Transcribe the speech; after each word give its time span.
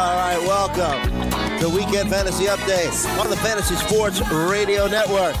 All 0.00 0.16
right, 0.16 0.38
welcome 0.40 1.58
to 1.60 1.68
Weekend 1.68 2.08
Fantasy 2.08 2.44
Update 2.46 3.18
on 3.20 3.28
the 3.28 3.36
Fantasy 3.36 3.74
Sports 3.74 4.20
Radio 4.32 4.86
Network. 4.86 5.34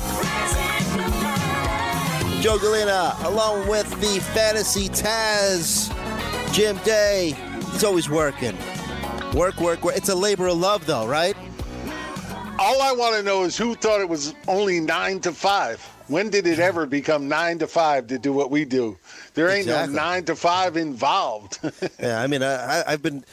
Joe 2.42 2.58
Galena, 2.58 3.14
along 3.24 3.66
with 3.68 3.88
the 4.02 4.20
Fantasy 4.34 4.88
Taz, 4.90 5.90
Jim 6.52 6.76
Day. 6.84 7.34
He's 7.72 7.84
always 7.84 8.10
working. 8.10 8.54
Work, 9.34 9.58
work, 9.60 9.82
work. 9.82 9.96
It's 9.96 10.10
a 10.10 10.14
labor 10.14 10.48
of 10.48 10.58
love, 10.58 10.84
though, 10.84 11.06
right? 11.06 11.36
All 12.58 12.82
I 12.82 12.92
want 12.92 13.16
to 13.16 13.22
know 13.22 13.44
is 13.44 13.56
who 13.56 13.74
thought 13.74 14.00
it 14.02 14.08
was 14.08 14.34
only 14.46 14.78
nine 14.80 15.20
to 15.20 15.32
five. 15.32 15.80
When 16.08 16.28
did 16.28 16.46
it 16.46 16.58
ever 16.58 16.84
become 16.84 17.28
nine 17.28 17.58
to 17.60 17.66
five 17.66 18.08
to 18.08 18.18
do 18.18 18.32
what 18.34 18.50
we 18.50 18.66
do? 18.66 18.98
There 19.34 19.48
ain't 19.48 19.60
Exactly. 19.68 19.94
no 19.94 20.02
nine 20.02 20.24
to 20.24 20.36
five 20.36 20.76
involved. 20.76 21.58
Yeah, 22.00 22.20
I 22.20 22.26
mean, 22.26 22.42
I, 22.42 22.80
I- 22.80 22.92
I've 22.92 23.02
been 23.02 23.24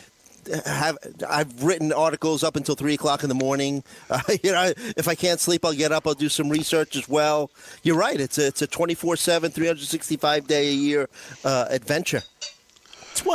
have 0.66 0.98
I've 1.28 1.64
written 1.64 1.92
articles 1.94 2.44
up 2.44 2.56
until 2.56 2.76
three 2.76 2.94
o'clock 2.94 3.24
in 3.24 3.30
the 3.30 3.36
morning. 3.36 3.84
Uh, 4.10 4.22
you 4.42 4.52
know, 4.52 4.72
if 4.96 5.08
I 5.08 5.16
can't 5.16 5.40
sleep, 5.40 5.66
I'll 5.66 5.74
get 5.74 5.92
up. 5.92 6.08
I'll 6.08 6.14
do 6.14 6.30
some 6.30 6.50
research 6.50 6.96
as 6.96 7.10
well. 7.10 7.52
You're 7.84 7.98
right. 7.98 8.20
It's 8.20 8.38
a 8.38 8.48
it's 8.48 8.62
a 8.62 8.68
24/7, 8.68 9.52
365 9.52 10.48
day 10.48 10.70
a 10.70 10.72
year 10.72 11.10
uh, 11.44 11.66
adventure. 11.70 12.22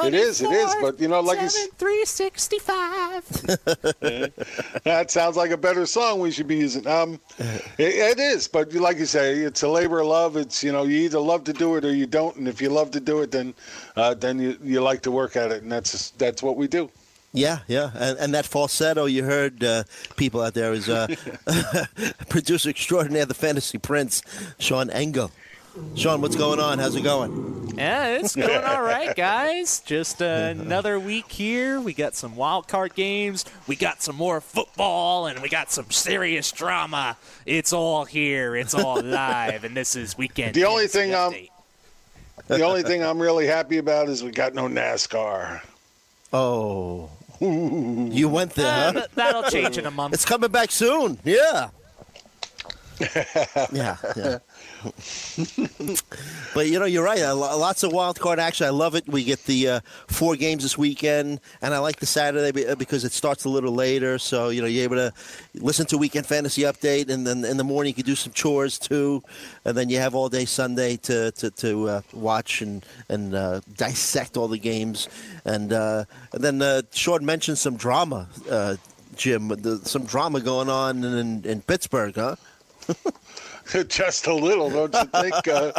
it 0.04 0.14
is, 0.14 0.40
it 0.40 0.50
is. 0.50 0.74
But 0.80 0.98
you 1.00 1.08
know, 1.08 1.20
like 1.20 1.40
you 1.40 1.44
s- 1.46 1.68
365. 1.76 3.24
that 4.84 5.10
sounds 5.10 5.36
like 5.36 5.50
a 5.50 5.56
better 5.56 5.84
song 5.86 6.20
we 6.20 6.30
should 6.30 6.46
be 6.46 6.56
using. 6.56 6.86
Um, 6.86 7.20
it, 7.38 7.60
it 7.78 8.18
is, 8.18 8.48
but 8.48 8.72
like 8.74 8.98
you 8.98 9.06
say, 9.06 9.34
it's 9.34 9.62
a 9.62 9.68
labor 9.68 10.00
of 10.00 10.06
love. 10.06 10.36
It's 10.36 10.62
you 10.64 10.72
know, 10.72 10.84
you 10.84 11.00
either 11.02 11.18
love 11.20 11.44
to 11.44 11.52
do 11.52 11.76
it 11.76 11.84
or 11.84 11.94
you 11.94 12.06
don't. 12.06 12.36
And 12.36 12.48
if 12.48 12.60
you 12.62 12.70
love 12.70 12.90
to 12.92 13.00
do 13.00 13.20
it, 13.20 13.30
then 13.30 13.54
uh, 13.96 14.14
then 14.14 14.38
you 14.38 14.56
you 14.62 14.80
like 14.80 15.02
to 15.02 15.10
work 15.10 15.36
at 15.36 15.50
it, 15.50 15.62
and 15.62 15.70
that's 15.70 16.10
that's 16.12 16.42
what 16.42 16.56
we 16.56 16.66
do. 16.68 16.90
Yeah, 17.34 17.60
yeah, 17.66 17.90
and, 17.94 18.18
and 18.18 18.34
that 18.34 18.44
falsetto 18.44 19.06
you 19.06 19.24
heard, 19.24 19.64
uh, 19.64 19.84
people 20.16 20.42
out 20.42 20.52
there, 20.52 20.74
is 20.74 20.88
uh, 20.88 21.06
producer 22.28 22.68
extraordinaire, 22.68 23.24
the 23.24 23.34
fantasy 23.34 23.78
prince, 23.78 24.22
Sean 24.58 24.90
Engel. 24.90 25.30
Sean, 25.94 26.20
what's 26.20 26.36
going 26.36 26.60
on? 26.60 26.78
How's 26.78 26.94
it 26.96 27.02
going? 27.02 27.72
Yeah, 27.78 28.18
it's 28.18 28.36
going 28.36 28.62
all 28.62 28.82
right, 28.82 29.16
guys. 29.16 29.80
Just 29.80 30.20
uh, 30.20 30.24
another 30.58 31.00
week 31.00 31.32
here. 31.32 31.80
We 31.80 31.94
got 31.94 32.14
some 32.14 32.36
wild 32.36 32.68
card 32.68 32.94
games. 32.94 33.46
We 33.66 33.76
got 33.76 34.02
some 34.02 34.16
more 34.16 34.42
football, 34.42 35.26
and 35.26 35.40
we 35.40 35.48
got 35.48 35.72
some 35.72 35.90
serious 35.90 36.52
drama. 36.52 37.16
It's 37.46 37.72
all 37.72 38.04
here. 38.04 38.54
It's 38.54 38.74
all 38.74 39.00
live, 39.00 39.64
and 39.64 39.74
this 39.74 39.96
is 39.96 40.18
weekend. 40.18 40.54
The 40.54 40.64
only 40.64 40.88
Fantasy 40.88 41.10
thing 41.10 41.48
I'm 42.48 42.58
the 42.58 42.64
only 42.64 42.82
thing 42.82 43.02
I'm 43.02 43.20
really 43.20 43.46
happy 43.46 43.78
about 43.78 44.10
is 44.10 44.22
we 44.22 44.30
got 44.30 44.54
no 44.54 44.68
NASCAR. 44.68 45.62
Oh, 46.34 47.08
you 48.12 48.28
went 48.28 48.54
there, 48.54 48.88
Uh, 48.88 48.92
huh? 48.92 49.06
that'll 49.14 49.42
change 49.50 49.78
in 49.78 49.86
a 49.86 49.90
month. 49.90 50.14
It's 50.14 50.24
coming 50.24 50.50
back 50.50 50.70
soon. 50.70 51.18
Yeah. 51.24 51.70
yeah, 53.72 53.96
yeah. 54.16 54.38
but 56.54 56.66
you 56.66 56.78
know, 56.78 56.84
you're 56.84 57.04
right. 57.04 57.22
Lots 57.22 57.82
of 57.82 57.92
wild 57.92 58.18
card 58.18 58.38
action. 58.38 58.66
I 58.66 58.70
love 58.70 58.94
it. 58.94 59.08
We 59.08 59.24
get 59.24 59.44
the 59.44 59.68
uh, 59.68 59.80
four 60.08 60.36
games 60.36 60.62
this 60.62 60.76
weekend, 60.76 61.40
and 61.60 61.74
I 61.74 61.78
like 61.78 61.96
the 61.96 62.06
Saturday 62.06 62.66
uh, 62.66 62.74
because 62.74 63.04
it 63.04 63.12
starts 63.12 63.44
a 63.44 63.48
little 63.48 63.72
later. 63.72 64.18
So 64.18 64.48
you 64.48 64.60
know, 64.60 64.66
you're 64.66 64.84
able 64.84 64.96
to 64.96 65.12
listen 65.54 65.86
to 65.86 65.98
Weekend 65.98 66.26
Fantasy 66.26 66.62
Update, 66.62 67.10
and 67.10 67.26
then 67.26 67.44
in 67.44 67.56
the 67.56 67.64
morning 67.64 67.90
you 67.90 67.94
can 67.94 68.04
do 68.04 68.16
some 68.16 68.32
chores 68.32 68.78
too, 68.78 69.22
and 69.64 69.76
then 69.76 69.88
you 69.88 69.98
have 69.98 70.14
all 70.14 70.28
day 70.28 70.44
Sunday 70.44 70.96
to 70.98 71.30
to, 71.32 71.50
to 71.50 71.88
uh, 71.88 72.00
watch 72.12 72.62
and 72.62 72.84
and 73.08 73.34
uh, 73.34 73.60
dissect 73.76 74.36
all 74.36 74.48
the 74.48 74.58
games, 74.58 75.08
and 75.44 75.72
uh, 75.72 76.04
and 76.32 76.42
then 76.42 76.62
uh, 76.62 76.82
Sean 76.92 77.24
mentioned 77.24 77.58
some 77.58 77.76
drama. 77.76 78.28
Uh, 78.50 78.76
Jim, 79.16 79.48
the, 79.48 79.78
some 79.84 80.04
drama 80.04 80.40
going 80.40 80.68
on 80.68 81.04
in, 81.04 81.44
in 81.44 81.60
Pittsburgh, 81.60 82.14
huh? 82.14 82.36
Just 83.88 84.26
a 84.26 84.34
little, 84.34 84.70
don't 84.70 84.94
you 84.94 85.04
think? 85.20 85.48
Uh, 85.48 85.72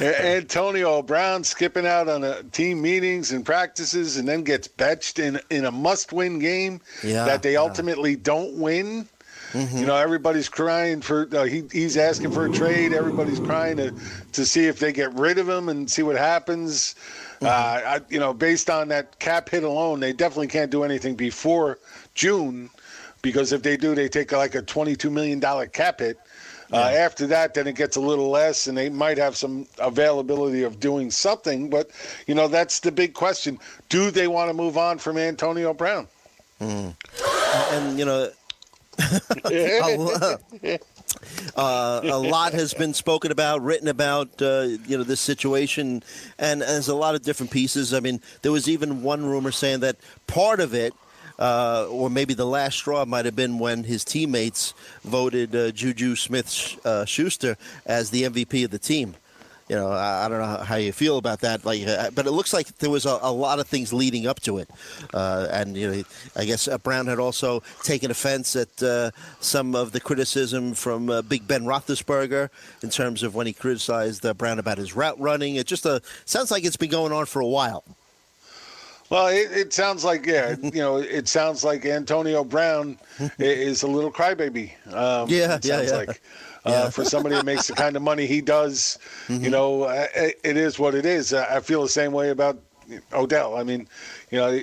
Antonio 0.00 1.02
Brown 1.02 1.44
skipping 1.44 1.86
out 1.86 2.08
on 2.08 2.24
uh 2.24 2.42
team 2.52 2.80
meetings 2.80 3.32
and 3.32 3.44
practices, 3.44 4.16
and 4.16 4.26
then 4.26 4.42
gets 4.42 4.68
benched 4.68 5.18
in 5.18 5.38
in 5.50 5.64
a 5.64 5.70
must-win 5.70 6.38
game 6.38 6.80
Yeah, 7.02 7.24
that 7.24 7.42
they 7.42 7.54
yeah. 7.54 7.60
ultimately 7.60 8.16
don't 8.16 8.54
win. 8.58 9.08
You 9.54 9.86
know, 9.86 9.96
everybody's 9.96 10.50
crying 10.50 11.00
for. 11.00 11.26
Uh, 11.34 11.44
he, 11.44 11.62
he's 11.72 11.96
asking 11.96 12.32
for 12.32 12.44
a 12.44 12.52
trade. 12.52 12.92
Everybody's 12.92 13.40
crying 13.40 13.78
to 13.78 13.94
to 14.32 14.44
see 14.44 14.66
if 14.66 14.78
they 14.80 14.92
get 14.92 15.14
rid 15.14 15.38
of 15.38 15.48
him 15.48 15.70
and 15.70 15.90
see 15.90 16.02
what 16.02 16.16
happens. 16.16 16.94
Uh, 17.40 17.46
I, 17.48 18.00
you 18.10 18.18
know, 18.18 18.34
based 18.34 18.68
on 18.68 18.88
that 18.88 19.18
cap 19.18 19.48
hit 19.48 19.62
alone, 19.62 20.00
they 20.00 20.12
definitely 20.12 20.48
can't 20.48 20.70
do 20.70 20.82
anything 20.84 21.14
before 21.14 21.78
June, 22.14 22.68
because 23.22 23.52
if 23.52 23.62
they 23.62 23.78
do, 23.78 23.94
they 23.94 24.08
take 24.10 24.30
like 24.32 24.54
a 24.54 24.60
twenty-two 24.62 25.10
million 25.10 25.40
dollar 25.40 25.66
cap 25.66 26.00
hit. 26.00 26.18
Uh, 26.72 26.76
after 26.76 27.26
that, 27.28 27.54
then 27.54 27.66
it 27.66 27.76
gets 27.76 27.96
a 27.96 28.00
little 28.00 28.30
less, 28.30 28.66
and 28.66 28.76
they 28.76 28.88
might 28.88 29.18
have 29.18 29.36
some 29.36 29.66
availability 29.78 30.62
of 30.62 30.80
doing 30.80 31.10
something. 31.10 31.70
But 31.70 31.90
you 32.26 32.34
know, 32.34 32.48
that's 32.48 32.80
the 32.80 32.92
big 32.92 33.14
question: 33.14 33.58
Do 33.88 34.10
they 34.10 34.26
want 34.26 34.50
to 34.50 34.54
move 34.54 34.76
on 34.76 34.98
from 34.98 35.16
Antonio 35.16 35.72
Brown? 35.72 36.08
And 37.72 37.98
you 37.98 38.04
know, 38.04 38.30
a, 39.44 40.78
uh, 41.56 42.00
a 42.04 42.18
lot 42.18 42.52
has 42.52 42.74
been 42.74 42.94
spoken 42.94 43.30
about, 43.30 43.62
written 43.62 43.88
about, 43.88 44.40
uh, 44.40 44.68
you 44.86 44.96
know, 44.96 45.04
this 45.04 45.20
situation, 45.20 46.02
and 46.38 46.62
there's 46.62 46.88
a 46.88 46.94
lot 46.94 47.14
of 47.14 47.22
different 47.22 47.52
pieces. 47.52 47.94
I 47.94 48.00
mean, 48.00 48.20
there 48.42 48.52
was 48.52 48.68
even 48.68 49.02
one 49.02 49.24
rumor 49.24 49.52
saying 49.52 49.80
that 49.80 49.96
part 50.26 50.60
of 50.60 50.74
it. 50.74 50.94
Uh, 51.38 51.86
or 51.90 52.08
maybe 52.08 52.34
the 52.34 52.46
last 52.46 52.76
straw 52.76 53.04
might 53.04 53.24
have 53.24 53.36
been 53.36 53.58
when 53.58 53.84
his 53.84 54.04
teammates 54.04 54.74
voted 55.04 55.54
uh, 55.54 55.70
Juju 55.70 56.16
Smith 56.16 56.78
uh, 56.84 57.04
Schuster 57.04 57.56
as 57.84 58.10
the 58.10 58.22
MVP 58.22 58.64
of 58.64 58.70
the 58.70 58.78
team. 58.78 59.14
You 59.68 59.74
know, 59.74 59.90
I, 59.90 60.24
I 60.24 60.28
don't 60.28 60.38
know 60.38 60.64
how 60.64 60.76
you 60.76 60.92
feel 60.92 61.18
about 61.18 61.40
that, 61.40 61.64
like, 61.64 61.84
uh, 61.84 62.10
but 62.14 62.26
it 62.26 62.30
looks 62.30 62.52
like 62.54 62.68
there 62.78 62.88
was 62.88 63.04
a, 63.04 63.18
a 63.20 63.32
lot 63.32 63.58
of 63.58 63.66
things 63.66 63.92
leading 63.92 64.28
up 64.28 64.38
to 64.42 64.58
it, 64.58 64.70
uh, 65.12 65.48
and 65.50 65.76
you 65.76 65.90
know, 65.90 66.02
I 66.36 66.44
guess 66.44 66.68
uh, 66.68 66.78
Brown 66.78 67.08
had 67.08 67.18
also 67.18 67.64
taken 67.82 68.12
offense 68.12 68.54
at 68.54 69.12
some 69.40 69.74
of 69.74 69.90
the 69.90 69.98
criticism 70.00 70.72
from 70.74 71.06
Big 71.28 71.48
Ben 71.48 71.64
Roethlisberger 71.64 72.48
in 72.84 72.90
terms 72.90 73.24
of 73.24 73.34
when 73.34 73.48
he 73.48 73.52
criticized 73.52 74.24
Brown 74.38 74.60
about 74.60 74.78
his 74.78 74.94
route 74.94 75.18
running. 75.18 75.56
It 75.56 75.66
just 75.66 75.84
sounds 76.26 76.52
like 76.52 76.64
it's 76.64 76.76
been 76.76 76.90
going 76.90 77.12
on 77.12 77.26
for 77.26 77.40
a 77.40 77.46
while. 77.46 77.82
Well, 79.10 79.28
it, 79.28 79.52
it 79.52 79.72
sounds 79.72 80.04
like 80.04 80.26
yeah, 80.26 80.56
you 80.62 80.80
know, 80.80 80.96
it 80.98 81.28
sounds 81.28 81.64
like 81.64 81.84
Antonio 81.86 82.44
Brown 82.44 82.98
is 83.38 83.82
a 83.82 83.86
little 83.86 84.10
crybaby. 84.12 84.72
Um, 84.92 85.28
Yeah, 85.28 85.56
it 85.56 85.64
yeah, 85.64 85.76
sounds 85.78 85.90
yeah. 85.90 85.96
like. 85.96 86.22
Uh, 86.64 86.90
for 86.90 87.04
somebody 87.04 87.36
that 87.36 87.44
makes 87.44 87.68
the 87.68 87.74
kind 87.74 87.94
of 87.94 88.02
money 88.02 88.26
he 88.26 88.40
does, 88.40 88.98
Mm-hmm. 89.28 89.44
you 89.44 89.50
know, 89.50 89.84
uh, 89.84 90.06
it, 90.16 90.40
it 90.42 90.56
is 90.56 90.78
what 90.80 90.94
it 90.96 91.06
is. 91.06 91.32
I 91.32 91.60
feel 91.60 91.80
the 91.82 91.88
same 91.88 92.10
way 92.12 92.30
about 92.30 92.58
Odell. 93.12 93.56
I 93.56 93.62
mean, 93.62 93.86
you 94.32 94.38
know, 94.38 94.60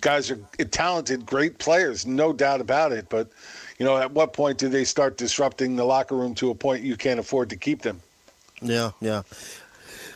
guys 0.00 0.30
are 0.32 0.38
talented, 0.70 1.24
great 1.26 1.58
players, 1.58 2.06
no 2.06 2.32
doubt 2.32 2.60
about 2.60 2.90
it. 2.90 3.06
But, 3.08 3.28
you 3.78 3.84
know, 3.86 3.96
at 3.96 4.10
what 4.10 4.32
point 4.32 4.58
do 4.58 4.68
they 4.68 4.82
start 4.84 5.16
disrupting 5.16 5.76
the 5.76 5.84
locker 5.84 6.16
room 6.16 6.34
to 6.36 6.50
a 6.50 6.54
point 6.56 6.82
you 6.82 6.96
can't 6.96 7.20
afford 7.20 7.50
to 7.50 7.56
keep 7.56 7.82
them? 7.82 8.00
Yeah, 8.60 8.90
yeah. 9.00 9.22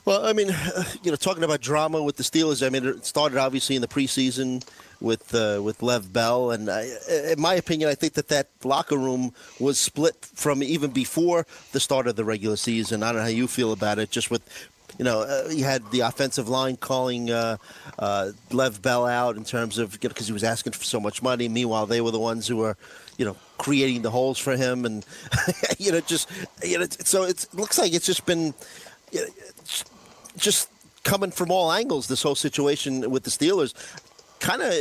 Well, 0.08 0.25
I 0.25 0.32
mean, 0.32 0.49
you 1.02 1.10
know, 1.10 1.16
talking 1.16 1.44
about 1.44 1.60
drama 1.60 2.02
with 2.02 2.16
the 2.16 2.22
Steelers, 2.22 2.66
I 2.66 2.70
mean, 2.70 2.87
it 2.87 3.05
started 3.05 3.37
obviously 3.37 3.76
in 3.76 3.82
the 3.82 3.88
preseason 3.88 4.66
with 5.02 5.34
uh, 5.34 5.60
with 5.62 5.81
Le'Veon 5.81 6.12
Bell, 6.14 6.50
and 6.50 6.70
I, 6.70 6.88
in 7.10 7.38
my 7.38 7.52
opinion, 7.52 7.90
I 7.90 7.94
think 7.94 8.14
that 8.14 8.28
that 8.28 8.49
locker 8.64 8.96
room 8.96 9.34
was 9.60 9.78
split 9.78 10.16
from 10.34 10.62
even 10.62 10.93
before 10.93 11.46
the 11.72 11.78
start 11.78 12.06
of 12.06 12.16
the 12.16 12.25
regular 12.25 12.56
season. 12.56 13.02
I 13.02 13.08
don't 13.08 13.16
know 13.16 13.22
how 13.25 13.28
you 13.28 13.46
feel 13.46 13.72
about 13.72 13.99
it, 13.99 14.10
just 14.10 14.31
with. 14.31 14.43
You 14.99 15.05
know, 15.05 15.20
uh, 15.20 15.49
you 15.50 15.62
had 15.62 15.88
the 15.93 16.00
offensive 16.00 16.49
line 16.49 16.76
calling 16.76 17.31
uh, 17.31 17.58
uh, 18.00 18.32
Le'Veon 18.50 18.82
Bell 18.82 19.06
out 19.06 19.37
in 19.37 19.44
terms 19.44 19.76
of 19.76 20.00
because 20.00 20.26
he 20.26 20.32
was 20.32 20.43
asking 20.43 20.72
for 20.72 20.82
so 20.82 20.99
much 20.99 21.22
money. 21.22 21.49
Meanwhile, 21.49 21.87
they 21.87 22.00
were 22.00 22.11
the 22.11 22.19
ones 22.19 22.49
who 22.49 22.56
were, 22.56 22.76
you 23.19 23.26
know, 23.26 23.37
creating 23.58 24.02
the 24.02 24.11
holes 24.11 24.38
for 24.38 24.56
him, 24.56 24.87
and 24.87 25.04
you 25.78 25.93
know, 25.93 26.00
just 26.00 26.31
you 26.64 26.78
know, 26.78 26.87
so 26.88 27.25
it 27.25 27.46
looks 27.52 27.78
like 27.78 27.93
it's 27.93 28.06
just 28.06 28.25
been 28.25 28.54
you 29.12 29.20
know, 29.20 29.26
just 30.38 30.70
coming 31.05 31.31
from 31.31 31.50
all 31.50 31.73
angles. 31.73 32.06
This 32.06 32.23
whole 32.23 32.35
situation 32.35 33.11
with 33.11 33.25
the 33.25 33.31
Steelers, 33.31 33.75
kind 34.40 34.62
of, 34.62 34.73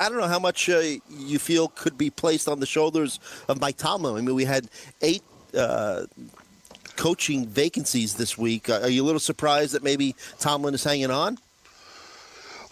I, 0.00 0.08
don't 0.08 0.18
know 0.18 0.28
how 0.28 0.38
much 0.38 0.68
uh, 0.68 0.80
you 1.10 1.38
feel 1.38 1.68
could 1.68 1.98
be 1.98 2.10
placed 2.10 2.48
on 2.48 2.60
the 2.60 2.66
shoulders 2.66 3.20
of 3.48 3.60
Mike 3.60 3.76
Tomlin. 3.76 4.16
I 4.16 4.20
mean, 4.20 4.34
we 4.34 4.44
had 4.44 4.68
eight. 5.02 5.22
Uh, 5.56 6.06
coaching 6.96 7.46
vacancies 7.46 8.14
this 8.14 8.38
week. 8.38 8.70
Are 8.70 8.88
you 8.88 9.02
a 9.02 9.04
little 9.04 9.20
surprised 9.20 9.74
that 9.74 9.82
maybe 9.82 10.16
Tomlin 10.38 10.72
is 10.72 10.82
hanging 10.82 11.10
on? 11.10 11.38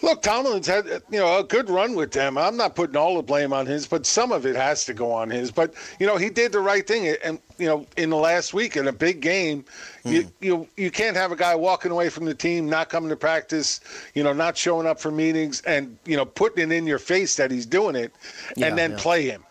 Look, 0.01 0.21
Tomlin's 0.21 0.67
had 0.67 0.85
you 1.09 1.19
know 1.19 1.39
a 1.39 1.43
good 1.43 1.69
run 1.69 1.95
with 1.95 2.11
them. 2.11 2.37
I'm 2.37 2.57
not 2.57 2.75
putting 2.75 2.95
all 2.97 3.15
the 3.15 3.23
blame 3.23 3.53
on 3.53 3.65
his, 3.65 3.87
but 3.87 4.05
some 4.05 4.31
of 4.31 4.45
it 4.45 4.55
has 4.55 4.85
to 4.85 4.93
go 4.93 5.11
on 5.11 5.29
his. 5.29 5.51
But 5.51 5.73
you 5.99 6.05
know 6.05 6.17
he 6.17 6.29
did 6.29 6.51
the 6.51 6.59
right 6.59 6.85
thing, 6.85 7.15
and 7.23 7.39
you 7.57 7.67
know 7.67 7.85
in 7.97 8.09
the 8.09 8.17
last 8.17 8.53
week 8.53 8.75
in 8.77 8.87
a 8.87 8.91
big 8.93 9.21
game, 9.21 9.65
Hmm. 10.03 10.11
you 10.11 10.31
you 10.41 10.67
you 10.77 10.91
can't 10.91 11.15
have 11.15 11.31
a 11.31 11.35
guy 11.35 11.55
walking 11.55 11.91
away 11.91 12.09
from 12.09 12.25
the 12.25 12.33
team, 12.35 12.69
not 12.69 12.89
coming 12.89 13.09
to 13.09 13.15
practice, 13.15 13.79
you 14.13 14.23
know, 14.23 14.33
not 14.33 14.57
showing 14.57 14.85
up 14.85 14.99
for 14.99 15.11
meetings, 15.11 15.61
and 15.61 15.97
you 16.05 16.17
know 16.17 16.25
putting 16.25 16.71
it 16.71 16.75
in 16.75 16.85
your 16.85 16.99
face 16.99 17.35
that 17.37 17.49
he's 17.49 17.65
doing 17.65 17.95
it, 17.95 18.13
Yeah, 18.55 18.67
and 18.67 18.77
then 18.77 18.91
yeah. 18.91 18.97
play 18.99 19.23
him. 19.23 19.43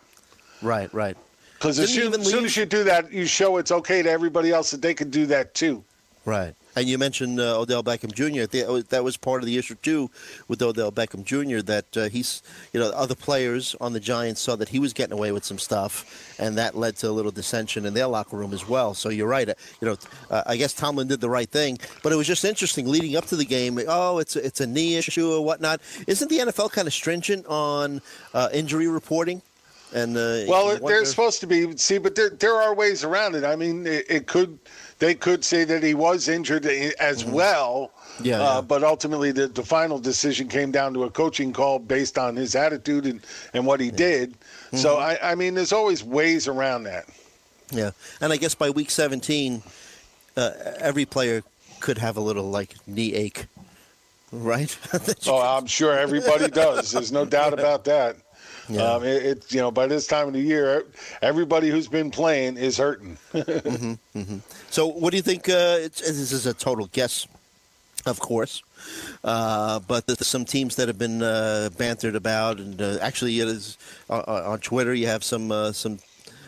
Right, 0.63 0.93
right. 0.95 1.17
Because 1.55 1.79
as 1.79 1.93
soon, 1.95 2.13
as 2.13 2.29
soon 2.31 2.45
as 2.45 2.57
you 2.57 2.67
do 2.67 2.85
that, 2.85 3.11
you 3.11 3.25
show 3.27 3.57
it's 3.57 3.73
okay 3.73 4.03
to 4.03 4.11
everybody 4.11 4.51
else 4.53 4.71
that 4.71 4.83
they 4.83 4.93
can 4.93 5.09
do 5.09 5.25
that 5.27 5.55
too. 5.55 5.83
Right. 6.27 6.55
And 6.77 6.89
you 6.89 6.99
mentioned 6.99 7.39
uh, 7.41 7.61
Odell 7.61 7.83
Beckham 7.83 8.13
Jr. 8.13 8.43
Uh, 8.43 8.83
That 8.89 9.05
was 9.05 9.17
part 9.17 9.43
of 9.43 9.47
the 9.47 9.57
issue 9.59 9.75
too 9.77 10.11
with 10.49 10.61
Odell 10.61 10.91
Beckham 10.91 11.25
Jr. 11.25 11.63
That 11.63 11.97
uh, 11.97 12.09
he's, 12.09 12.43
you 12.73 12.81
know, 12.81 12.91
other 12.91 13.15
players 13.15 13.77
on 13.81 13.93
the 13.93 14.01
Giants 14.01 14.41
saw 14.41 14.57
that 14.57 14.69
he 14.69 14.79
was 14.79 14.93
getting 14.93 15.13
away 15.13 15.33
with 15.33 15.45
some 15.45 15.59
stuff, 15.59 16.35
and 16.39 16.59
that 16.59 16.77
led 16.77 16.97
to 16.97 17.09
a 17.09 17.13
little 17.13 17.31
dissension 17.31 17.87
in 17.87 17.95
their 17.95 18.07
locker 18.07 18.37
room 18.37 18.53
as 18.53 18.69
well. 18.69 18.95
So 18.95 19.09
you're 19.09 19.29
right. 19.29 19.49
Uh, 19.49 19.55
You 19.81 19.89
know, 19.89 19.97
uh, 20.31 20.43
I 20.47 20.57
guess 20.57 20.73
Tomlin 20.73 21.09
did 21.09 21.21
the 21.21 21.31
right 21.31 21.49
thing, 21.49 21.79
but 22.03 22.13
it 22.13 22.17
was 22.17 22.27
just 22.27 22.45
interesting 22.45 22.89
leading 22.89 23.17
up 23.17 23.27
to 23.27 23.37
the 23.37 23.45
game. 23.45 23.79
Oh, 23.87 24.19
it's 24.19 24.37
a, 24.37 24.45
it's 24.45 24.61
a 24.61 24.67
knee 24.67 24.97
issue 24.97 25.33
or 25.33 25.45
whatnot. 25.45 25.81
Isn't 26.07 26.29
the 26.29 26.39
NFL 26.39 26.73
kind 26.73 26.89
of 26.89 26.95
stringent 26.95 27.47
on 27.47 28.03
uh, 28.33 28.49
injury 28.53 28.89
reporting? 28.89 29.43
And 29.93 30.17
uh, 30.17 30.43
Well, 30.49 30.77
they're 30.81 31.05
supposed 31.05 31.39
to 31.41 31.47
be. 31.47 31.77
See, 31.77 31.99
but 31.99 32.17
there 32.17 32.31
there 32.31 32.57
are 32.61 32.75
ways 32.75 33.05
around 33.05 33.37
it. 33.37 33.45
I 33.45 33.55
mean, 33.55 33.87
it, 33.87 34.05
it 34.09 34.27
could 34.27 34.59
they 34.99 35.15
could 35.15 35.45
say 35.45 35.65
that 35.65 35.83
he 35.83 35.95
was 35.95 36.29
injured 36.29 36.67
as 36.67 37.25
well. 37.25 37.93
Mm-hmm. 38.17 38.25
Yeah, 38.27 38.37
uh, 38.41 38.55
yeah. 38.57 38.61
But 38.61 38.85
ultimately, 38.85 39.33
the, 39.33 39.49
the 39.49 39.65
final 39.65 39.99
decision 39.99 40.49
came 40.49 40.71
down 40.71 40.95
to 40.95 41.05
a 41.05 41.11
coaching 41.11 41.53
call 41.53 41.79
based 41.81 42.17
on 42.17 42.37
his 42.37 42.55
attitude 42.55 43.07
and, 43.07 43.21
and 43.53 43.67
what 43.67 43.81
he 43.81 43.91
did. 43.91 44.35
So, 44.73 44.97
Mm-hmm. 44.97 45.25
I, 45.25 45.33
I 45.33 45.35
mean, 45.35 45.55
there's 45.55 45.73
always 45.73 46.03
ways 46.05 46.47
around 46.49 46.85
that. 46.85 47.07
Yeah, 47.71 47.91
and 48.21 48.33
I 48.33 48.37
guess 48.37 48.55
by 48.55 48.71
week 48.71 48.91
17, 48.91 49.63
uh, 50.37 50.51
every 50.79 51.05
player 51.07 51.43
could 51.81 51.99
have 51.99 52.17
a 52.17 52.21
little 52.21 52.51
like 52.51 52.75
knee 52.87 53.15
ache, 53.15 53.47
right? 54.33 54.77
Oh, 55.27 55.41
I'm 55.41 55.67
sure 55.67 55.97
everybody 55.99 56.49
does. 56.49 56.93
There's 56.93 57.11
no 57.13 57.25
doubt 57.25 57.53
about 57.59 57.85
that. 57.85 58.17
Yeah. 58.69 58.83
Um, 58.83 59.05
it, 59.05 59.23
it, 59.25 59.53
you 59.53 59.61
know, 59.61 59.71
by 59.71 59.87
this 59.87 60.07
time 60.07 60.29
of 60.29 60.33
the 60.33 60.41
year, 60.41 60.87
everybody 61.23 61.69
who's 61.69 61.89
been 61.89 62.11
playing 62.11 62.57
is 62.57 62.79
hurting. 62.79 63.19
so, 64.71 64.87
what 64.87 65.11
do 65.11 65.17
you 65.17 65.23
think? 65.23 65.49
Uh, 65.49 65.77
it's, 65.81 66.01
this 66.01 66.33
is 66.33 66.47
a 66.47 66.55
total 66.55 66.87
guess, 66.93 67.27
of 68.07 68.21
course, 68.21 68.63
uh, 69.23 69.81
but 69.81 70.07
there's 70.07 70.27
some 70.27 70.45
teams 70.45 70.77
that 70.77 70.89
have 70.89 70.99
been 70.99 71.23
uh, 71.23 71.71
bantered 71.77 72.17
about, 72.17 72.59
and 72.59 72.81
uh, 72.81 72.99
actually, 73.01 73.39
it 73.41 73.49
is 73.49 73.77
uh, 74.09 74.23
uh, 74.27 74.45
on 74.47 74.61
Twitter. 74.61 74.95
You 74.95 75.09
have 75.09 75.25
some 75.25 75.53
uh, 75.53 75.73
some. 75.73 75.99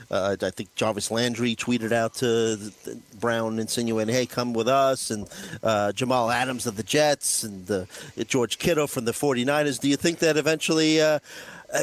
Uh, 0.08 0.36
I 0.40 0.50
think 0.50 0.72
Jarvis 0.76 1.10
Landry 1.10 1.56
tweeted 1.56 1.90
out 1.90 2.14
to 2.16 2.72
Brown 3.18 3.58
insinuating, 3.58 4.14
"Hey, 4.14 4.24
come 4.24 4.54
with 4.54 4.68
us," 4.68 5.10
and 5.10 5.28
uh, 5.64 5.90
Jamal 5.90 6.30
Adams 6.30 6.64
of 6.64 6.76
the 6.76 6.84
Jets 6.84 7.42
and 7.42 7.68
uh, 7.68 7.84
George 8.28 8.58
Kittle 8.58 8.86
from 8.86 9.04
the 9.04 9.10
49ers. 9.10 9.80
Do 9.80 9.88
you 9.88 9.96
think 9.96 10.20
that 10.20 10.36
eventually 10.36 11.00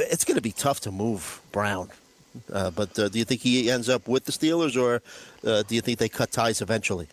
it's 0.01 0.25
going 0.25 0.35
to 0.35 0.41
be 0.41 0.51
tough 0.51 0.79
to 0.81 0.91
move 0.91 1.41
Brown? 1.51 1.89
Uh, 2.51 2.71
but 2.71 2.97
uh, 2.97 3.09
do 3.09 3.19
you 3.19 3.25
think 3.25 3.41
he 3.41 3.69
ends 3.69 3.89
up 3.89 4.07
with 4.07 4.25
the 4.25 4.31
Steelers, 4.31 4.81
or 4.81 5.01
uh, 5.47 5.63
do 5.63 5.75
you 5.75 5.81
think 5.81 5.99
they 5.99 6.09
cut 6.09 6.31
ties 6.31 6.61
eventually? 6.61 7.07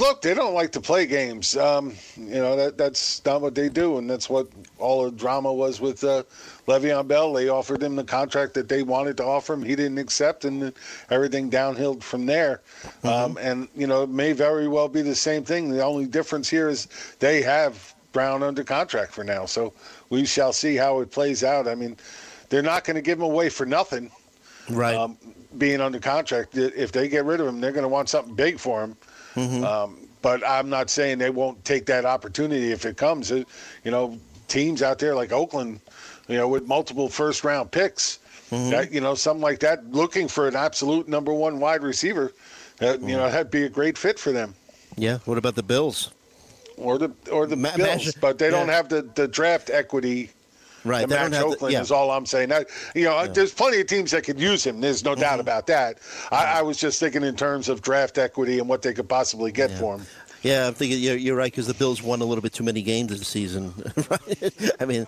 Look, 0.00 0.22
they 0.22 0.34
don't 0.34 0.54
like 0.54 0.72
to 0.72 0.80
play 0.80 1.06
games. 1.06 1.56
Um, 1.56 1.94
you 2.16 2.40
know 2.40 2.56
that 2.56 2.78
that's 2.78 3.24
not 3.24 3.42
what 3.42 3.54
they 3.54 3.68
do, 3.68 3.98
and 3.98 4.08
that's 4.08 4.28
what 4.30 4.48
all 4.78 5.04
the 5.04 5.10
drama 5.10 5.52
was 5.52 5.80
with 5.80 6.02
uh, 6.02 6.22
Le'Veon 6.66 7.06
Bell. 7.06 7.32
They 7.32 7.48
offered 7.48 7.82
him 7.82 7.94
the 7.94 8.04
contract 8.04 8.54
that 8.54 8.68
they 8.68 8.82
wanted 8.82 9.18
to 9.18 9.24
offer 9.24 9.52
him. 9.52 9.62
He 9.62 9.76
didn't 9.76 9.98
accept, 9.98 10.44
and 10.46 10.72
everything 11.10 11.50
downhill 11.50 12.00
from 12.00 12.24
there. 12.24 12.62
Um, 13.04 13.38
and 13.40 13.68
you 13.76 13.86
know, 13.86 14.04
it 14.04 14.10
may 14.10 14.32
very 14.32 14.68
well 14.68 14.88
be 14.88 15.02
the 15.02 15.14
same 15.14 15.44
thing. 15.44 15.68
The 15.68 15.84
only 15.84 16.06
difference 16.06 16.48
here 16.48 16.68
is 16.68 16.88
they 17.18 17.42
have 17.42 17.94
Brown 18.12 18.42
under 18.42 18.64
contract 18.64 19.12
for 19.12 19.24
now, 19.24 19.44
so 19.46 19.72
we 20.10 20.24
shall 20.24 20.52
see 20.52 20.76
how 20.76 21.00
it 21.00 21.10
plays 21.10 21.44
out. 21.44 21.68
I 21.68 21.74
mean, 21.74 21.96
they're 22.48 22.62
not 22.62 22.84
going 22.84 22.96
to 22.96 23.02
give 23.02 23.18
him 23.18 23.24
away 23.24 23.48
for 23.50 23.66
nothing 23.66 24.10
Right. 24.70 24.94
um, 24.94 25.16
being 25.56 25.80
under 25.80 25.98
contract. 25.98 26.56
If 26.56 26.92
they 26.92 27.08
get 27.08 27.24
rid 27.24 27.40
of 27.40 27.46
him, 27.46 27.60
they're 27.60 27.72
going 27.72 27.82
to 27.84 27.88
want 27.88 28.08
something 28.08 28.34
big 28.34 28.58
for 28.58 28.82
him. 28.84 28.96
Um, 29.64 30.08
but 30.20 30.46
I'm 30.46 30.68
not 30.68 30.90
saying 30.90 31.18
they 31.18 31.30
won't 31.30 31.64
take 31.64 31.86
that 31.86 32.04
opportunity 32.04 32.72
if 32.72 32.84
it 32.84 32.96
comes. 32.96 33.30
Uh, 33.30 33.44
You 33.84 33.90
know, 33.90 34.18
teams 34.48 34.82
out 34.82 34.98
there 34.98 35.14
like 35.14 35.32
Oakland, 35.32 35.80
you 36.26 36.36
know, 36.36 36.48
with 36.48 36.66
multiple 36.66 37.08
first 37.08 37.44
round 37.44 37.70
picks, 37.70 38.18
that, 38.50 38.90
you 38.92 39.00
know, 39.00 39.14
something 39.14 39.42
like 39.42 39.60
that, 39.60 39.90
looking 39.92 40.26
for 40.28 40.48
an 40.48 40.56
absolute 40.56 41.06
number 41.08 41.32
one 41.34 41.60
wide 41.60 41.82
receiver, 41.82 42.32
that, 42.78 43.00
you 43.00 43.16
know, 43.16 43.30
that'd 43.30 43.50
be 43.50 43.64
a 43.64 43.68
great 43.68 43.96
fit 43.98 44.18
for 44.18 44.32
them. 44.32 44.54
yeah. 44.96 45.18
What 45.26 45.38
about 45.38 45.54
the 45.54 45.62
Bills? 45.62 46.10
Or 46.78 46.98
the 46.98 47.10
or 47.32 47.46
the 47.46 47.56
Ma- 47.56 47.76
Bills, 47.76 48.14
but 48.20 48.38
they 48.38 48.50
don't 48.50 48.68
have 48.68 48.88
the, 48.88 49.02
the 49.02 49.26
draft 49.28 49.70
equity 49.70 50.30
Right. 50.84 51.02
to 51.02 51.08
match 51.08 51.18
have 51.18 51.30
the- 51.32 51.44
Oakland 51.44 51.72
yeah. 51.72 51.80
is 51.80 51.90
all 51.90 52.10
I'm 52.12 52.24
saying. 52.24 52.50
That, 52.50 52.68
you 52.94 53.04
know, 53.04 53.26
there's 53.26 53.52
plenty 53.52 53.80
of 53.80 53.88
teams 53.88 54.12
that 54.12 54.22
could 54.24 54.38
use 54.40 54.64
him. 54.64 54.80
There's 54.80 55.04
no 55.04 55.10
Mm-hmm. 55.12 55.20
doubt 55.20 55.40
about 55.40 55.66
that. 55.66 55.98
I, 56.30 56.60
I 56.60 56.62
was 56.62 56.78
just 56.78 57.00
thinking 57.00 57.24
in 57.24 57.34
terms 57.36 57.68
of 57.68 57.82
draft 57.82 58.16
equity 58.16 58.60
and 58.60 58.68
what 58.68 58.82
they 58.82 58.94
could 58.94 59.08
possibly 59.08 59.50
get 59.50 59.72
for 59.72 59.96
him. 59.96 60.06
Yeah, 60.42 60.68
I'm 60.68 60.74
thinking 60.74 61.00
you're, 61.00 61.16
you're 61.16 61.34
right 61.36 61.50
because 61.50 61.66
the 61.66 61.74
Bills 61.74 62.00
won 62.00 62.20
a 62.20 62.24
little 62.24 62.42
bit 62.42 62.52
too 62.52 62.62
many 62.62 62.80
games 62.82 63.10
this 63.18 63.26
season. 63.26 63.74
right? 64.08 64.70
I 64.80 64.84
mean, 64.84 65.04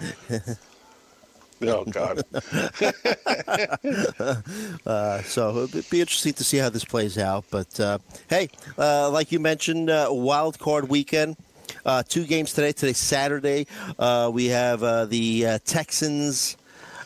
Oh 1.63 1.85
God. 1.85 2.23
uh, 4.87 5.23
so 5.23 5.59
it'd 5.65 5.91
be 5.91 6.01
interesting 6.01 6.33
to 6.35 6.45
see 6.45 6.57
how 6.57 6.71
this 6.71 6.85
plays 6.85 7.19
out. 7.19 7.45
But 7.51 7.79
uh, 7.79 7.99
hey, 8.29 8.49
uh, 8.79 9.11
like 9.11 9.31
you 9.31 9.41
mentioned, 9.41 9.91
uh, 9.91 10.09
wild 10.11 10.59
card 10.59 10.89
weekend. 10.89 11.37
Uh, 11.85 12.03
two 12.07 12.25
games 12.27 12.53
today. 12.53 12.73
Today, 12.73 12.93
Saturday, 12.93 13.67
uh, 13.99 14.31
we 14.33 14.47
have 14.47 14.83
uh, 14.83 15.07
the 15.07 15.47
uh, 15.47 15.59
Texans 15.65 16.57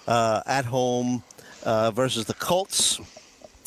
uh, 0.07 0.43
at 0.47 0.65
home 0.65 1.23
uh, 1.65 1.91
versus 1.91 2.25
the 2.25 2.35
Colts. 2.35 3.01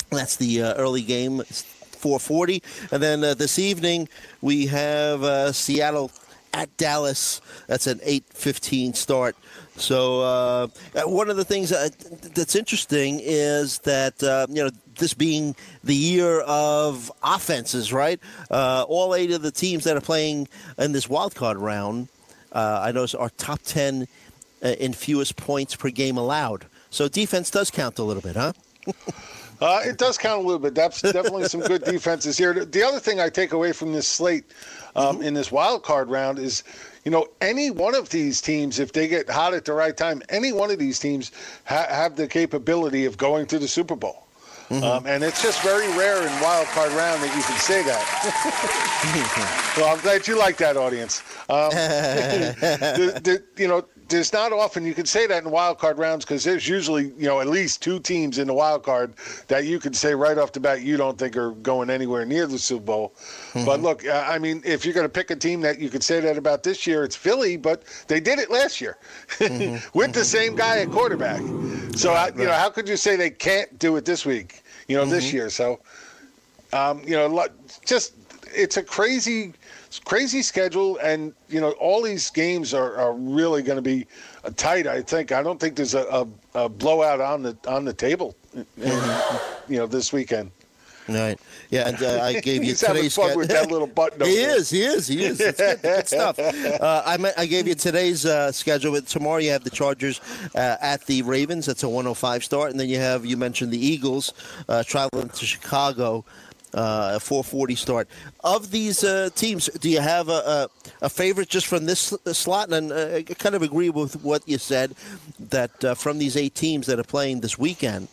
That's 0.10 0.36
the 0.36 0.62
early 0.64 1.02
game, 1.02 1.42
It's 1.42 1.64
4:40, 2.02 2.92
and 2.92 3.02
then 3.02 3.22
this 3.22 3.60
evening 3.60 4.08
we 4.42 4.68
have 4.68 5.56
Seattle 5.56 6.12
at 6.54 6.76
Dallas. 6.78 7.42
That's 7.68 7.88
an 7.88 8.00
8:15 8.00 8.96
start. 8.96 9.36
So 9.78 10.22
uh, 10.22 10.68
one 11.06 11.30
of 11.30 11.38
the 11.38 11.46
things 11.46 11.70
that's 11.70 12.56
interesting 12.56 13.20
is 13.22 13.80
that 13.80 14.22
uh, 14.24 14.48
you 14.50 14.64
know 14.64 14.72
this 14.98 15.13
being 15.13 15.56
the 15.84 15.96
year 15.96 16.42
of 16.42 17.12
offenses, 17.24 17.94
right? 17.94 18.20
Uh, 18.50 18.86
all 18.88 19.16
eight 19.16 19.32
of 19.32 19.42
the 19.42 19.51
teams 19.51 19.84
that 19.86 19.98
are 19.98 20.01
playing 20.01 20.48
in 20.77 20.92
this 20.92 21.10
wild 21.10 21.36
card 21.36 21.58
round, 21.58 22.08
uh, 22.51 22.82
I 22.84 22.92
notice 22.92 23.16
are 23.16 23.30
top 23.32 23.62
10 23.62 24.08
uh, 24.63 24.68
in 24.68 24.94
fewest 24.94 25.36
points 25.36 25.75
per 25.75 25.89
game 25.89 26.18
allowed. 26.18 26.66
So 26.89 27.08
defense 27.08 27.50
does 27.51 27.70
count 27.70 28.00
a 28.00 28.04
little 28.04 28.24
bit, 28.24 28.36
huh? 28.36 28.54
Uh, 29.60 29.82
it 29.84 29.98
does 29.98 30.18
count 30.18 30.44
a 30.44 30.46
little 30.46 30.60
bit. 30.60 30.75
That's 30.75 31.01
definitely 31.01 31.46
some 31.46 31.62
good 31.62 31.84
defenses 31.86 32.38
here. 32.38 32.54
The 32.54 32.84
other 32.84 33.00
thing 33.00 33.20
I 33.20 33.30
take 33.30 33.54
away 33.54 33.72
from 33.72 33.92
this 33.92 34.08
slate 34.08 34.46
um, 34.96 35.22
in 35.22 35.34
this 35.34 35.51
wild 35.51 35.84
card 35.84 36.10
round 36.10 36.38
is, 36.38 36.63
you 37.04 37.12
know, 37.12 37.27
any 37.42 37.72
one 37.72 37.96
of 37.96 38.10
these 38.10 38.39
teams, 38.39 38.77
if 38.77 38.92
they 38.92 39.08
get 39.08 39.30
hot 39.30 39.54
at 39.54 39.66
the 39.66 39.74
right 39.74 39.98
time, 39.98 40.22
any 40.30 40.54
one 40.54 40.70
of 40.70 40.77
these 40.77 41.00
teams 41.00 41.32
ha- 41.66 41.88
have 41.89 42.16
the 42.16 42.27
capability 42.27 43.06
of 43.06 43.18
going 43.18 43.48
to 43.48 43.58
the 43.58 43.68
Super 43.68 43.96
Bowl. 43.96 44.26
Um, 44.69 45.05
and 45.05 45.24
it's 45.24 45.41
just 45.41 45.62
very 45.63 45.88
rare 45.97 46.21
in 46.21 46.41
wild 46.41 46.67
card 46.67 46.91
round 46.91 47.24
that 47.24 47.33
you 47.36 47.41
can 47.41 47.57
say 47.57 47.83
that. 47.83 49.74
well, 49.77 49.93
I'm 49.95 50.01
glad 50.01 50.27
you 50.27 50.38
like 50.38 50.57
that, 50.57 50.75
audience. 50.75 51.21
Um, 51.50 51.69
the, 51.71 53.21
the, 53.24 53.62
you 53.62 53.69
know, 53.69 53.86
there's 54.10 54.34
not 54.34 54.54
often 54.54 54.86
you 54.86 54.94
can 54.94 55.06
say 55.06 55.28
that 55.28 55.44
in 55.44 55.52
wild 55.52 55.80
card 55.80 55.98
rounds 55.98 56.26
because 56.26 56.44
there's 56.44 56.68
usually 56.68 57.06
you 57.18 57.28
know 57.28 57.40
at 57.40 57.48
least 57.48 57.82
two 57.82 58.00
teams 58.00 58.38
in 58.38 58.48
the 58.48 58.54
wild 58.54 58.84
card 58.84 59.14
that 59.48 59.66
you 59.66 59.80
can 59.80 59.94
say 59.94 60.14
right 60.16 60.38
off 60.38 60.52
the 60.52 60.60
bat 60.60 60.82
you 60.82 60.98
don't 60.98 61.18
think 61.18 61.36
are 61.36 61.52
going 61.52 61.90
anywhere 61.90 62.26
near 62.26 62.48
the 62.48 62.60
Super 62.60 62.84
Bowl. 62.84 63.14
But 63.54 63.66
mm-hmm. 63.66 63.84
look, 63.84 64.08
I 64.08 64.38
mean, 64.38 64.62
if 64.66 64.86
you're 64.86 64.94
going 64.94 65.06
to 65.06 65.10
pick 65.10 65.32
a 65.32 65.36
team 65.36 65.62
that 65.62 65.80
you 65.80 65.90
could 65.90 66.04
say 66.04 66.20
that 66.20 66.38
about 66.38 66.64
this 66.64 66.86
year, 66.88 67.04
it's 67.04 67.16
Philly. 67.16 67.58
But 67.58 67.84
they 68.08 68.20
did 68.20 68.40
it 68.40 68.50
last 68.50 68.82
year 68.82 68.98
mm-hmm. 69.40 69.78
with 69.98 70.14
the 70.14 70.26
same 70.26 70.56
guy 70.56 70.80
at 70.80 70.92
quarterback. 70.92 71.42
So 71.96 72.14
I, 72.14 72.30
you 72.30 72.46
know, 72.46 72.54
how 72.54 72.70
could 72.70 72.88
you 72.88 72.98
say 72.98 73.16
they 73.16 73.30
can't 73.30 73.78
do 73.80 73.96
it 73.98 74.06
this 74.06 74.26
week? 74.26 74.64
You 74.88 74.98
know, 74.98 75.06
this 75.06 75.28
mm-hmm. 75.28 75.38
year. 75.38 75.50
So 75.50 75.80
um, 76.74 77.02
you 77.06 77.16
know, 77.16 77.48
just 77.86 78.14
it's 78.54 78.78
a 78.78 78.84
crazy, 78.84 79.54
crazy 80.00 80.42
schedule, 80.42 80.98
and 80.98 81.34
you 81.50 81.62
know, 81.62 81.72
all 81.72 82.01
these 82.01 82.30
games 82.30 82.74
are, 82.74 82.96
are 82.98 83.13
really 83.13 83.62
going 83.62 83.77
to 83.77 83.82
be 83.82 84.08
uh, 84.44 84.51
tight. 84.56 84.88
I 84.88 85.01
think. 85.01 85.32
I 85.32 85.44
don't 85.44 85.60
think 85.60 85.75
there's 85.75 85.96
a, 85.96 86.04
a, 86.04 86.27
a 86.66 86.70
blowout 86.70 87.22
on 87.22 87.44
the 87.44 87.58
on 87.68 87.86
the 87.86 87.94
table, 87.94 88.36
uh, 88.56 89.39
you 89.68 89.77
know, 89.77 89.88
this 89.88 90.12
weekend. 90.13 90.51
Right. 91.10 91.39
Yeah, 91.70 91.88
and 91.88 92.04
uh, 92.04 92.22
I 92.22 92.39
gave 92.42 92.63
you 92.63 92.70
He's 92.72 92.82
having 92.82 92.98
today's 92.98 93.16
fun 93.16 93.30
sched- 93.32 93.38
with 93.38 93.48
that 93.50 93.72
little 93.72 93.88
button. 93.88 94.20
He 94.25 94.36
there. 94.38 94.58
is. 94.58 94.70
He 94.70 94.84
is. 94.84 95.08
He 95.08 95.24
is. 95.24 95.39
It's 95.39 95.58
good, 95.58 95.82
good 95.82 96.08
stuff. 96.16 96.38
Uh, 96.38 97.04
I 97.06 97.18
meant, 97.18 97.38
I 97.38 97.46
gave 97.46 97.68
you 97.68 97.75
today's 97.75 98.25
uh, 98.25 98.51
schedule. 98.51 98.92
But 98.92 99.08
tomorrow 99.08 99.38
you 99.38 99.51
have 99.51 99.63
the 99.63 99.70
Chargers 99.70 100.20
uh, 100.56 100.77
at 100.82 101.06
the 101.06 101.22
Ravens. 101.22 101.66
That's 101.66 101.84
a 101.84 101.89
105 101.89 102.44
start, 102.44 102.72
and 102.72 102.80
then 102.80 102.89
you 102.89 102.98
have 102.98 103.25
you 103.25 103.38
mentioned 103.38 103.72
the 103.72 103.86
Eagles 103.86 104.34
uh, 104.68 104.84
traveling 104.84 105.30
to 105.30 105.46
Chicago. 105.46 106.25
Uh, 106.74 107.13
a 107.15 107.19
440 107.19 107.75
start. 107.75 108.09
Of 108.43 108.71
these 108.71 109.01
uh, 109.03 109.29
teams, 109.33 109.67
do 109.79 109.89
you 109.89 110.01
have 110.01 110.27
a, 110.27 110.67
a, 111.01 111.05
a 111.05 111.09
favorite 111.09 111.47
just 111.47 111.65
from 111.65 111.86
this 111.86 112.13
slot? 112.33 112.71
And 112.74 112.91
uh, 112.91 113.15
I 113.15 113.24
kind 113.24 113.55
of 113.55 113.62
agree 113.62 113.89
with 113.89 114.21
what 114.21 114.47
you 114.47 114.57
said 114.57 114.93
that 115.50 115.83
uh, 115.83 115.95
from 115.95 116.17
these 116.17 116.36
eight 116.36 116.55
teams 116.55 116.86
that 116.88 117.00
are 117.00 117.03
playing 117.05 117.39
this 117.39 117.57
weekend, 117.57 118.09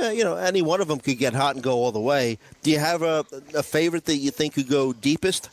uh, 0.00 0.10
you 0.10 0.22
know, 0.22 0.36
any 0.36 0.62
one 0.62 0.80
of 0.80 0.86
them 0.86 1.00
could 1.00 1.18
get 1.18 1.34
hot 1.34 1.56
and 1.56 1.64
go 1.64 1.72
all 1.72 1.90
the 1.90 2.00
way. 2.00 2.38
Do 2.62 2.70
you 2.70 2.78
have 2.78 3.02
a, 3.02 3.24
a 3.54 3.62
favorite 3.62 4.04
that 4.04 4.16
you 4.16 4.30
think 4.30 4.54
could 4.54 4.68
go 4.68 4.92
deepest? 4.92 5.50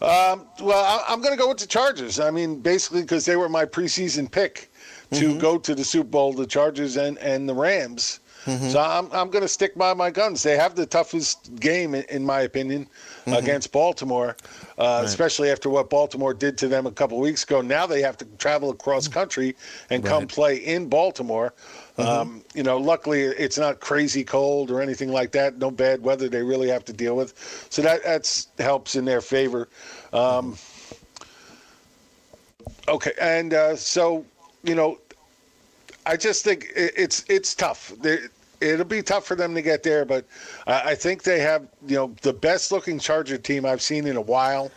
Um, 0.00 0.46
well, 0.60 0.84
I, 0.84 1.04
I'm 1.08 1.20
going 1.20 1.34
to 1.34 1.38
go 1.38 1.48
with 1.48 1.58
the 1.58 1.66
Chargers. 1.66 2.20
I 2.20 2.30
mean, 2.30 2.60
basically 2.60 3.02
because 3.02 3.24
they 3.24 3.34
were 3.34 3.48
my 3.48 3.64
preseason 3.64 4.30
pick 4.30 4.70
to 5.12 5.30
Mm-hmm. 5.30 5.38
go 5.38 5.58
to 5.58 5.74
the 5.74 5.82
Super 5.84 6.08
Bowl, 6.08 6.32
the 6.32 6.46
Chargers 6.46 6.96
and, 6.96 7.18
and 7.18 7.48
the 7.48 7.54
Rams. 7.54 8.20
Mm-hmm. 8.44 8.68
So 8.68 8.80
I'm, 8.80 9.10
I'm 9.12 9.30
going 9.30 9.42
to 9.42 9.48
stick 9.48 9.74
by 9.74 9.92
my 9.94 10.10
guns. 10.10 10.42
They 10.42 10.56
have 10.56 10.74
the 10.74 10.86
toughest 10.86 11.54
game, 11.60 11.94
in, 11.94 12.04
in 12.08 12.24
my 12.24 12.40
opinion, 12.40 12.88
Mm-hmm. 13.28 13.36
against 13.44 13.72
Baltimore, 13.72 14.36
uh, 14.78 15.02
especially 15.04 15.50
after 15.50 15.68
what 15.68 15.90
Baltimore 15.90 16.32
did 16.32 16.56
to 16.58 16.68
them 16.68 16.86
a 16.86 16.90
couple 16.90 17.20
weeks 17.20 17.44
ago. 17.44 17.60
Now 17.60 17.86
they 17.86 18.00
have 18.00 18.16
to 18.18 18.24
travel 18.38 18.70
across 18.70 19.06
country 19.06 19.54
and 19.90 20.02
come 20.02 20.26
play 20.26 20.56
in 20.56 20.88
Baltimore. 20.88 21.52
Um, 21.98 22.42
you 22.54 22.62
know, 22.62 22.78
luckily 22.78 23.22
it's 23.22 23.58
not 23.58 23.80
crazy 23.80 24.24
cold 24.24 24.70
or 24.70 24.80
anything 24.80 25.12
like 25.12 25.32
that. 25.32 25.58
No 25.58 25.70
bad 25.70 26.02
weather 26.02 26.28
they 26.30 26.42
really 26.42 26.68
have 26.68 26.86
to 26.86 26.92
deal 26.94 27.16
with, 27.16 27.34
so 27.68 27.82
that 27.82 28.02
that's 28.02 28.48
helps 28.58 28.94
in 28.96 29.04
their 29.04 29.20
favor. 29.20 29.68
Um, 30.14 30.56
okay, 32.88 33.12
and 33.20 33.52
uh, 33.52 33.76
so 33.76 34.24
you 34.62 34.74
know, 34.74 34.98
I 36.08 36.16
just 36.16 36.42
think 36.42 36.72
it's 36.74 37.22
it's 37.28 37.54
tough. 37.54 37.92
It'll 38.60 38.86
be 38.86 39.02
tough 39.02 39.26
for 39.26 39.34
them 39.34 39.54
to 39.54 39.60
get 39.60 39.82
there, 39.82 40.06
but 40.06 40.24
I, 40.66 40.94
think 40.94 41.22
they 41.22 41.38
have 41.40 41.68
you 41.86 41.96
know 41.96 42.14
the 42.22 42.32
best 42.32 42.72
looking 42.72 42.98
Charger 42.98 43.36
team 43.36 43.66
I've 43.66 43.82
seen 43.82 44.06
in 44.06 44.16
a 44.16 44.20
while. 44.20 44.70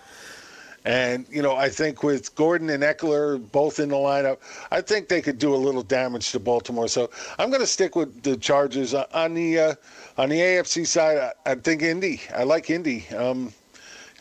And 0.84 1.26
you 1.30 1.42
know, 1.42 1.56
I 1.56 1.70
think 1.70 2.04
with 2.04 2.36
Gordon 2.36 2.70
and 2.70 2.84
Ekeler 2.84 3.40
both 3.52 3.80
in 3.80 3.90
the 3.90 3.96
lineup, 3.96 4.40
I 4.72 4.82
think 4.82 5.08
they 5.08 5.22
could 5.22 5.40
do 5.40 5.56
a 5.56 5.62
little 5.68 5.84
damage 5.84 6.32
to 6.34 6.40
Baltimore. 6.40 6.90
So 6.90 7.10
I'm 7.40 7.50
going 7.50 7.62
to 7.62 7.68
stick 7.68 7.96
with 7.96 8.24
the 8.24 8.36
Chargers 8.36 8.94
Uh, 8.94 9.06
on 9.14 9.34
the 9.34 9.58
uh, 9.58 9.76
on 10.18 10.28
the 10.28 10.40
AFC 10.40 10.86
side. 10.86 11.18
I, 11.18 11.52
I 11.52 11.56
think 11.56 11.82
Indy. 11.82 12.20
I 12.36 12.44
like 12.44 12.70
Indy. 12.70 13.08
Um, 13.16 13.54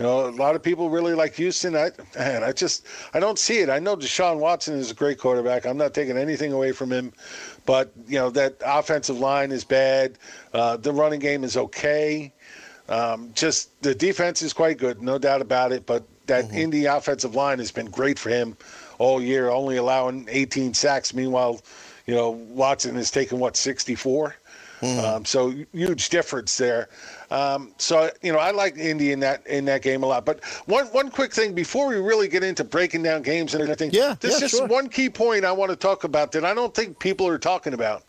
you 0.00 0.06
know, 0.06 0.26
a 0.26 0.30
lot 0.30 0.56
of 0.56 0.62
people 0.62 0.88
really 0.88 1.12
like 1.12 1.34
Houston. 1.34 1.76
I 1.76 1.90
man, 2.16 2.42
I 2.42 2.52
just 2.52 2.86
I 3.12 3.20
don't 3.20 3.38
see 3.38 3.58
it. 3.58 3.68
I 3.68 3.78
know 3.78 3.96
Deshaun 3.96 4.38
Watson 4.38 4.76
is 4.76 4.90
a 4.90 4.94
great 4.94 5.18
quarterback. 5.18 5.66
I'm 5.66 5.76
not 5.76 5.92
taking 5.92 6.16
anything 6.16 6.54
away 6.54 6.72
from 6.72 6.90
him, 6.90 7.12
but 7.66 7.92
you 8.08 8.18
know 8.18 8.30
that 8.30 8.56
offensive 8.64 9.18
line 9.18 9.52
is 9.52 9.62
bad. 9.62 10.16
Uh, 10.54 10.78
the 10.78 10.90
running 10.90 11.20
game 11.20 11.44
is 11.44 11.54
okay. 11.58 12.32
Um, 12.88 13.30
just 13.34 13.80
the 13.82 13.94
defense 13.94 14.40
is 14.40 14.54
quite 14.54 14.78
good, 14.78 15.02
no 15.02 15.18
doubt 15.18 15.42
about 15.42 15.70
it. 15.70 15.84
But 15.84 16.04
that 16.28 16.50
Indy 16.50 16.86
offensive 16.86 17.34
line 17.34 17.58
has 17.58 17.70
been 17.70 17.90
great 17.90 18.18
for 18.18 18.30
him 18.30 18.56
all 18.98 19.20
year, 19.20 19.50
only 19.50 19.76
allowing 19.76 20.26
18 20.30 20.72
sacks. 20.72 21.12
Meanwhile, 21.12 21.60
you 22.06 22.14
know 22.14 22.30
Watson 22.30 22.94
has 22.96 23.10
taken 23.10 23.38
what 23.38 23.54
64. 23.54 24.34
Um, 24.82 25.26
so 25.26 25.52
huge 25.72 26.08
difference 26.08 26.56
there. 26.56 26.88
Um, 27.30 27.72
so 27.78 28.10
you 28.22 28.32
know 28.32 28.38
I 28.38 28.50
like 28.50 28.76
Indy 28.76 29.12
in 29.12 29.20
that 29.20 29.46
in 29.46 29.64
that 29.66 29.82
game 29.82 30.02
a 30.02 30.06
lot. 30.06 30.24
But 30.24 30.44
one 30.66 30.86
one 30.86 31.10
quick 31.10 31.32
thing 31.32 31.54
before 31.54 31.86
we 31.88 31.96
really 31.96 32.28
get 32.28 32.42
into 32.42 32.64
breaking 32.64 33.02
down 33.02 33.22
games 33.22 33.54
and 33.54 33.62
everything. 33.62 33.90
Yeah, 33.92 34.16
there's 34.18 34.34
yeah, 34.34 34.40
just 34.40 34.56
sure. 34.56 34.66
one 34.66 34.88
key 34.88 35.08
point 35.08 35.44
I 35.44 35.52
want 35.52 35.70
to 35.70 35.76
talk 35.76 36.04
about 36.04 36.32
that 36.32 36.44
I 36.44 36.54
don't 36.54 36.74
think 36.74 36.98
people 36.98 37.28
are 37.28 37.38
talking 37.38 37.72
about 37.72 38.04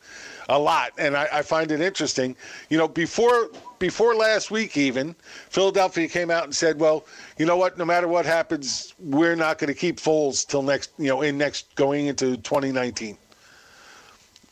a 0.50 0.58
lot, 0.58 0.92
and 0.98 1.16
I, 1.16 1.28
I 1.32 1.42
find 1.44 1.72
it 1.72 1.82
interesting. 1.82 2.36
You 2.70 2.78
know, 2.78 2.88
before 2.88 3.50
before 3.78 4.16
last 4.16 4.50
week, 4.50 4.76
even 4.76 5.16
Philadelphia 5.50 6.08
came 6.08 6.32
out 6.32 6.46
and 6.46 6.56
said, 6.56 6.80
"Well, 6.80 7.06
you 7.38 7.46
know 7.46 7.58
what? 7.58 7.78
No 7.78 7.86
matter 7.86 8.08
what 8.08 8.26
happens, 8.26 8.96
we're 9.00 9.36
not 9.36 9.60
going 9.60 9.68
to 9.68 9.80
keep 9.80 9.98
Foles 9.98 10.48
till 10.48 10.64
next, 10.64 10.92
you 10.98 11.10
know, 11.10 11.22
in 11.22 11.38
next 11.38 11.76
going 11.76 12.08
into 12.08 12.38
2019." 12.38 13.18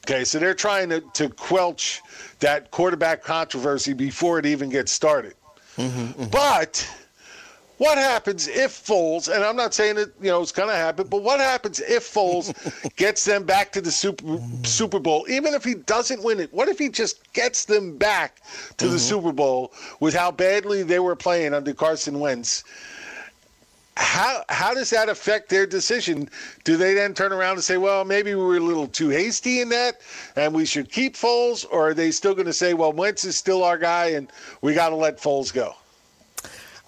Okay, 0.06 0.24
so 0.24 0.39
they're 0.39 0.53
trying 0.53 0.89
to, 0.89 1.01
to 1.13 1.29
quelch 1.29 2.01
that 2.39 2.72
quarterback 2.72 3.24
controversy 3.24 3.94
before 3.94 4.39
it 4.39 4.46
even 4.46 4.70
gets 4.70 4.91
started. 4.91 5.36
Mm-hmm, 5.77 6.00
mm-hmm. 6.00 6.25
But 6.32 6.89
what 7.79 7.98
happens 7.98 8.48
if 8.48 8.72
Foles, 8.72 9.34
and 9.34 9.44
I'm 9.44 9.56
not 9.56 9.74
saying 9.74 9.96
that 9.96 10.12
you 10.22 10.29
know 10.29 10.41
it's 10.41 10.51
going 10.51 10.68
to 10.68 10.75
happen, 10.75 11.08
but 11.08 11.24
what 11.24 11.39
happens 11.39 11.79
if 11.79 12.13
Foles 12.13 12.53
gets 12.98 13.24
them 13.24 13.44
back 13.44 13.72
to 13.72 13.82
the 13.82 13.91
Super 13.91 14.38
Super 14.63 15.00
Bowl, 15.00 15.25
even 15.29 15.53
if 15.53 15.63
he 15.63 15.75
doesn't 15.75 16.22
win 16.22 16.41
it? 16.41 16.53
What 16.53 16.68
if 16.68 16.77
he 16.77 16.89
just 16.89 17.32
gets 17.32 17.65
them 17.65 17.98
back 17.98 18.41
to 18.77 18.86
the 18.86 18.91
mm-hmm. 18.91 18.98
Super 18.98 19.32
Bowl 19.32 19.74
with 20.01 20.13
how 20.13 20.29
badly 20.29 20.84
they 20.84 21.00
were 21.00 21.15
playing 21.15 21.53
under 21.53 21.74
Carson 21.74 22.20
Wentz? 22.20 22.65
How 23.98 24.43
how 24.50 24.74
does 24.74 24.89
that 24.91 25.10
affect 25.10 25.50
their 25.50 25.65
decision? 25.65 26.29
Do 26.63 26.77
they 26.77 26.93
then 26.93 27.13
turn 27.13 27.34
around 27.34 27.53
and 27.53 27.63
say, 27.63 27.77
"Well, 27.77 28.05
maybe 28.05 28.34
we 28.34 28.43
were 28.43 28.58
a 28.58 28.62
little 28.62 28.88
too 28.88 29.10
hasty 29.10 29.60
in 29.60 29.69
that, 29.69 30.01
and 30.36 30.53
we 30.53 30.65
should 30.65 30.89
keep 30.91 31.15
Foles," 31.15 31.65
or 31.69 31.89
are 31.89 31.93
they 31.93 32.12
still 32.12 32.34
going 32.34 32.46
to 32.46 32.53
say, 32.53 32.74
"Well, 32.74 32.93
Wentz 32.93 33.25
is 33.25 33.36
still 33.36 33.63
our 33.63 33.77
guy, 33.77 34.08
and 34.12 34.31
we 34.62 34.74
got 34.74 34.89
to 34.89 34.96
let 34.96 35.19
Foles 35.19 35.53
go"? 35.53 35.75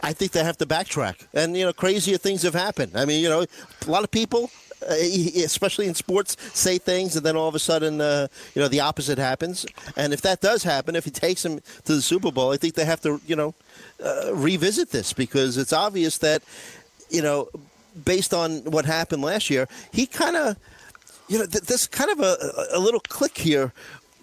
I 0.04 0.14
think 0.14 0.32
they 0.32 0.44
have 0.44 0.58
to 0.58 0.66
backtrack. 0.66 1.28
And, 1.34 1.56
you 1.56 1.66
know, 1.66 1.74
crazier 1.74 2.18
things 2.18 2.42
have 2.44 2.54
happened. 2.56 2.94
I 2.96 3.06
mean, 3.06 3.22
you 3.22 3.30
know, 3.30 3.42
a 3.42 3.92
lot 3.92 4.04
of 4.04 4.10
people, 4.10 4.50
uh, 4.90 4.94
especially 4.96 5.88
in 5.88 5.94
sports, 5.94 6.38
say 6.54 6.78
things 6.80 7.16
and 7.16 7.26
then 7.26 7.36
all 7.36 7.48
of 7.48 7.56
a 7.56 7.60
sudden, 7.60 8.02
uh, 8.02 8.28
you 8.56 8.62
know, 8.62 8.68
the 8.68 8.80
opposite 8.80 9.20
happens. 9.20 9.66
And 9.96 10.12
if 10.12 10.22
that 10.22 10.42
does 10.42 10.64
happen, 10.64 10.96
if 10.96 11.06
he 11.06 11.12
takes 11.12 11.44
them 11.44 11.60
to 11.86 11.96
the 11.96 12.02
Super 12.02 12.32
Bowl, 12.32 12.52
I 12.52 12.58
think 12.58 12.74
they 12.74 12.86
have 12.86 13.02
to, 13.02 13.22
you 13.28 13.36
know, 13.36 13.54
uh, 14.04 14.34
revisit 14.34 14.90
this 14.90 15.14
because 15.14 15.58
it's 15.58 15.74
obvious 15.74 16.18
that, 16.20 16.42
you 17.12 17.22
know, 17.22 17.50
based 18.06 18.34
on 18.34 18.64
what 18.64 18.86
happened 18.86 19.22
last 19.22 19.50
year, 19.50 19.68
he 19.92 20.06
kind 20.08 20.36
of, 20.36 20.58
you 21.28 21.38
know, 21.38 21.46
th- 21.46 21.66
there's 21.66 21.88
kind 21.88 22.10
of 22.10 22.20
a, 22.20 22.38
a 22.74 22.80
little 22.80 23.02
click 23.02 23.38
here 23.38 23.74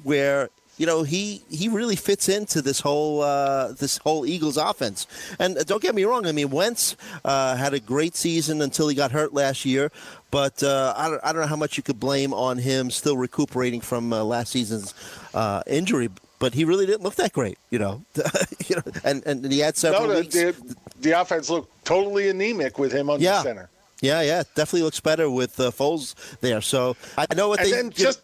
where 0.03 0.49
you 0.79 0.87
know 0.87 1.03
he 1.03 1.43
he 1.51 1.69
really 1.69 1.97
fits 1.97 2.29
into 2.29 2.63
this 2.63 2.81
whole 2.81 3.21
uh, 3.21 3.73
this 3.73 3.99
whole 3.99 4.25
Eagles 4.25 4.57
offense. 4.57 5.07
And 5.39 5.59
uh, 5.59 5.65
don't 5.65 5.83
get 5.83 5.95
me 5.95 6.05
wrong, 6.05 6.27
I 6.27 6.33
mean 6.33 6.51
Wentz 6.51 6.97
uh, 7.25 7.57
had 7.57 7.75
a 7.75 7.81
great 7.81 8.15
season 8.15 8.63
until 8.63 8.89
he 8.89 8.95
got 8.95 9.11
hurt 9.11 9.35
last 9.35 9.65
year. 9.65 9.91
But 10.31 10.63
uh, 10.63 10.93
I, 10.97 11.09
don't, 11.09 11.21
I 11.25 11.33
don't 11.33 11.43
know 11.43 11.49
how 11.49 11.57
much 11.57 11.79
you 11.79 11.83
could 11.83 11.99
blame 11.99 12.35
on 12.35 12.59
him 12.59 12.91
still 12.91 13.17
recuperating 13.17 13.81
from 13.81 14.13
uh, 14.13 14.23
last 14.23 14.53
season's 14.53 14.95
uh, 15.35 15.63
injury. 15.67 16.11
But 16.39 16.55
he 16.55 16.65
really 16.65 16.87
didn't 16.87 17.03
look 17.03 17.17
that 17.17 17.33
great, 17.33 17.59
you 17.71 17.79
know. 17.81 18.03
you 18.69 18.77
know, 18.77 18.83
and 19.05 19.27
and 19.27 19.51
he 19.51 19.59
had 19.59 19.77
several 19.77 20.07
No, 20.09 20.15
the, 20.15 20.21
weeks. 20.21 20.35
the, 20.35 20.77
the 21.01 21.11
offense 21.21 21.51
looked 21.51 21.85
totally 21.85 22.29
anemic 22.29 22.79
with 22.79 22.93
him 22.93 23.11
on 23.11 23.21
Yeah. 23.21 23.39
the 23.39 23.43
center. 23.43 23.71
Yeah, 24.01 24.21
yeah, 24.21 24.45
definitely 24.55 24.83
looks 24.83 25.01
better 25.01 25.29
with 25.29 25.59
uh, 25.59 25.73
Foles 25.73 26.15
there. 26.41 26.61
So 26.61 26.95
I 27.17 27.27
know 27.35 27.49
what 27.49 27.59
And 27.61 27.67
they 27.67 27.73
then 27.73 27.85
you 27.87 27.91
know- 27.91 28.11
just 28.13 28.21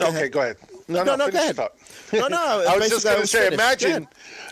okay, 0.00 0.28
go 0.30 0.40
ahead. 0.40 0.56
No, 0.88 1.04
No, 1.04 1.14
no, 1.16 1.26
no, 1.26 1.30
go 1.30 1.38
ahead. 1.38 1.56
No, 2.12 2.28
no, 2.28 2.64
I 2.68 2.76
was 2.78 2.88
just 2.90 3.04
going 3.04 3.20
to 3.20 3.26
say, 3.26 3.44
finished. 3.50 3.54
imagine, 3.54 4.02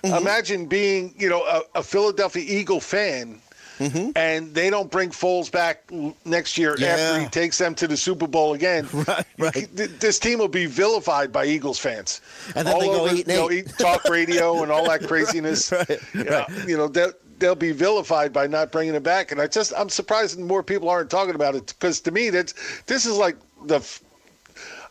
Go 0.03 0.09
ahead. 0.11 0.23
imagine 0.23 0.67
being, 0.67 1.15
you 1.19 1.29
know, 1.29 1.43
a, 1.45 1.63
a 1.81 1.83
Philadelphia 1.83 2.45
Eagle 2.47 2.81
fan, 2.81 3.41
Mm-hmm. 3.81 4.11
and 4.15 4.55
they 4.55 4.69
don't 4.69 4.91
bring 4.91 5.09
Foles 5.09 5.51
back 5.51 5.91
next 6.27 6.59
year 6.59 6.73
after 6.75 7.21
he 7.21 7.27
takes 7.29 7.57
them 7.57 7.75
to 7.77 7.89
the 7.89 7.97
Super 7.97 8.27
Bowl 8.27 8.53
again. 8.55 8.87
Right, 9.09 9.27
right. 9.39 9.69
This 9.73 10.19
team 10.19 10.39
will 10.39 10.49
be 10.49 10.67
vilified 10.67 11.33
by 11.33 11.47
Eagles 11.47 11.79
fans. 11.79 12.21
And 12.55 12.67
then 12.67 12.75
all 12.75 12.81
they 12.81 12.87
go 12.87 13.01
over, 13.01 13.09
and 13.09 13.19
you 13.19 13.25
know, 13.25 13.51
eat 13.51 13.69
talk 13.79 14.05
radio 14.05 14.63
and 14.63 14.71
all 14.71 14.87
that 14.89 15.03
craziness. 15.09 15.73
Right, 15.73 15.99
You 16.13 16.25
know, 16.25 16.31
right. 16.47 16.69
You 16.69 16.77
know, 16.77 16.89
that 16.89 17.15
they'll 17.39 17.55
be 17.55 17.73
vilified 17.73 18.33
by 18.33 18.47
not 18.47 18.71
bringing 18.71 18.95
it 18.95 19.03
back. 19.03 19.33
And 19.33 19.41
I 19.41 19.47
just 19.47 19.73
I'm 19.77 19.89
surprised 19.89 20.39
more 20.39 20.63
people 20.63 20.91
aren't 20.91 21.11
talking 21.11 21.35
about 21.35 21.55
it 21.55 21.67
because 21.69 22.01
to 22.03 22.11
me 22.11 22.29
that's 22.31 22.53
this 22.85 23.07
is 23.07 23.17
like 23.17 23.37
the 23.65 23.81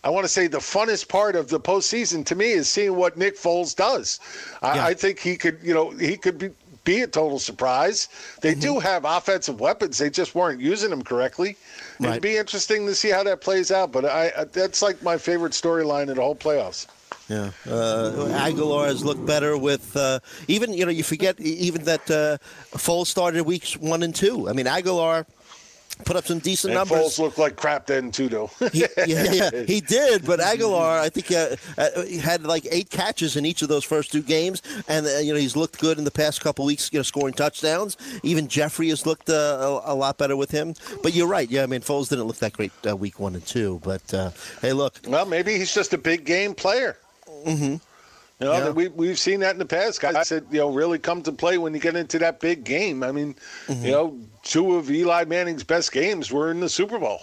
I 0.04 0.10
want 0.10 0.24
to 0.24 0.30
say 0.30 0.48
the 0.48 0.60
funnest 0.60 1.10
part 1.10 1.36
of 1.36 1.50
the 1.50 1.60
postseason 1.60 2.26
to 2.26 2.36
me 2.36 2.52
is 2.52 2.68
seeing 2.70 2.96
what 2.96 3.18
Nick 3.18 3.38
Foles 3.38 3.76
does. 3.76 4.20
I, 4.62 4.76
Yeah. 4.76 4.86
I 4.86 4.94
think 4.94 5.20
he 5.20 5.36
could, 5.36 5.60
you 5.62 5.74
know, 5.74 5.90
he 5.92 6.16
could 6.16 6.38
be, 6.38 6.50
be 6.90 7.02
a 7.02 7.08
total 7.08 7.40
surprise. 7.40 8.08
They 8.42 8.52
Mm-hmm. 8.54 8.62
do 8.62 8.80
have 8.80 9.02
offensive 9.06 9.60
weapons; 9.60 9.98
they 9.98 10.10
just 10.10 10.32
weren't 10.36 10.60
using 10.62 10.90
them 10.90 11.04
correctly. 11.04 11.52
Right. 12.00 12.10
It'd 12.12 12.24
be 12.24 12.38
interesting 12.38 12.86
to 12.88 12.96
see 12.96 13.10
how 13.16 13.24
that 13.30 13.42
plays 13.42 13.72
out. 13.72 13.92
But 13.92 14.06
I, 14.06 14.24
that's 14.52 14.82
like 14.82 14.98
my 15.04 15.18
favorite 15.18 15.54
storyline 15.54 16.08
in 16.10 16.16
the 16.16 16.22
whole 16.22 16.36
playoffs. 16.36 16.88
Yeah, 17.30 17.52
uh, 17.68 18.42
Agholor 18.48 18.86
has 18.88 19.06
looked 19.06 19.24
better 19.26 19.56
with 19.56 19.96
uh, 19.96 20.20
even 20.48 20.74
you 20.74 20.84
know 20.86 20.92
you 21.00 21.04
forget 21.04 21.40
even 21.40 21.84
that 21.86 22.04
uh, 22.10 22.38
Foles 22.78 23.06
started 23.08 23.44
weeks 23.46 23.78
one 23.78 24.02
and 24.02 24.16
two. 24.16 24.50
I 24.50 24.54
mean 24.54 24.66
Agholor 24.66 25.26
put 26.06 26.16
up 26.16 26.26
some 26.26 26.40
decent 26.40 26.72
And 26.72 26.80
numbers. 26.80 26.98
Foles 26.98 27.20
looked 27.20 27.38
like 27.38 27.56
crap 27.56 27.86
then 27.88 28.12
too, 28.12 28.30
though. 28.30 28.50
He, 28.72 28.80
yeah, 29.06 29.06
yeah, 29.06 29.50
he 29.68 29.82
did, 29.82 30.26
but 30.26 30.40
Agholor, 30.40 31.00
I 31.00 31.10
think, 31.10 31.32
uh, 31.32 31.56
uh, 31.78 32.04
he 32.04 32.18
had 32.18 32.44
like 32.44 32.68
eight 32.72 32.90
catches 32.90 33.36
in 33.36 33.46
each 33.46 33.62
of 33.62 33.70
those 33.70 33.84
first 33.84 34.12
two 34.12 34.22
games, 34.22 34.62
and 34.88 35.06
uh, 35.06 35.18
you 35.20 35.34
know 35.34 35.40
he's 35.40 35.56
looked 35.56 35.80
good 35.80 35.98
in 35.98 36.04
the 36.04 36.12
past 36.12 36.42
couple 36.42 36.66
weeks, 36.66 36.90
you 36.92 37.00
know, 37.00 37.04
scoring 37.04 37.34
touchdowns. 37.34 37.98
Even 38.24 38.48
Jeffery 38.48 38.90
has 38.90 39.06
looked 39.06 39.30
uh, 39.30 39.82
a, 39.86 39.94
a 39.94 39.96
lot 39.96 40.18
better 40.18 40.36
with 40.36 40.52
him. 40.52 40.74
But 41.04 41.14
you're 41.14 41.28
right, 41.28 41.50
yeah, 41.50 41.64
I 41.64 41.66
mean 41.66 41.82
Foles 41.82 42.10
didn't 42.10 42.26
look 42.26 42.38
that 42.38 42.54
great 42.54 42.72
uh, 42.88 42.96
week 42.96 43.20
one 43.20 43.36
and 43.36 43.46
two, 43.46 43.80
but 43.84 44.14
uh, 44.14 44.32
hey, 44.62 44.74
look, 44.74 45.00
Well, 45.08 45.26
maybe 45.26 45.58
he's 45.58 45.74
just 45.74 45.94
a 45.94 45.98
big 45.98 46.26
game 46.26 46.54
player. 46.56 46.98
Mm-hmm. 47.46 47.76
You 48.40 48.46
know, 48.48 48.54
Yeah. 48.54 48.70
we 48.70 48.88
we've 48.90 49.20
seen 49.20 49.42
that 49.42 49.52
in 49.52 49.60
the 49.60 49.66
past. 49.66 50.00
Guys 50.00 50.28
said, 50.28 50.46
you 50.52 50.60
know, 50.60 50.70
really 50.70 50.98
come 51.00 51.22
to 51.24 51.32
play 51.32 51.58
when 51.58 51.74
you 51.74 51.80
get 51.80 51.96
into 51.96 52.18
that 52.20 52.40
big 52.40 52.64
game. 52.64 53.04
I 53.04 53.12
mean, 53.12 53.36
Mm-hmm. 53.68 53.86
you 53.86 53.92
know, 53.92 54.18
two 54.44 54.76
of 54.76 54.90
Eli 54.90 55.26
Manning's 55.26 55.64
best 55.64 55.92
games 55.92 56.32
were 56.32 56.50
in 56.52 56.60
the 56.62 56.70
Super 56.70 56.98
Bowl. 57.00 57.22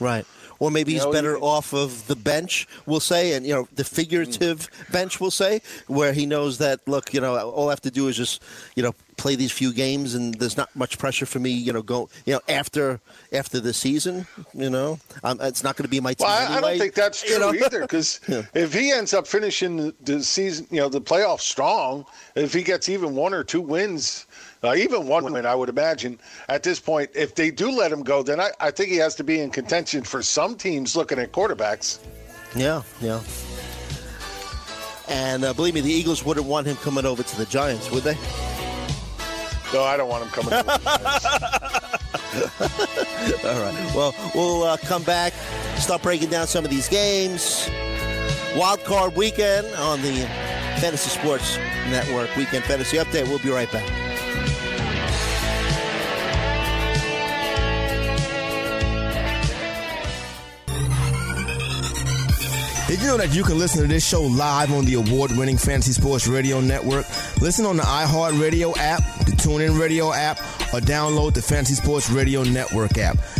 Right. 0.00 0.26
Or 0.58 0.70
maybe 0.70 0.92
You 0.92 0.98
he's 0.98 1.04
know, 1.04 1.12
better 1.12 1.32
you- 1.36 1.40
off 1.44 1.72
of 1.72 2.06
the 2.08 2.16
bench, 2.16 2.66
we'll 2.86 2.98
say, 3.00 3.34
and 3.34 3.46
you 3.46 3.54
know 3.54 3.68
the 3.74 3.84
figurative 3.84 4.68
bench, 4.90 5.20
we'll 5.20 5.30
say, 5.30 5.60
where 5.86 6.12
he 6.12 6.26
knows 6.26 6.58
that 6.58 6.80
look, 6.88 7.14
you 7.14 7.20
know, 7.20 7.36
all 7.38 7.68
I 7.68 7.72
have 7.72 7.82
to 7.82 7.90
do 7.90 8.08
is 8.08 8.16
just, 8.16 8.42
you 8.74 8.82
know, 8.82 8.94
play 9.16 9.34
these 9.34 9.52
few 9.52 9.72
games, 9.72 10.14
and 10.14 10.34
there's 10.34 10.56
not 10.56 10.74
much 10.74 10.98
pressure 10.98 11.26
for 11.26 11.38
me, 11.38 11.50
you 11.50 11.72
know, 11.72 11.82
go, 11.82 12.08
you 12.24 12.34
know, 12.34 12.40
after 12.48 13.00
after 13.32 13.60
the 13.60 13.72
season, 13.72 14.26
you 14.52 14.70
know, 14.70 14.98
um, 15.24 15.38
it's 15.40 15.62
not 15.62 15.76
going 15.76 15.84
to 15.84 15.88
be 15.88 16.00
my 16.00 16.14
team 16.14 16.26
Well, 16.26 16.52
I, 16.52 16.56
I 16.56 16.60
don't 16.60 16.78
think 16.78 16.94
that's 16.94 17.22
true 17.22 17.34
you 17.34 17.40
know? 17.40 17.54
either. 17.54 17.80
Because 17.80 18.20
if 18.54 18.72
he 18.72 18.92
ends 18.92 19.14
up 19.14 19.26
finishing 19.26 19.76
the, 19.76 19.94
the 20.02 20.22
season, 20.22 20.66
you 20.70 20.80
know, 20.80 20.88
the 20.88 21.00
playoffs 21.00 21.40
strong, 21.40 22.04
if 22.34 22.52
he 22.52 22.62
gets 22.62 22.88
even 22.88 23.14
one 23.14 23.34
or 23.34 23.44
two 23.44 23.60
wins, 23.60 24.26
uh, 24.62 24.74
even 24.74 25.06
one 25.06 25.32
win, 25.32 25.46
I 25.46 25.54
would 25.54 25.68
imagine 25.68 26.18
at 26.48 26.62
this 26.62 26.80
point, 26.80 27.10
if 27.14 27.34
they 27.34 27.50
do 27.50 27.70
let 27.70 27.92
him 27.92 28.02
go, 28.02 28.22
then 28.22 28.40
I, 28.40 28.50
I 28.60 28.70
think 28.70 28.90
he 28.90 28.96
has 28.96 29.14
to 29.16 29.24
be 29.24 29.40
in 29.40 29.50
contention 29.50 30.02
for 30.02 30.22
some 30.22 30.56
teams 30.56 30.96
looking 30.96 31.18
at 31.18 31.32
quarterbacks. 31.32 31.98
Yeah, 32.54 32.82
yeah. 33.00 33.20
And 35.08 35.44
uh, 35.44 35.52
believe 35.52 35.74
me, 35.74 35.80
the 35.80 35.92
Eagles 35.92 36.24
wouldn't 36.24 36.46
want 36.46 36.66
him 36.66 36.76
coming 36.76 37.06
over 37.06 37.22
to 37.22 37.36
the 37.36 37.46
Giants, 37.46 37.90
would 37.90 38.02
they? 38.02 38.16
No, 39.72 39.82
I 39.82 39.96
don't 39.96 40.08
want 40.08 40.24
him 40.24 40.30
coming. 40.30 40.52
over. 40.54 40.70
All 43.44 43.60
right. 43.60 43.92
Well, 43.94 44.14
we'll 44.34 44.62
uh, 44.62 44.76
come 44.78 45.02
back, 45.02 45.32
start 45.78 46.02
breaking 46.02 46.30
down 46.30 46.46
some 46.46 46.64
of 46.64 46.70
these 46.70 46.88
games. 46.88 47.68
Wild 48.56 48.82
card 48.84 49.16
weekend 49.16 49.66
on 49.74 50.00
the 50.02 50.22
Fantasy 50.80 51.10
Sports 51.10 51.56
Network 51.90 52.34
Weekend 52.36 52.64
Fantasy 52.64 52.96
Update. 52.96 53.28
We'll 53.28 53.38
be 53.38 53.50
right 53.50 53.70
back. 53.72 53.84
Did 62.88 63.00
you 63.00 63.08
know 63.08 63.16
that 63.16 63.34
you 63.34 63.42
can 63.42 63.58
listen 63.58 63.82
to 63.82 63.88
this 63.88 64.06
show 64.06 64.22
live 64.22 64.72
on 64.72 64.84
the 64.84 64.94
award 64.94 65.32
winning 65.36 65.58
Fantasy 65.58 65.90
Sports 65.90 66.28
Radio 66.28 66.60
Network? 66.60 67.04
Listen 67.40 67.66
on 67.66 67.76
the 67.76 67.82
iHeartRadio 67.82 68.76
app, 68.76 69.02
the 69.15 69.15
TuneIn 69.46 69.78
Radio 69.78 70.12
app, 70.12 70.40
or 70.74 70.80
download 70.80 71.32
the 71.32 71.40
Fantasy 71.40 71.74
Sports 71.74 72.10
Radio 72.10 72.42
Network 72.42 72.98
app. 72.98 73.16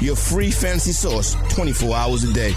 your 0.00 0.16
free 0.16 0.50
fantasy 0.50 0.92
source 0.92 1.34
24 1.50 1.94
hours 1.94 2.24
a 2.24 2.32
day. 2.32 2.54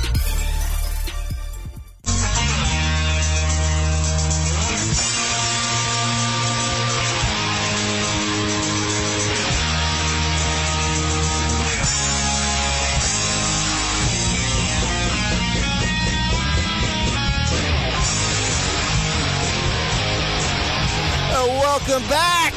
Welcome 21.91 22.08
back 22.10 22.54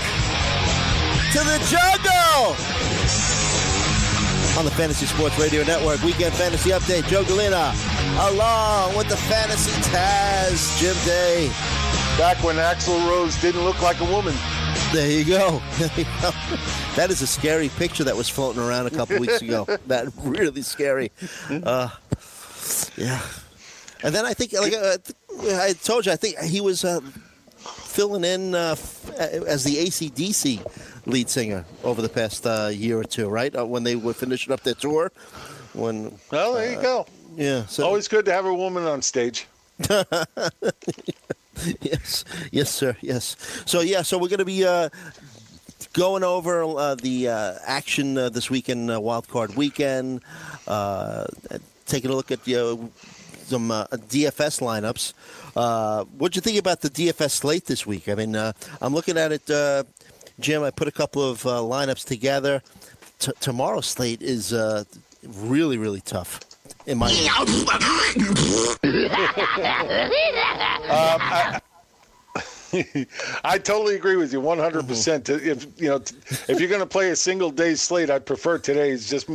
to 1.33 1.38
the 1.38 1.59
jungle 1.70 2.04
on 4.64 4.70
the 4.70 4.77
Fantasy 4.77 5.05
Sports 5.05 5.38
Radio 5.38 5.62
Network 5.64 6.03
Weekend 6.03 6.33
Fantasy 6.35 6.70
Update. 6.70 7.07
Joe 7.07 7.22
Galena, 7.24 7.74
along 8.31 8.96
with 8.96 9.09
the 9.09 9.16
Fantasy 9.16 9.70
Taz, 9.90 10.81
Jim 10.81 10.96
Day. 11.05 11.48
Back 12.16 12.42
when 12.42 12.57
Axl 12.57 13.07
Rose 13.07 13.38
didn't 13.42 13.62
look 13.62 13.83
like 13.83 14.00
a 14.00 14.05
woman. 14.05 14.35
There 14.92 15.11
you 15.11 15.24
go. 15.24 15.61
There 15.77 15.90
you 15.96 16.05
go. 16.22 16.31
That 16.96 17.09
is 17.11 17.20
a 17.20 17.27
scary 17.27 17.68
picture 17.68 18.05
that 18.05 18.16
was 18.16 18.29
floating 18.29 18.62
around 18.62 18.87
a 18.87 18.90
couple 18.90 19.18
weeks 19.18 19.42
ago. 19.42 19.66
That 19.87 20.09
really 20.22 20.62
scary. 20.62 21.12
Uh, 21.50 21.90
yeah. 22.96 23.20
And 24.03 24.14
then 24.14 24.24
I 24.24 24.33
think, 24.33 24.53
like 24.55 24.72
uh, 24.72 24.96
I 25.61 25.74
told 25.74 26.07
you, 26.07 26.12
I 26.12 26.16
think 26.16 26.38
he 26.38 26.62
was 26.62 26.85
uh, 26.85 27.00
filling 27.59 28.24
in 28.24 28.55
uh, 28.55 28.77
as 29.18 29.64
the 29.64 29.77
ACDC 29.77 30.64
lead 31.07 31.29
singer 31.29 31.64
over 31.83 32.01
the 32.03 32.09
past 32.09 32.47
uh, 32.47 32.71
year 32.73 32.99
or 32.99 33.05
two, 33.05 33.29
right? 33.29 33.55
Uh, 33.55 33.67
when 33.67 33.85
they 33.85 33.97
were 33.97 34.14
finishing 34.14 34.53
up 34.53 34.62
their 34.62 34.75
tour. 34.75 35.12
When 35.73 36.19
Well, 36.31 36.55
there 36.55 36.73
you 36.73 36.81
go. 36.81 37.07
yeah, 37.37 37.67
so 37.67 37.85
Always 37.85 38.07
good 38.09 38.25
to 38.27 38.33
have 38.33 38.47
a 38.47 38.55
woman 38.55 38.85
on 38.85 39.03
stage. 39.03 39.47
yes, 41.81 42.25
yes, 42.51 42.71
sir, 42.71 42.97
yes. 43.01 43.37
So 43.67 43.81
yeah, 43.81 44.03
so 44.03 44.19
we're 44.19 44.29
going 44.29 44.38
to 44.38 44.45
be 44.45 44.64
uh, 44.64 44.88
going 45.93 46.25
over 46.25 46.62
uh, 46.64 46.95
the 46.97 47.29
uh, 47.29 47.55
action 47.67 48.17
uh, 48.19 48.29
this 48.29 48.51
weekend, 48.51 48.90
uh, 48.90 49.01
Wild 49.01 49.29
Card 49.29 49.57
Weekend. 49.57 50.21
Uh, 50.67 51.27
taking 51.87 52.11
a 52.11 52.14
look 52.14 52.31
at 52.31 52.40
uh, 52.49 52.77
some 53.45 53.71
uh, 53.71 53.87
DFS 53.88 54.61
lineups. 54.61 55.12
Uh, 55.57 56.05
what'd 56.19 56.35
you 56.35 56.43
think 56.43 56.59
about 56.59 56.81
the 56.81 56.90
DFS 56.90 57.31
slate 57.33 57.67
this 57.67 57.87
week? 57.87 58.09
I 58.09 58.14
mean, 58.14 58.35
uh, 58.35 58.53
I'm 58.81 58.93
looking 58.95 59.17
at 59.19 59.31
it, 59.33 59.49
uh, 59.51 59.85
Jim. 60.40 60.62
I 60.62 60.70
put 60.70 60.88
a 60.88 60.92
couple 60.92 61.29
of 61.29 61.44
uh, 61.47 61.61
lineups 61.61 62.05
together. 62.05 62.62
T- 63.18 63.33
tomorrow's 63.40 63.87
slate 63.87 64.23
is 64.23 64.53
uh, 64.53 64.85
really, 65.23 65.79
really 65.79 66.01
tough. 66.01 66.40
In 66.87 66.99
my 66.99 67.11
I 73.44 73.59
totally 73.59 73.94
agree 73.94 74.16
with 74.16 74.33
you 74.33 74.40
100. 74.40 74.88
percent 74.88 75.29
If 75.29 75.66
you 75.79 75.88
know, 75.88 75.97
if 75.97 76.61
you're 76.61 76.68
going 76.68 76.81
to 76.81 76.87
play 76.87 77.11
a 77.11 77.16
single 77.16 77.51
day 77.51 77.75
slate, 77.75 78.11
I'd 78.11 78.27
prefer 78.27 78.59
today's 78.59 79.09
just 79.09 79.29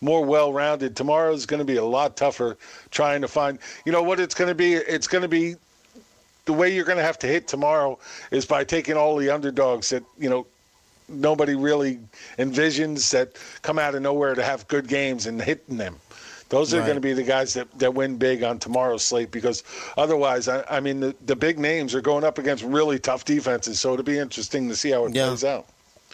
more 0.00 0.24
well 0.24 0.52
rounded. 0.52 0.96
Tomorrow's 0.96 1.46
going 1.46 1.58
to 1.58 1.64
be 1.64 1.76
a 1.76 1.84
lot 1.84 2.16
tougher 2.16 2.56
trying 2.90 3.20
to 3.20 3.28
find. 3.28 3.58
You 3.84 3.92
know 3.92 4.02
what 4.02 4.20
it's 4.20 4.34
going 4.34 4.48
to 4.48 4.54
be? 4.54 4.74
It's 4.74 5.06
going 5.06 5.22
to 5.22 5.28
be 5.28 5.56
the 6.44 6.52
way 6.52 6.74
you're 6.74 6.84
going 6.84 6.98
to 6.98 7.04
have 7.04 7.18
to 7.20 7.26
hit 7.26 7.46
tomorrow 7.48 7.98
is 8.30 8.44
by 8.46 8.64
taking 8.64 8.96
all 8.96 9.16
the 9.16 9.30
underdogs 9.30 9.88
that 9.90 10.02
you 10.18 10.28
know 10.28 10.46
nobody 11.08 11.54
really 11.54 11.98
envisions 12.38 13.10
that 13.10 13.36
come 13.62 13.78
out 13.78 13.94
of 13.94 14.02
nowhere 14.02 14.34
to 14.34 14.42
have 14.42 14.66
good 14.68 14.88
games 14.88 15.26
and 15.26 15.40
hitting 15.40 15.76
them. 15.76 15.96
Those 16.48 16.74
are 16.74 16.78
Right. 16.78 16.84
going 16.86 16.96
to 16.96 17.00
be 17.00 17.12
the 17.14 17.22
guys 17.22 17.54
that, 17.54 17.66
that 17.78 17.94
win 17.94 18.16
big 18.16 18.42
on 18.42 18.58
tomorrow's 18.58 19.02
slate 19.04 19.30
because 19.30 19.62
otherwise, 19.96 20.48
I, 20.48 20.64
I 20.68 20.80
mean, 20.80 21.00
the, 21.00 21.16
the 21.24 21.34
big 21.36 21.58
names 21.58 21.94
are 21.94 22.00
going 22.02 22.24
up 22.24 22.38
against 22.38 22.62
really 22.62 22.98
tough 22.98 23.24
defenses. 23.24 23.80
So 23.80 23.92
it'll 23.94 24.04
be 24.04 24.18
interesting 24.18 24.68
to 24.68 24.76
see 24.76 24.90
how 24.90 25.06
it 25.06 25.14
Yeah. 25.14 25.28
plays 25.28 25.44
out. 25.44 25.66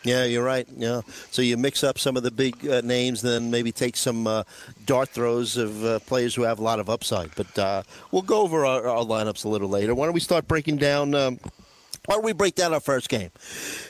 Yeah, 0.04 0.24
you're 0.24 0.44
right. 0.44 0.66
Yeah, 0.76 1.00
so 1.30 1.42
you 1.42 1.56
mix 1.56 1.82
up 1.82 1.98
some 1.98 2.16
of 2.16 2.22
the 2.22 2.30
big 2.30 2.66
uh, 2.66 2.80
names, 2.82 3.20
then 3.20 3.50
maybe 3.50 3.72
take 3.72 3.96
some 3.96 4.26
uh, 4.26 4.44
dart 4.86 5.08
throws 5.08 5.56
of 5.56 5.84
uh, 5.84 5.98
players 6.00 6.34
who 6.34 6.42
have 6.42 6.58
a 6.60 6.62
lot 6.62 6.78
of 6.78 6.88
upside. 6.88 7.34
But 7.34 7.58
uh, 7.58 7.82
we'll 8.12 8.22
go 8.22 8.42
over 8.42 8.64
our, 8.64 8.86
our 8.86 9.04
lineups 9.04 9.44
a 9.44 9.48
little 9.48 9.68
later. 9.68 9.94
Why 9.94 10.06
don't 10.06 10.14
we 10.14 10.20
start 10.20 10.46
breaking 10.46 10.76
down? 10.76 11.14
Um, 11.14 11.40
why 12.06 12.14
don't 12.14 12.24
we 12.24 12.32
break 12.32 12.54
down 12.54 12.72
our 12.72 12.80
first 12.80 13.08
game? 13.08 13.30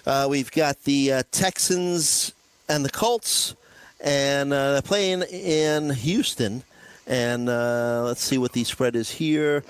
Uh, 0.07 0.27
we've 0.31 0.51
got 0.51 0.83
the 0.85 1.13
uh, 1.13 1.23
Texans 1.31 2.33
and 2.69 2.85
the 2.85 2.91
Colts, 2.91 3.55
and 4.01 4.51
they're 4.51 4.83
playing 4.83 5.23
in 5.23 5.91
Houston. 5.91 6.63
And 7.07 7.47
let's 7.47 8.23
see 8.23 8.39
what 8.39 8.53
the 8.53 8.65
spread 8.65 8.97
is 8.97 9.11
here. 9.11 9.63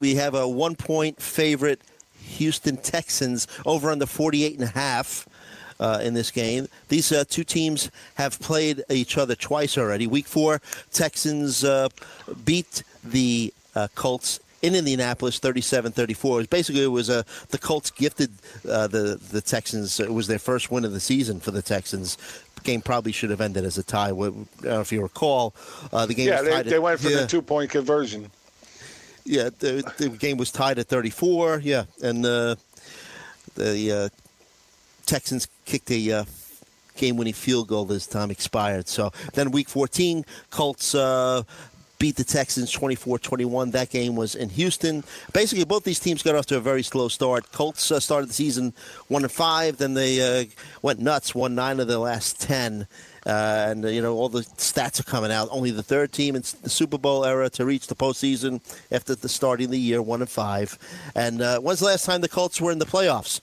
We 0.00 0.14
have 0.14 0.34
a 0.34 0.48
one 0.48 0.76
point 0.76 1.20
favorite 1.20 1.82
Houston 2.28 2.76
Texans 2.76 3.46
over 3.66 3.90
on 3.90 3.98
the 3.98 4.06
48 4.06 4.54
and 4.54 4.64
a 4.64 4.72
half. 4.72 5.28
Uh, 5.80 6.00
in 6.02 6.12
this 6.12 6.32
game, 6.32 6.66
these 6.88 7.12
uh, 7.12 7.22
two 7.28 7.44
teams 7.44 7.88
have 8.16 8.40
played 8.40 8.82
each 8.90 9.16
other 9.16 9.36
twice 9.36 9.78
already. 9.78 10.08
Week 10.08 10.26
four, 10.26 10.60
Texans 10.90 11.62
uh, 11.62 11.88
beat 12.44 12.82
the 13.04 13.54
uh, 13.76 13.86
Colts 13.94 14.40
in 14.62 14.74
Indianapolis, 14.74 15.38
37-34. 15.40 16.50
Basically, 16.50 16.82
it 16.82 16.88
was 16.88 17.08
a 17.08 17.24
the 17.50 17.58
Colts 17.58 17.90
gifted 17.90 18.30
uh, 18.68 18.86
the 18.86 19.20
the 19.30 19.40
Texans. 19.40 20.00
It 20.00 20.12
was 20.12 20.26
their 20.26 20.38
first 20.38 20.70
win 20.70 20.84
of 20.84 20.92
the 20.92 21.00
season 21.00 21.40
for 21.40 21.50
the 21.50 21.62
Texans. 21.62 22.18
Game 22.64 22.82
probably 22.82 23.12
should 23.12 23.30
have 23.30 23.40
ended 23.40 23.64
as 23.64 23.78
a 23.78 23.84
tie. 23.84 24.06
I 24.06 24.10
don't 24.10 24.64
know 24.64 24.80
if 24.80 24.90
you 24.90 25.00
recall, 25.00 25.54
uh, 25.92 26.06
the 26.06 26.14
game. 26.14 26.28
Yeah, 26.28 26.40
was 26.40 26.48
they, 26.48 26.54
tied 26.56 26.66
they 26.66 26.78
went 26.78 26.98
for 27.00 27.08
yeah. 27.08 27.20
the 27.20 27.26
two 27.26 27.42
point 27.42 27.70
conversion. 27.70 28.30
Yeah, 29.28 29.50
the, 29.58 29.92
the 29.98 30.08
game 30.08 30.38
was 30.38 30.50
tied 30.50 30.78
at 30.78 30.86
34. 30.86 31.60
Yeah, 31.62 31.84
and 32.02 32.24
uh, 32.24 32.56
the 33.56 33.92
uh, 33.92 34.08
Texans 35.04 35.46
kicked 35.66 35.90
a 35.90 36.12
uh, 36.12 36.24
game-winning 36.96 37.34
field 37.34 37.68
goal 37.68 37.84
this 37.84 38.06
time 38.06 38.30
expired. 38.30 38.88
So 38.88 39.12
then, 39.34 39.50
Week 39.50 39.68
14, 39.68 40.24
Colts. 40.50 40.94
Uh, 40.94 41.42
Beat 41.98 42.14
the 42.14 42.22
Texans 42.22 42.72
24-21. 42.72 43.72
That 43.72 43.90
game 43.90 44.14
was 44.14 44.36
in 44.36 44.50
Houston. 44.50 45.02
Basically, 45.32 45.64
both 45.64 45.82
these 45.82 45.98
teams 45.98 46.22
got 46.22 46.36
off 46.36 46.46
to 46.46 46.56
a 46.56 46.60
very 46.60 46.84
slow 46.84 47.08
start. 47.08 47.50
Colts 47.50 47.90
uh, 47.90 47.98
started 47.98 48.28
the 48.30 48.34
season 48.34 48.72
one 49.08 49.24
and 49.24 49.32
five, 49.32 49.78
then 49.78 49.94
they 49.94 50.42
uh, 50.42 50.44
went 50.80 51.00
nuts, 51.00 51.34
won 51.34 51.56
nine 51.56 51.80
of 51.80 51.88
their 51.88 51.98
last 51.98 52.40
ten. 52.40 52.86
Uh, 53.26 53.66
and 53.68 53.84
uh, 53.84 53.88
you 53.88 54.00
know 54.02 54.14
all 54.16 54.28
the 54.28 54.42
stats 54.42 55.00
are 55.00 55.04
coming 55.04 55.30
out. 55.32 55.48
Only 55.50 55.70
the 55.70 55.82
third 55.82 56.12
team 56.12 56.36
in 56.36 56.42
the 56.62 56.70
Super 56.70 56.98
Bowl 56.98 57.24
era 57.24 57.50
to 57.50 57.64
reach 57.64 57.86
the 57.88 57.94
postseason 57.96 58.60
after 58.92 59.14
the 59.14 59.28
starting 59.28 59.70
the 59.70 59.78
year 59.78 60.00
one 60.00 60.20
and 60.20 60.30
five. 60.30 60.78
And 61.14 61.42
uh, 61.42 61.58
when's 61.60 61.80
the 61.80 61.86
last 61.86 62.04
time 62.06 62.20
the 62.20 62.28
Colts 62.28 62.60
were 62.60 62.70
in 62.72 62.78
the 62.78 62.86
playoffs? 62.86 63.40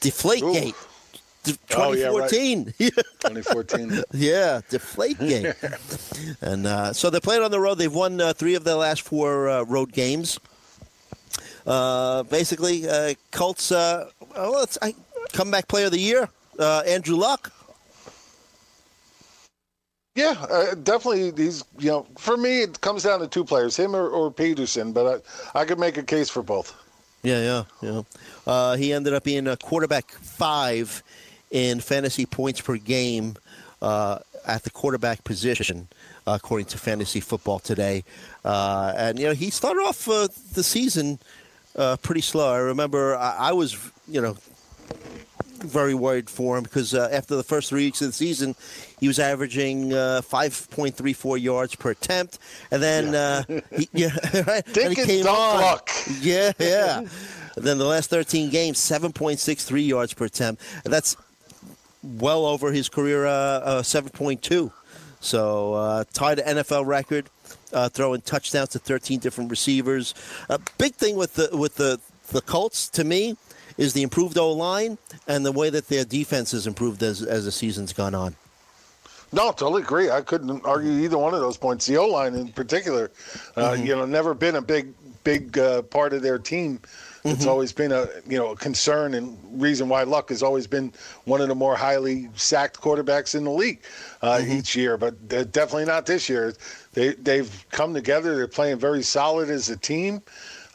Deflategate. 0.00 0.74
D- 1.44 1.58
Oh, 1.76 1.92
yeah, 1.92 2.06
right. 2.06 2.30
2014. 2.30 2.74
2014. 2.78 4.02
yeah, 4.14 4.60
Deflategate. 4.70 6.38
and 6.40 6.66
uh, 6.66 6.92
so 6.94 7.10
they're 7.10 7.20
playing 7.20 7.42
on 7.42 7.50
the 7.50 7.60
road. 7.60 7.74
They've 7.76 7.92
won 7.92 8.18
uh, 8.20 8.32
three 8.32 8.54
of 8.54 8.64
their 8.64 8.76
last 8.76 9.02
four 9.02 9.48
uh, 9.50 9.62
road 9.64 9.92
games. 9.92 10.38
Uh, 11.66 12.22
basically, 12.24 12.88
uh, 12.88 13.12
Colts. 13.30 13.72
Uh, 13.72 14.08
well, 14.34 14.62
it's 14.62 14.78
I, 14.80 14.94
comeback 15.32 15.68
player 15.68 15.86
of 15.86 15.92
the 15.92 15.98
year, 16.00 16.28
uh, 16.58 16.82
Andrew 16.86 17.16
Luck. 17.16 17.52
Yeah, 20.14 20.34
uh, 20.48 20.74
definitely. 20.74 21.30
These, 21.30 21.64
you 21.78 21.90
know, 21.90 22.06
for 22.16 22.36
me, 22.36 22.62
it 22.62 22.80
comes 22.80 23.02
down 23.02 23.20
to 23.20 23.26
two 23.26 23.44
players, 23.44 23.76
him 23.76 23.96
or, 23.96 24.08
or 24.08 24.30
Peterson. 24.30 24.92
But 24.92 25.24
I, 25.54 25.60
I 25.60 25.64
could 25.64 25.78
make 25.78 25.96
a 25.96 26.02
case 26.02 26.30
for 26.30 26.42
both. 26.42 26.74
Yeah, 27.22 27.40
yeah, 27.40 27.64
yeah. 27.82 28.02
Uh, 28.46 28.76
he 28.76 28.92
ended 28.92 29.14
up 29.14 29.24
being 29.24 29.48
a 29.48 29.56
quarterback 29.56 30.12
five 30.12 31.02
in 31.50 31.80
fantasy 31.80 32.26
points 32.26 32.60
per 32.60 32.76
game 32.76 33.36
uh, 33.82 34.18
at 34.46 34.62
the 34.62 34.70
quarterback 34.70 35.24
position, 35.24 35.88
according 36.26 36.66
to 36.66 36.78
Fantasy 36.78 37.20
Football 37.20 37.58
Today. 37.58 38.04
Uh, 38.44 38.92
and 38.96 39.18
you 39.18 39.26
know, 39.26 39.32
he 39.32 39.50
started 39.50 39.80
off 39.80 40.08
uh, 40.08 40.28
the 40.52 40.62
season 40.62 41.18
uh, 41.76 41.96
pretty 42.02 42.20
slow. 42.20 42.52
I 42.52 42.58
remember 42.58 43.16
I, 43.16 43.48
I 43.48 43.52
was, 43.52 43.90
you 44.06 44.20
know, 44.20 44.36
very 45.64 45.94
worried 45.94 46.30
for 46.30 46.56
him 46.56 46.64
because 46.64 46.94
uh, 46.94 47.08
after 47.12 47.36
the 47.36 47.42
first 47.42 47.68
three 47.70 47.84
weeks 47.84 48.00
of 48.02 48.08
the 48.08 48.12
season, 48.12 48.54
he 49.00 49.08
was 49.08 49.18
averaging 49.18 49.92
uh, 49.92 50.22
5.34 50.24 51.40
yards 51.40 51.74
per 51.74 51.90
attempt, 51.90 52.38
and 52.70 52.82
then 52.82 53.14
uh, 53.14 53.42
he, 53.76 53.88
yeah, 53.92 54.10
right? 54.46 54.76
and 54.76 54.96
he 54.96 55.04
came 55.04 55.26
on. 55.26 55.60
luck. 55.60 55.90
Yeah, 56.20 56.52
yeah. 56.58 57.04
Then 57.56 57.78
the 57.78 57.84
last 57.84 58.10
13 58.10 58.50
games, 58.50 58.78
7.63 58.78 59.86
yards 59.86 60.14
per 60.14 60.24
attempt. 60.24 60.62
And 60.84 60.92
that's 60.92 61.16
well 62.02 62.46
over 62.46 62.72
his 62.72 62.88
career 62.88 63.26
uh, 63.26 63.30
uh, 63.30 63.82
7.2. 63.82 64.72
So 65.20 65.74
uh, 65.74 66.04
tied 66.12 66.38
an 66.40 66.58
NFL 66.58 66.86
record, 66.86 67.30
uh, 67.72 67.88
throwing 67.88 68.20
touchdowns 68.20 68.70
to 68.70 68.78
13 68.78 69.20
different 69.20 69.50
receivers. 69.50 70.14
A 70.50 70.60
big 70.78 70.94
thing 70.94 71.16
with 71.16 71.34
the 71.34 71.48
with 71.56 71.76
the 71.76 71.98
the 72.28 72.42
Colts 72.42 72.88
to 72.90 73.04
me 73.04 73.36
is 73.78 73.92
the 73.92 74.02
improved 74.02 74.38
O 74.38 74.52
line 74.52 74.98
and 75.26 75.44
the 75.44 75.52
way 75.52 75.70
that 75.70 75.88
their 75.88 76.04
defense 76.04 76.52
has 76.52 76.66
improved 76.66 77.02
as 77.02 77.22
as 77.22 77.44
the 77.44 77.52
season's 77.52 77.92
gone 77.92 78.14
on. 78.14 78.36
No, 79.32 79.50
totally 79.50 79.82
agree. 79.82 80.10
I 80.10 80.20
couldn't 80.20 80.64
argue 80.64 80.92
either 80.92 81.18
one 81.18 81.34
of 81.34 81.40
those 81.40 81.56
points. 81.56 81.86
The 81.86 81.96
O 81.96 82.06
line 82.06 82.34
in 82.34 82.48
particular, 82.48 83.10
uh, 83.56 83.70
Mm-hmm. 83.72 83.86
you 83.86 83.96
know, 83.96 84.04
never 84.04 84.32
been 84.32 84.54
a 84.56 84.62
big, 84.62 84.94
big 85.24 85.58
uh, 85.58 85.82
part 85.82 86.12
of 86.12 86.22
their 86.22 86.38
team. 86.38 86.80
It's 87.26 87.40
Mm-hmm. 87.40 87.48
always 87.48 87.72
been 87.72 87.90
a 87.90 88.06
you 88.28 88.36
know 88.38 88.50
a 88.52 88.56
concern 88.56 89.14
and 89.14 89.36
reason 89.50 89.88
why 89.88 90.02
Luck 90.02 90.28
has 90.28 90.42
always 90.42 90.66
been 90.66 90.92
one 91.24 91.40
of 91.40 91.48
the 91.48 91.54
more 91.54 91.74
highly 91.74 92.28
sacked 92.36 92.80
quarterbacks 92.80 93.34
in 93.34 93.44
the 93.44 93.50
league 93.50 93.80
uh, 94.22 94.38
Mm-hmm. 94.40 94.52
each 94.52 94.76
year. 94.76 94.96
But 94.98 95.26
definitely 95.28 95.86
not 95.86 96.04
this 96.06 96.28
year. 96.28 96.52
They 96.92 97.14
they've 97.14 97.50
come 97.72 97.92
together. 97.94 98.36
They're 98.36 98.46
playing 98.46 98.78
very 98.78 99.02
solid 99.02 99.48
as 99.50 99.68
a 99.70 99.76
team. 99.76 100.22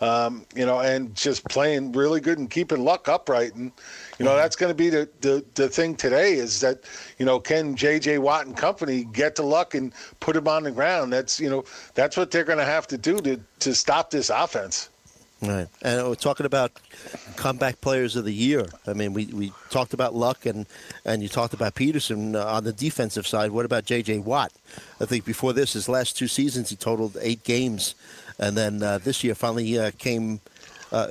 Um, 0.01 0.45
you 0.55 0.65
know, 0.65 0.79
and 0.79 1.13
just 1.13 1.43
playing 1.49 1.91
really 1.91 2.21
good 2.21 2.38
and 2.38 2.49
keeping 2.49 2.85
luck 2.85 3.09
upright. 3.09 3.53
And, 3.55 3.69
you 4.17 4.23
know, 4.23 4.33
that's 4.33 4.55
going 4.55 4.69
to 4.69 4.73
be 4.73 4.89
the, 4.89 5.09
the, 5.19 5.43
the 5.55 5.67
thing 5.67 5.93
today 5.93 6.35
is 6.35 6.62
that, 6.62 6.79
you 7.17 7.25
know, 7.25 7.38
can 7.38 7.75
J.J. 7.75 8.19
Watt 8.19 8.45
and 8.45 8.55
company 8.55 9.03
get 9.03 9.35
to 9.35 9.43
luck 9.43 9.75
and 9.75 9.91
put 10.21 10.38
him 10.38 10.47
on 10.47 10.63
the 10.63 10.71
ground? 10.71 11.12
That's, 11.12 11.38
you 11.38 11.49
know, 11.49 11.65
that's 11.95 12.15
what 12.15 12.31
they're 12.31 12.45
going 12.45 12.59
to 12.59 12.65
have 12.65 12.88
to 12.88 12.97
do 12.97 13.19
to, 13.19 13.41
to 13.59 13.75
stop 13.75 14.09
this 14.09 14.29
offense. 14.29 14.88
Right. 15.41 15.67
And 15.81 16.05
we're 16.07 16.15
talking 16.15 16.45
about 16.45 16.71
comeback 17.38 17.79
players 17.79 18.17
of 18.17 18.25
the 18.25 18.33
year. 18.33 18.65
I 18.85 18.93
mean, 18.93 19.13
we, 19.13 19.27
we 19.27 19.53
talked 19.69 19.93
about 19.93 20.13
Luck 20.13 20.45
and, 20.45 20.65
and 21.05 21.23
you 21.23 21.29
talked 21.29 21.53
about 21.53 21.75
Peterson 21.75 22.35
uh, 22.35 22.45
on 22.45 22.65
the 22.65 22.73
defensive 22.73 23.25
side. 23.25 23.51
What 23.51 23.65
about 23.65 23.85
J.J. 23.85 24.19
Watt? 24.19 24.51
I 24.99 25.05
think 25.05 25.23
before 25.23 25.53
this, 25.53 25.73
his 25.73 25.88
last 25.88 26.17
two 26.17 26.27
seasons, 26.27 26.71
he 26.71 26.75
totaled 26.75 27.17
eight 27.21 27.43
games. 27.45 27.95
And 28.39 28.58
then 28.58 28.82
uh, 28.82 28.97
this 28.99 29.23
year 29.23 29.36
finally 29.36 29.78
uh, 29.78 29.91
came, 29.97 30.39
uh, 30.91 31.08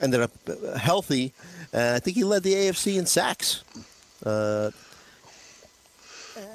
ended 0.00 0.20
up 0.20 0.32
healthy. 0.76 1.32
And 1.72 1.96
I 1.96 1.98
think 2.00 2.16
he 2.16 2.24
led 2.24 2.42
the 2.42 2.54
AFC 2.54 2.98
in 2.98 3.06
sacks. 3.06 3.64
Uh, 4.24 4.70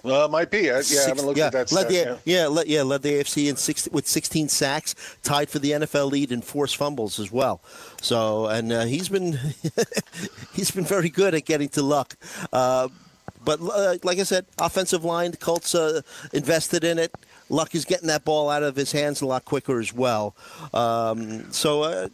Well, 0.03 0.25
it 0.25 0.31
might 0.31 0.51
be. 0.51 0.69
I, 0.69 0.81
yeah, 0.85 1.01
I 1.01 1.07
haven't 1.07 1.25
looked 1.25 1.37
yeah, 1.37 1.47
at 1.47 1.51
that. 1.53 1.71
led 1.71 1.89
stat, 1.89 2.23
the, 2.23 2.31
yeah, 2.31 2.47
led, 2.47 2.67
yeah, 2.67 2.83
led 2.83 3.01
the 3.01 3.13
AFC 3.13 3.49
in 3.49 3.55
six, 3.55 3.87
with 3.91 4.07
16 4.07 4.49
sacks, 4.49 4.95
tied 5.23 5.49
for 5.49 5.59
the 5.59 5.71
NFL 5.71 6.11
lead 6.11 6.31
in 6.31 6.41
forced 6.41 6.77
fumbles 6.77 7.19
as 7.19 7.31
well. 7.31 7.61
So, 8.01 8.45
and 8.47 8.71
uh, 8.71 8.85
he's 8.85 9.09
been 9.09 9.39
he's 10.53 10.71
been 10.71 10.85
very 10.85 11.09
good 11.09 11.33
at 11.33 11.45
getting 11.45 11.69
to 11.69 11.81
luck. 11.81 12.15
Uh, 12.53 12.89
but 13.43 13.59
uh, 13.61 13.97
like 14.03 14.19
I 14.19 14.23
said, 14.23 14.45
offensive 14.59 15.05
line, 15.05 15.31
the 15.31 15.37
Colts 15.37 15.75
uh, 15.75 16.01
invested 16.33 16.83
in 16.83 16.97
it. 16.99 17.13
Luck 17.49 17.75
is 17.75 17.85
getting 17.85 18.07
that 18.07 18.25
ball 18.25 18.49
out 18.49 18.63
of 18.63 18.75
his 18.75 18.91
hands 18.91 19.21
a 19.21 19.25
lot 19.25 19.45
quicker 19.45 19.79
as 19.79 19.93
well. 19.93 20.35
Um, 20.73 21.51
so. 21.51 21.83
Uh, 21.83 22.09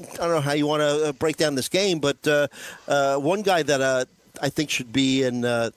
I 0.00 0.16
don't 0.18 0.30
know 0.30 0.40
how 0.40 0.52
you 0.52 0.66
want 0.66 0.80
to 0.80 1.08
uh, 1.08 1.12
break 1.12 1.36
down 1.38 1.56
this 1.56 1.68
game, 1.68 1.98
but 1.98 2.24
uh, 2.26 2.46
uh, 2.86 3.16
one 3.16 3.42
guy 3.42 3.64
that 3.64 3.80
uh, 3.80 4.04
I 4.40 4.48
think 4.48 4.70
should 4.70 4.92
be 4.92 5.24
in 5.24 5.44
uh, 5.44 5.70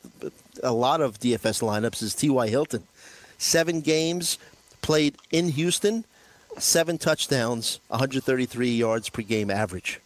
a 0.62 0.72
lot 0.72 1.02
of 1.02 1.20
DFS 1.20 1.62
lineups 1.62 2.04
is 2.04 2.14
T.Y. 2.14 2.48
Hilton. 2.50 2.84
Seven 3.38 3.82
games 3.82 4.38
played 4.82 5.16
in 5.32 5.50
Houston, 5.50 6.06
seven 6.58 6.98
touchdowns, 6.98 7.80
133 7.88 8.70
yards 8.70 9.10
per 9.10 9.22
game 9.22 9.50
average. 9.50 10.00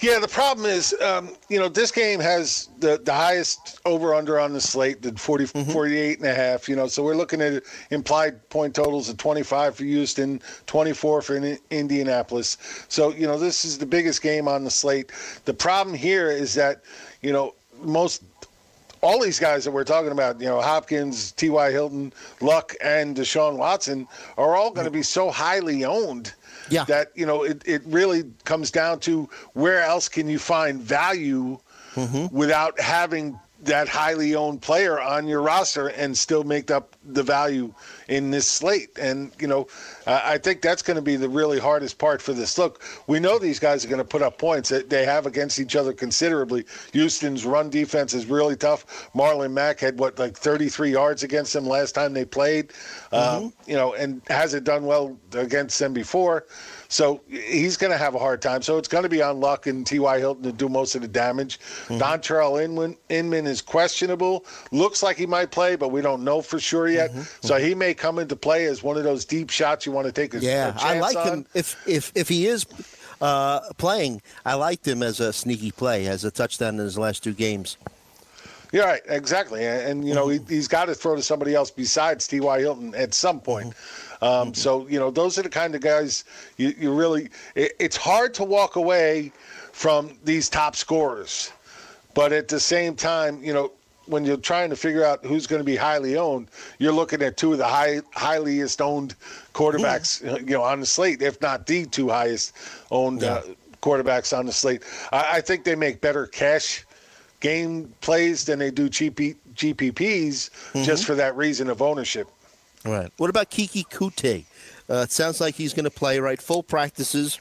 Yeah, 0.00 0.18
the 0.18 0.28
problem 0.28 0.64
is, 0.64 0.94
um, 1.02 1.36
you 1.50 1.58
know, 1.58 1.68
this 1.68 1.92
game 1.92 2.20
has 2.20 2.70
the, 2.78 2.98
the 3.04 3.12
highest 3.12 3.80
over 3.84 4.14
under 4.14 4.40
on 4.40 4.54
the 4.54 4.60
slate, 4.60 5.02
the 5.02 5.12
40, 5.12 5.46
48 5.46 6.18
and 6.18 6.26
a 6.26 6.34
half, 6.34 6.70
you 6.70 6.76
know, 6.76 6.86
so 6.86 7.02
we're 7.02 7.14
looking 7.14 7.42
at 7.42 7.62
implied 7.90 8.48
point 8.48 8.74
totals 8.74 9.10
of 9.10 9.18
25 9.18 9.76
for 9.76 9.84
Houston, 9.84 10.40
24 10.66 11.20
for 11.20 11.36
In- 11.36 11.58
Indianapolis. 11.70 12.56
So, 12.88 13.12
you 13.12 13.26
know, 13.26 13.38
this 13.38 13.66
is 13.66 13.76
the 13.76 13.84
biggest 13.84 14.22
game 14.22 14.48
on 14.48 14.64
the 14.64 14.70
slate. 14.70 15.12
The 15.44 15.52
problem 15.52 15.94
here 15.94 16.30
is 16.30 16.54
that, 16.54 16.82
you 17.20 17.32
know, 17.32 17.54
most 17.82 18.22
all 19.02 19.22
these 19.22 19.38
guys 19.38 19.64
that 19.64 19.70
we're 19.70 19.84
talking 19.84 20.12
about, 20.12 20.40
you 20.40 20.46
know, 20.46 20.60
Hopkins, 20.60 21.32
T.Y. 21.32 21.70
Hilton, 21.70 22.12
Luck, 22.40 22.74
and 22.82 23.16
Deshaun 23.16 23.56
Watson 23.56 24.06
are 24.36 24.54
all 24.56 24.70
going 24.70 24.84
to 24.84 24.90
be 24.90 25.02
so 25.02 25.30
highly 25.30 25.84
owned 25.84 26.34
Yeah. 26.70 26.84
that, 26.84 27.12
you 27.14 27.26
know, 27.26 27.42
it, 27.42 27.62
it 27.66 27.82
really 27.84 28.24
comes 28.44 28.70
down 28.70 29.00
to 29.00 29.28
where 29.52 29.82
else 29.82 30.08
can 30.08 30.28
you 30.28 30.38
find 30.38 30.80
value 30.80 31.58
mm-hmm. 31.94 32.34
without 32.34 32.78
having 32.80 33.38
that 33.62 33.88
highly 33.88 34.34
owned 34.34 34.62
player 34.62 34.98
on 34.98 35.28
your 35.28 35.42
roster 35.42 35.88
and 35.88 36.16
still 36.16 36.44
make 36.44 36.70
up 36.70 36.96
the 37.04 37.22
value 37.22 37.72
in 38.08 38.30
this 38.30 38.48
slate. 38.48 38.90
And, 38.98 39.32
you 39.38 39.46
know, 39.46 39.66
I 40.10 40.30
I 40.30 40.38
think 40.38 40.62
that's 40.62 40.82
going 40.82 40.96
to 40.96 41.02
be 41.02 41.16
the 41.16 41.28
really 41.28 41.58
hardest 41.58 41.98
part 41.98 42.22
for 42.22 42.32
this. 42.32 42.56
Look, 42.56 42.82
we 43.06 43.20
know 43.20 43.38
these 43.38 43.58
guys 43.58 43.84
are 43.84 43.88
going 43.88 43.98
to 43.98 44.04
put 44.04 44.22
up 44.22 44.38
points 44.38 44.70
they 44.70 45.04
have 45.04 45.26
against 45.26 45.58
each 45.58 45.76
other 45.76 45.92
considerably. 45.92 46.64
Houston's 46.92 47.44
run 47.44 47.68
defense 47.68 48.14
is 48.14 48.26
really 48.26 48.56
tough. 48.56 49.10
Marlon 49.14 49.52
Mack 49.52 49.80
had, 49.80 49.98
what, 49.98 50.18
like 50.18 50.36
33 50.36 50.92
yards 50.92 51.22
against 51.22 51.52
them 51.52 51.66
last 51.66 51.92
time 51.92 52.14
they 52.14 52.24
played, 52.24 52.72
um, 53.12 53.52
you 53.66 53.74
know, 53.74 53.94
and 53.94 54.22
hasn't 54.28 54.64
done 54.64 54.84
well 54.84 55.16
against 55.32 55.78
them 55.78 55.92
before. 55.92 56.46
So 56.88 57.20
he's 57.28 57.76
going 57.76 57.92
to 57.92 57.98
have 57.98 58.16
a 58.16 58.18
hard 58.18 58.42
time. 58.42 58.62
So 58.62 58.76
it's 58.76 58.88
going 58.88 59.04
to 59.04 59.08
be 59.08 59.22
on 59.22 59.38
Luck 59.38 59.68
and 59.68 59.86
T.Y. 59.86 60.18
Hilton 60.18 60.42
to 60.42 60.52
do 60.52 60.68
most 60.68 60.96
of 60.96 61.02
the 61.02 61.08
damage. 61.08 61.60
Mm-hmm. 61.60 61.98
Dontrelle 61.98 62.62
Inman, 62.62 62.96
Inman 63.08 63.46
is 63.46 63.62
questionable. 63.62 64.44
Looks 64.72 65.00
like 65.00 65.16
he 65.16 65.26
might 65.26 65.52
play, 65.52 65.76
but 65.76 65.90
we 65.90 66.00
don't 66.02 66.24
know 66.24 66.42
for 66.42 66.58
sure 66.58 66.88
yet. 66.88 67.10
Mm-hmm. 67.10 67.46
So 67.46 67.58
he 67.58 67.76
may 67.76 67.94
come 67.94 68.18
into 68.18 68.34
play 68.34 68.64
as 68.64 68.82
one 68.82 68.96
of 68.96 69.04
those 69.04 69.24
deep 69.24 69.50
shots 69.50 69.86
you 69.86 69.92
want 69.92 69.99
to 70.06 70.12
take 70.12 70.34
a, 70.34 70.38
Yeah, 70.40 70.74
a 70.76 70.80
I 70.80 71.00
like 71.00 71.16
on. 71.16 71.28
him. 71.28 71.46
If 71.54 71.76
if 71.86 72.12
if 72.14 72.28
he 72.28 72.46
is 72.46 72.66
uh, 73.20 73.60
playing, 73.76 74.22
I 74.44 74.54
liked 74.54 74.86
him 74.86 75.02
as 75.02 75.20
a 75.20 75.32
sneaky 75.32 75.70
play, 75.70 76.06
as 76.06 76.24
a 76.24 76.30
touchdown 76.30 76.74
in 76.74 76.80
his 76.80 76.98
last 76.98 77.22
two 77.22 77.32
games. 77.34 77.76
Yeah, 78.72 78.84
right, 78.84 79.02
exactly. 79.08 79.66
And, 79.66 79.80
and, 79.82 80.08
you 80.08 80.14
know, 80.14 80.28
he, 80.28 80.38
he's 80.48 80.68
got 80.68 80.84
to 80.84 80.94
throw 80.94 81.16
to 81.16 81.22
somebody 81.22 81.56
else 81.56 81.72
besides 81.72 82.28
T.Y. 82.28 82.60
Hilton 82.60 82.94
at 82.94 83.14
some 83.14 83.40
point. 83.40 83.74
Um, 84.22 84.54
so, 84.54 84.86
you 84.86 84.98
know, 84.98 85.10
those 85.10 85.38
are 85.38 85.42
the 85.42 85.48
kind 85.48 85.74
of 85.74 85.80
guys 85.80 86.22
you, 86.56 86.72
you 86.78 86.94
really, 86.94 87.30
it, 87.56 87.72
it's 87.80 87.96
hard 87.96 88.32
to 88.34 88.44
walk 88.44 88.76
away 88.76 89.32
from 89.72 90.16
these 90.24 90.48
top 90.48 90.76
scorers. 90.76 91.52
But 92.14 92.32
at 92.32 92.46
the 92.46 92.60
same 92.60 92.94
time, 92.94 93.42
you 93.42 93.52
know, 93.52 93.72
when 94.10 94.24
you're 94.24 94.36
trying 94.36 94.70
to 94.70 94.76
figure 94.76 95.04
out 95.04 95.24
who's 95.24 95.46
going 95.46 95.60
to 95.60 95.64
be 95.64 95.76
highly 95.76 96.16
owned, 96.16 96.48
you're 96.78 96.92
looking 96.92 97.22
at 97.22 97.36
two 97.36 97.52
of 97.52 97.58
the 97.58 97.66
high, 97.66 98.00
highliest 98.12 98.80
owned 98.80 99.14
quarterbacks, 99.54 100.22
you 100.40 100.54
know, 100.54 100.62
on 100.62 100.80
the 100.80 100.86
slate, 100.86 101.22
if 101.22 101.40
not 101.40 101.66
the 101.66 101.86
two 101.86 102.08
highest 102.08 102.54
owned 102.90 103.24
uh, 103.24 103.42
quarterbacks 103.82 104.36
on 104.36 104.46
the 104.46 104.52
slate. 104.52 104.82
I, 105.12 105.36
I 105.36 105.40
think 105.40 105.64
they 105.64 105.74
make 105.74 106.00
better 106.00 106.26
cash 106.26 106.84
game 107.40 107.92
plays 108.00 108.44
than 108.44 108.58
they 108.58 108.70
do 108.70 108.88
GP, 108.88 109.36
GPPs 109.54 110.84
just 110.84 111.04
for 111.04 111.14
that 111.14 111.36
reason 111.36 111.70
of 111.70 111.80
ownership. 111.80 112.28
Right. 112.84 113.10
What 113.16 113.30
about 113.30 113.50
Keke 113.50 113.88
Coutee? 113.88 114.44
Uh, 114.88 115.02
it 115.02 115.12
sounds 115.12 115.40
like 115.40 115.54
he's 115.54 115.72
going 115.72 115.84
to 115.84 115.90
play 115.90 116.18
right 116.18 116.40
full 116.40 116.62
practices 116.62 117.38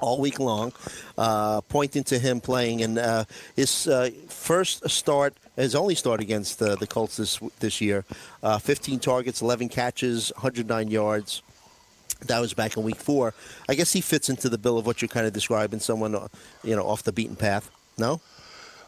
all 0.00 0.20
week 0.20 0.40
long, 0.40 0.72
uh, 1.16 1.60
pointing 1.62 2.04
to 2.04 2.18
him 2.18 2.40
playing 2.40 2.80
in 2.80 2.98
uh, 2.98 3.24
his 3.54 3.86
uh, 3.86 4.10
first 4.28 4.88
start, 4.88 5.34
his 5.60 5.74
only 5.74 5.94
start 5.94 6.20
against 6.20 6.60
uh, 6.62 6.74
the 6.76 6.86
Colts 6.86 7.16
this 7.16 7.38
this 7.60 7.80
year. 7.80 8.04
Uh, 8.42 8.58
15 8.58 8.98
targets, 8.98 9.42
11 9.42 9.68
catches, 9.68 10.30
109 10.36 10.88
yards. 10.88 11.42
That 12.26 12.40
was 12.40 12.52
back 12.52 12.76
in 12.76 12.82
week 12.82 12.96
four. 12.96 13.32
I 13.68 13.74
guess 13.74 13.92
he 13.92 14.00
fits 14.00 14.28
into 14.28 14.48
the 14.48 14.58
bill 14.58 14.78
of 14.78 14.86
what 14.86 15.00
you're 15.00 15.08
kind 15.08 15.26
of 15.26 15.32
describing, 15.32 15.80
someone 15.80 16.14
uh, 16.14 16.28
you 16.62 16.76
know 16.76 16.86
off 16.86 17.02
the 17.02 17.12
beaten 17.12 17.36
path. 17.36 17.70
No. 17.98 18.20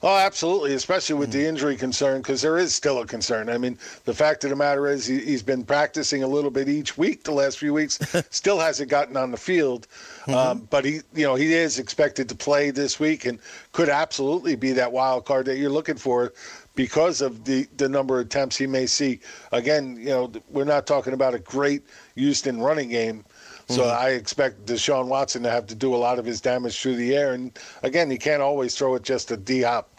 Oh, 0.04 0.16
absolutely, 0.16 0.74
especially 0.74 1.14
with 1.14 1.30
the 1.30 1.42
hmm. 1.42 1.50
injury 1.50 1.76
concern, 1.76 2.22
because 2.22 2.42
there 2.42 2.58
is 2.58 2.74
still 2.74 3.00
a 3.00 3.06
concern. 3.06 3.48
I 3.48 3.56
mean, 3.56 3.78
the 4.04 4.12
fact 4.12 4.42
of 4.42 4.50
the 4.50 4.56
matter 4.56 4.88
is 4.88 5.06
he, 5.06 5.20
he's 5.20 5.42
been 5.42 5.64
practicing 5.64 6.24
a 6.24 6.26
little 6.26 6.50
bit 6.50 6.68
each 6.68 6.98
week 6.98 7.22
the 7.22 7.32
last 7.32 7.58
few 7.58 7.72
weeks, 7.72 8.00
still 8.30 8.58
hasn't 8.58 8.90
gotten 8.90 9.16
on 9.16 9.30
the 9.30 9.36
field. 9.36 9.86
Um, 10.26 10.34
mm-hmm. 10.34 10.64
but 10.66 10.84
he, 10.84 11.00
you 11.14 11.24
know, 11.24 11.36
he 11.36 11.52
is 11.52 11.78
expected 11.78 12.28
to 12.30 12.34
play 12.34 12.70
this 12.70 12.98
week 12.98 13.26
and 13.26 13.38
could 13.70 13.88
absolutely 13.88 14.56
be 14.56 14.72
that 14.72 14.90
wild 14.90 15.24
card 15.24 15.46
that 15.46 15.58
you're 15.58 15.70
looking 15.70 15.96
for 15.96 16.32
because 16.74 17.20
of 17.20 17.44
the, 17.44 17.68
the 17.76 17.88
number 17.88 18.18
of 18.18 18.26
attempts 18.26 18.56
he 18.56 18.66
may 18.66 18.86
see. 18.86 19.20
Again, 19.52 19.96
you 19.96 20.06
know, 20.06 20.32
we're 20.50 20.64
not 20.64 20.86
talking 20.86 21.12
about 21.12 21.34
a 21.34 21.38
great 21.38 21.84
Houston 22.16 22.60
running 22.60 22.88
game. 22.88 23.24
So 23.68 23.82
mm-hmm. 23.82 24.04
I 24.04 24.10
expect 24.10 24.66
Deshaun 24.66 25.06
Watson 25.06 25.42
to 25.44 25.50
have 25.50 25.66
to 25.68 25.74
do 25.74 25.94
a 25.94 25.96
lot 25.96 26.18
of 26.18 26.24
his 26.24 26.40
damage 26.40 26.80
through 26.80 26.96
the 26.96 27.14
air. 27.16 27.34
And 27.34 27.56
again, 27.82 28.10
he 28.10 28.18
can't 28.18 28.42
always 28.42 28.76
throw 28.76 28.94
it 28.96 29.02
just 29.02 29.30
a 29.30 29.36
D 29.36 29.62
hop. 29.62 29.91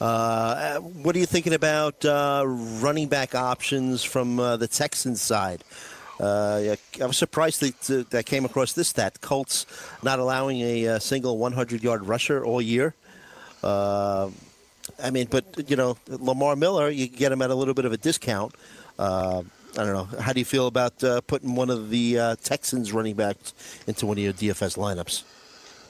Uh, 0.00 0.78
what 0.80 1.14
are 1.14 1.18
you 1.18 1.26
thinking 1.26 1.54
about 1.54 2.04
uh, 2.04 2.44
running 2.46 3.08
back 3.08 3.34
options 3.34 4.02
from 4.02 4.38
uh, 4.38 4.56
the 4.56 4.68
Texans 4.68 5.22
side? 5.22 5.62
Uh, 6.20 6.76
I 7.00 7.06
was 7.06 7.16
surprised 7.16 7.60
that 7.60 7.90
uh, 7.90 8.04
that 8.10 8.26
came 8.26 8.44
across 8.44 8.72
this 8.72 8.88
stat. 8.88 9.20
Colts 9.20 9.66
not 10.02 10.18
allowing 10.18 10.60
a, 10.60 10.86
uh 10.88 10.98
single 10.98 11.38
100-yard 11.38 12.06
rusher 12.06 12.44
all 12.44 12.60
year. 12.60 12.94
I 13.64 15.10
mean, 15.10 15.26
but 15.30 15.44
you 15.70 15.76
know, 15.76 15.96
Lamar 16.08 16.54
Miller, 16.56 16.90
you 16.90 17.08
get 17.08 17.32
him 17.32 17.40
at 17.40 17.50
a 17.50 17.54
little 17.54 17.74
bit 17.74 17.84
of 17.84 17.92
a 17.92 17.96
discount. 17.96 18.54
I 18.98 19.42
don't 19.74 19.94
know. 19.94 20.08
How 20.20 20.32
do 20.32 20.38
you 20.38 20.44
feel 20.44 20.66
about 20.66 20.98
putting 21.26 21.54
one 21.54 21.70
of 21.70 21.90
the 21.90 22.36
Texans 22.44 22.92
running 22.92 23.14
backs 23.14 23.54
into 23.86 24.06
one 24.06 24.18
of 24.18 24.22
your 24.22 24.34
DFS 24.34 24.76
lineups? 24.76 25.22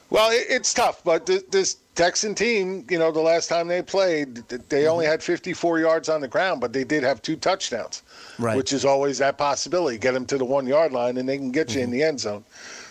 Well, 0.09 0.29
it, 0.31 0.45
it's 0.49 0.73
tough, 0.73 1.03
but 1.03 1.25
th- 1.25 1.45
this 1.49 1.77
Texan 1.95 2.35
team, 2.35 2.85
you 2.89 2.99
know, 2.99 3.11
the 3.11 3.21
last 3.21 3.47
time 3.47 3.67
they 3.67 3.81
played, 3.81 4.47
th- 4.49 4.61
they 4.69 4.87
only 4.87 5.05
had 5.05 5.23
54 5.23 5.79
yards 5.79 6.09
on 6.09 6.21
the 6.21 6.27
ground, 6.27 6.61
but 6.61 6.73
they 6.73 6.83
did 6.83 7.03
have 7.03 7.21
two 7.21 7.35
touchdowns, 7.35 8.03
Right. 8.37 8.55
which 8.55 8.71
is 8.73 8.85
always 8.85 9.17
that 9.19 9.37
possibility. 9.37 9.97
Get 9.97 10.13
them 10.13 10.25
to 10.27 10.37
the 10.37 10.45
one 10.45 10.67
yard 10.67 10.91
line, 10.91 11.17
and 11.17 11.27
they 11.27 11.37
can 11.37 11.51
get 11.51 11.73
you 11.73 11.81
in 11.81 11.89
the 11.91 12.03
end 12.03 12.19
zone. 12.19 12.43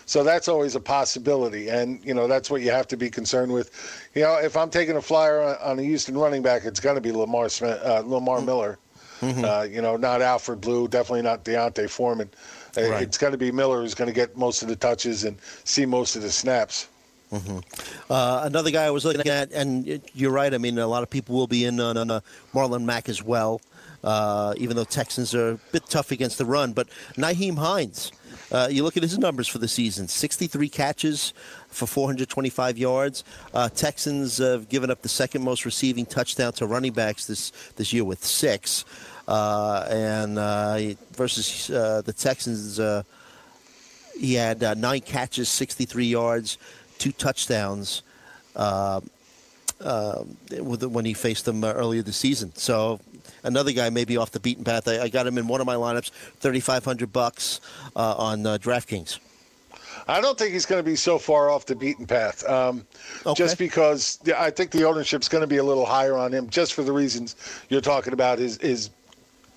So 0.06 0.22
that's 0.22 0.48
always 0.48 0.74
a 0.74 0.80
possibility, 0.80 1.68
and 1.70 2.04
you 2.04 2.12
know 2.12 2.26
that's 2.26 2.50
what 2.50 2.60
you 2.60 2.70
have 2.70 2.86
to 2.88 2.96
be 2.96 3.08
concerned 3.08 3.50
with. 3.52 3.70
You 4.14 4.22
know, 4.22 4.34
if 4.38 4.54
I'm 4.54 4.68
taking 4.68 4.96
a 4.96 5.00
flyer 5.02 5.40
on, 5.42 5.56
on 5.62 5.78
a 5.78 5.82
Houston 5.82 6.18
running 6.18 6.42
back, 6.42 6.64
it's 6.66 6.78
going 6.80 6.96
to 6.96 7.00
be 7.00 7.10
Lamar 7.10 7.48
Smith, 7.48 7.80
uh, 7.82 8.02
Lamar 8.04 8.40
Miller. 8.42 8.78
Uh, 9.22 9.62
you 9.70 9.80
know, 9.80 9.96
not 9.96 10.20
Alfred 10.20 10.60
Blue, 10.60 10.86
definitely 10.86 11.22
not 11.22 11.44
D'Onta 11.44 11.88
Foreman. 11.88 12.28
Uh, 12.76 12.82
Right. 12.90 13.02
It's 13.02 13.16
going 13.16 13.30
to 13.32 13.38
be 13.38 13.50
Miller 13.50 13.80
who's 13.80 13.94
going 13.94 14.08
to 14.08 14.12
get 14.14 14.36
most 14.36 14.60
of 14.60 14.68
the 14.68 14.76
touches 14.76 15.24
and 15.24 15.38
see 15.64 15.86
most 15.86 16.14
of 16.16 16.20
the 16.20 16.30
snaps. 16.30 16.88
Uh, 17.32 18.42
another 18.44 18.70
guy 18.70 18.84
I 18.84 18.90
was 18.90 19.04
looking 19.04 19.30
at, 19.30 19.52
and 19.52 20.00
you're 20.14 20.30
right. 20.30 20.52
I 20.52 20.58
mean, 20.58 20.78
a 20.78 20.86
lot 20.86 21.02
of 21.02 21.10
people 21.10 21.34
will 21.34 21.46
be 21.46 21.64
in 21.64 21.80
on, 21.80 21.96
on 21.96 22.10
uh, 22.10 22.20
Marlon 22.52 22.84
Mack 22.84 23.08
as 23.08 23.22
well, 23.22 23.60
uh, 24.02 24.54
even 24.56 24.76
though 24.76 24.84
Texans 24.84 25.34
are 25.34 25.50
a 25.52 25.58
bit 25.72 25.86
tough 25.88 26.10
against 26.10 26.38
the 26.38 26.44
run. 26.44 26.72
But 26.72 26.88
Nyheim 27.16 27.56
Hines, 27.56 28.12
uh, 28.52 28.68
you 28.70 28.84
look 28.84 28.96
at 28.96 29.02
his 29.02 29.18
numbers 29.18 29.48
for 29.48 29.58
the 29.58 29.68
season 29.68 30.06
63 30.06 30.68
catches 30.68 31.32
for 31.68 31.86
425 31.86 32.78
yards. 32.78 33.24
Uh, 33.52 33.68
Texans 33.68 34.38
have 34.38 34.68
given 34.68 34.90
up 34.90 35.02
the 35.02 35.08
second 35.08 35.42
most 35.42 35.64
receiving 35.64 36.06
touchdown 36.06 36.52
to 36.54 36.66
running 36.66 36.92
backs 36.92 37.26
this, 37.26 37.52
this 37.76 37.92
year 37.92 38.04
with 38.04 38.24
six. 38.24 38.84
Uh, 39.26 39.86
and 39.88 40.96
versus 41.12 41.68
the 41.68 42.14
Texans, 42.16 42.78
he 44.20 44.34
had 44.34 44.78
nine 44.78 45.00
catches, 45.00 45.48
63 45.48 46.04
yards, 46.04 46.58
two 46.98 47.12
touchdowns 47.12 48.02
uh, 48.56 49.00
uh, 49.80 50.22
when 50.60 51.04
he 51.04 51.14
faced 51.14 51.44
them 51.44 51.64
uh, 51.64 51.72
earlier 51.72 52.02
this 52.02 52.16
season. 52.16 52.54
So 52.54 53.00
another 53.42 53.72
guy 53.72 53.90
maybe 53.90 54.16
off 54.16 54.30
the 54.30 54.40
beaten 54.40 54.64
path. 54.64 54.88
I, 54.88 55.02
I 55.02 55.08
got 55.08 55.26
him 55.26 55.38
in 55.38 55.46
one 55.46 55.60
of 55.60 55.66
my 55.66 55.74
lineups, 55.74 56.10
3,500 56.40 57.12
bucks 57.12 57.60
uh, 57.96 58.14
on 58.16 58.46
uh, 58.46 58.58
DraftKings. 58.58 59.18
I 60.06 60.20
don't 60.20 60.36
think 60.36 60.52
he's 60.52 60.66
going 60.66 60.80
to 60.80 60.88
be 60.88 60.96
so 60.96 61.18
far 61.18 61.50
off 61.50 61.66
the 61.66 61.76
beaten 61.76 62.06
path. 62.06 62.46
Um, 62.48 62.86
Okay. 63.24 63.34
Just 63.34 63.58
because 63.58 64.18
I 64.36 64.50
think 64.50 64.70
the 64.70 64.84
ownership's 64.84 65.28
going 65.28 65.40
to 65.40 65.46
be 65.46 65.56
a 65.56 65.62
little 65.64 65.86
higher 65.86 66.14
on 66.14 66.32
him, 66.32 66.48
just 66.50 66.74
for 66.74 66.82
the 66.82 66.92
reasons 66.92 67.36
you're 67.70 67.80
talking 67.80 68.12
about. 68.12 68.38
His 68.38 68.58
his 68.58 68.90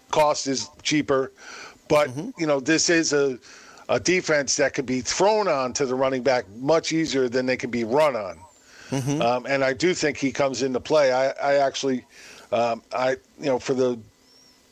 cost 0.09 0.47
is 0.47 0.69
cheaper, 0.83 1.33
but 1.89 2.09
you 2.37 2.47
know 2.47 2.61
this 2.61 2.89
is 2.89 3.11
a 3.11 3.37
a 3.89 3.99
defense 3.99 4.55
that 4.57 4.73
can 4.73 4.85
be 4.85 5.01
thrown 5.01 5.47
on 5.47 5.73
to 5.73 5.85
the 5.85 5.95
running 5.95 6.23
back 6.23 6.45
much 6.57 6.91
easier 6.91 7.29
than 7.29 7.45
they 7.45 7.57
can 7.57 7.69
be 7.71 7.83
run 7.83 8.15
on. 8.15 8.39
Um, 9.21 9.45
and 9.45 9.63
I 9.65 9.73
do 9.73 9.93
think 9.93 10.17
he 10.17 10.31
comes 10.31 10.61
into 10.63 10.79
play. 10.79 11.11
I, 11.11 11.29
I 11.31 11.55
actually, 11.55 12.05
um, 12.53 12.81
I 12.93 13.11
you 13.39 13.45
know 13.47 13.59
for 13.59 13.73
the 13.73 13.99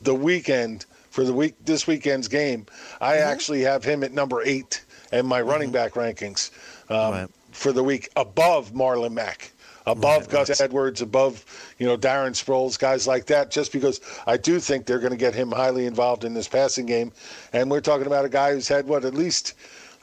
the 0.02 0.16
weekend 0.16 0.86
for 1.10 1.24
the 1.26 1.34
week 1.34 1.56
this 1.66 1.86
weekend's 1.88 2.28
game, 2.30 2.66
I 3.02 3.18
actually 3.18 3.62
have 3.62 3.84
him 3.84 4.04
at 4.04 4.14
number 4.14 4.42
eight 4.44 4.84
in 5.12 5.26
my 5.26 5.42
running 5.42 5.72
back 5.72 5.94
rankings 5.94 6.52
um, 6.90 7.12
Right. 7.14 7.28
for 7.52 7.72
the 7.74 7.84
week, 7.84 8.10
above 8.16 8.72
Marlon 8.74 9.12
Mack, 9.14 9.52
above 9.86 10.30
Gus 10.30 10.60
Edwards, 10.62 11.02
above 11.02 11.46
you 11.80 11.86
know 11.86 11.98
Darren 11.98 12.32
Sproles, 12.32 12.78
guys 12.78 13.08
like 13.08 13.26
that. 13.28 13.52
Just 13.52 13.72
because 13.72 14.02
I 14.28 14.38
do 14.38 14.60
think 14.60 14.86
they're 14.86 15.00
going 15.00 15.12
to 15.12 15.18
get 15.18 15.34
him 15.36 15.52
highly 15.52 15.86
involved 15.86 16.24
in 16.24 16.34
this 16.34 16.48
passing 16.48 16.86
game, 16.86 17.12
and 17.54 17.70
we're 17.70 17.82
talking 17.82 18.08
about 18.08 18.26
a 18.26 18.30
guy 18.30 18.54
who's 18.54 18.68
had 18.68 18.88
what 18.88 19.06
at 19.06 19.14
least 19.14 19.54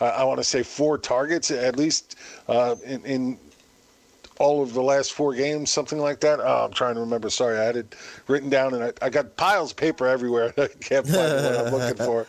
uh, 0.01 0.07
I 0.07 0.25
want 0.25 0.39
to 0.39 0.45
say 0.45 0.63
four 0.63 0.99
targets 0.99 1.51
at 1.51 1.77
least 1.77 2.17
uh, 2.49 2.77
in, 2.85 3.05
in 3.05 3.39
all 4.39 4.63
of 4.63 4.73
the 4.75 4.83
last 4.83 5.13
four 5.13 5.35
games, 5.35 5.71
something 5.71 5.99
like 5.99 6.19
that. 6.21 6.41
Oh, 6.41 6.65
I'm 6.65 6.73
trying 6.73 6.95
to 6.95 7.01
remember. 7.01 7.31
Sorry, 7.31 7.59
I 7.59 7.63
had 7.65 7.77
it 7.77 7.95
written 8.27 8.51
down, 8.51 8.75
and 8.75 8.83
I, 8.85 8.93
I 9.01 9.11
got 9.11 9.37
piles 9.37 9.71
of 9.71 9.77
paper 9.77 10.07
everywhere. 10.09 10.53
I 10.59 10.69
can't 10.81 11.07
find 11.07 11.17
what 11.17 11.67
I'm 11.67 11.73
looking 11.73 12.05
for. 12.05 12.27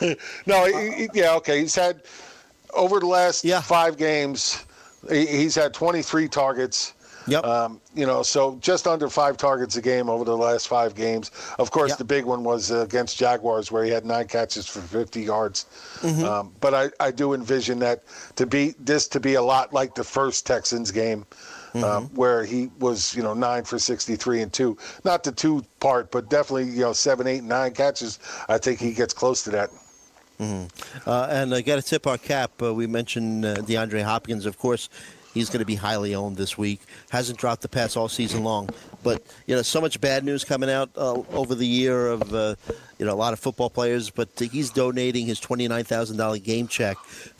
no, 0.46 0.64
he, 0.66 1.04
he- 1.04 1.08
yeah, 1.14 1.34
okay. 1.36 1.60
He's 1.60 1.74
had 1.74 2.02
over 2.74 3.00
the 3.00 3.06
last 3.06 3.46
five 3.62 3.96
games, 3.96 4.54
he, 4.54 4.67
he's 5.08 5.54
had 5.54 5.74
23 5.74 6.28
targets. 6.28 6.94
Yep. 7.26 7.44
Um, 7.44 7.80
you 7.94 8.06
know, 8.06 8.22
so 8.22 8.56
just 8.62 8.86
under 8.86 9.10
five 9.10 9.36
targets 9.36 9.76
a 9.76 9.82
game 9.82 10.08
over 10.08 10.24
the 10.24 10.36
last 10.36 10.66
five 10.66 10.94
games. 10.94 11.30
Of 11.58 11.70
course, 11.70 11.94
the 11.96 12.04
big 12.04 12.24
one 12.24 12.42
was 12.42 12.72
uh, 12.72 12.80
against 12.80 13.18
Jaguars, 13.18 13.70
where 13.70 13.84
he 13.84 13.90
had 13.90 14.06
nine 14.06 14.26
catches 14.28 14.66
for 14.66 14.80
50 14.80 15.20
yards. 15.20 15.66
Mhm. 16.00 16.24
Um, 16.24 16.52
but 16.60 16.72
I, 16.72 16.88
I 17.00 17.10
do 17.10 17.34
envision 17.34 17.78
that 17.80 18.02
to 18.36 18.46
be 18.46 18.74
this 18.78 19.08
to 19.08 19.20
be 19.20 19.34
a 19.34 19.42
lot 19.42 19.74
like 19.74 19.94
the 19.94 20.04
first 20.04 20.46
Texans 20.46 20.90
game, 20.90 21.26
um, 21.74 22.06
where 22.14 22.44
he 22.46 22.70
was 22.78 23.14
you 23.14 23.22
know 23.22 23.34
nine 23.34 23.64
for 23.64 23.78
63 23.78 24.40
and 24.40 24.52
two. 24.52 24.78
Not 25.04 25.22
the 25.22 25.32
two 25.32 25.62
part, 25.80 26.10
but 26.10 26.30
definitely 26.30 26.70
you 26.70 26.80
know 26.80 26.94
seven, 26.94 27.26
eight, 27.26 27.44
nine 27.44 27.72
catches. 27.72 28.18
I 28.48 28.56
think 28.56 28.80
he 28.80 28.92
gets 28.92 29.12
close 29.12 29.44
to 29.44 29.50
that. 29.50 29.70
Mhm. 30.40 30.68
Uh, 31.06 31.26
and 31.30 31.54
I 31.54 31.62
got 31.62 31.76
to 31.76 31.82
tip 31.82 32.06
our 32.06 32.18
cap. 32.18 32.52
Uh, 32.62 32.72
we 32.72 32.86
mentioned 32.86 33.44
uh, 33.44 33.56
DeAndre 33.56 34.02
Hopkins, 34.02 34.46
of 34.46 34.58
course. 34.58 34.88
He's 35.34 35.50
going 35.50 35.60
to 35.60 35.66
be 35.66 35.74
highly 35.74 36.14
owned 36.14 36.36
this 36.36 36.56
week. 36.56 36.80
Hasn't 37.10 37.38
dropped 37.38 37.62
the 37.62 37.68
pass 37.68 37.96
all 37.96 38.08
season 38.08 38.42
long, 38.44 38.70
but 39.04 39.22
you 39.46 39.54
know 39.54 39.62
so 39.62 39.80
much 39.80 40.00
bad 40.00 40.24
news 40.24 40.42
coming 40.42 40.70
out 40.70 40.90
uh, 40.96 41.22
over 41.32 41.54
the 41.54 41.66
year 41.66 42.06
of 42.08 42.34
uh, 42.34 42.54
you 42.98 43.04
know 43.06 43.12
a 43.12 43.14
lot 43.14 43.32
of 43.34 43.38
football 43.38 43.68
players. 43.68 44.10
But 44.10 44.30
he's 44.38 44.70
donating 44.70 45.26
his 45.26 45.38
twenty 45.38 45.68
nine 45.68 45.84
thousand 45.84 46.16
dollar 46.16 46.38
game 46.38 46.66
check 46.66 46.96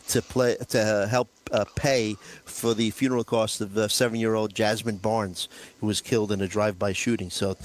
to 0.09 0.21
play 0.23 0.57
to 0.69 1.09
help 1.11 1.29
uh, 1.51 1.65
pay 1.77 2.15
for 2.45 2.75
the 2.75 2.91
funeral 2.91 3.25
costs 3.25 3.61
of 3.61 3.77
uh, 3.77 3.89
seven 3.89 4.21
year 4.21 4.35
old 4.35 4.55
Jasmine 4.55 4.99
Barnes, 4.99 5.49
who 5.81 5.87
was 5.87 6.01
killed 6.01 6.31
in 6.31 6.41
a 6.43 6.47
drive 6.47 6.79
by 6.79 6.93
shooting. 6.93 7.31
So 7.31 7.57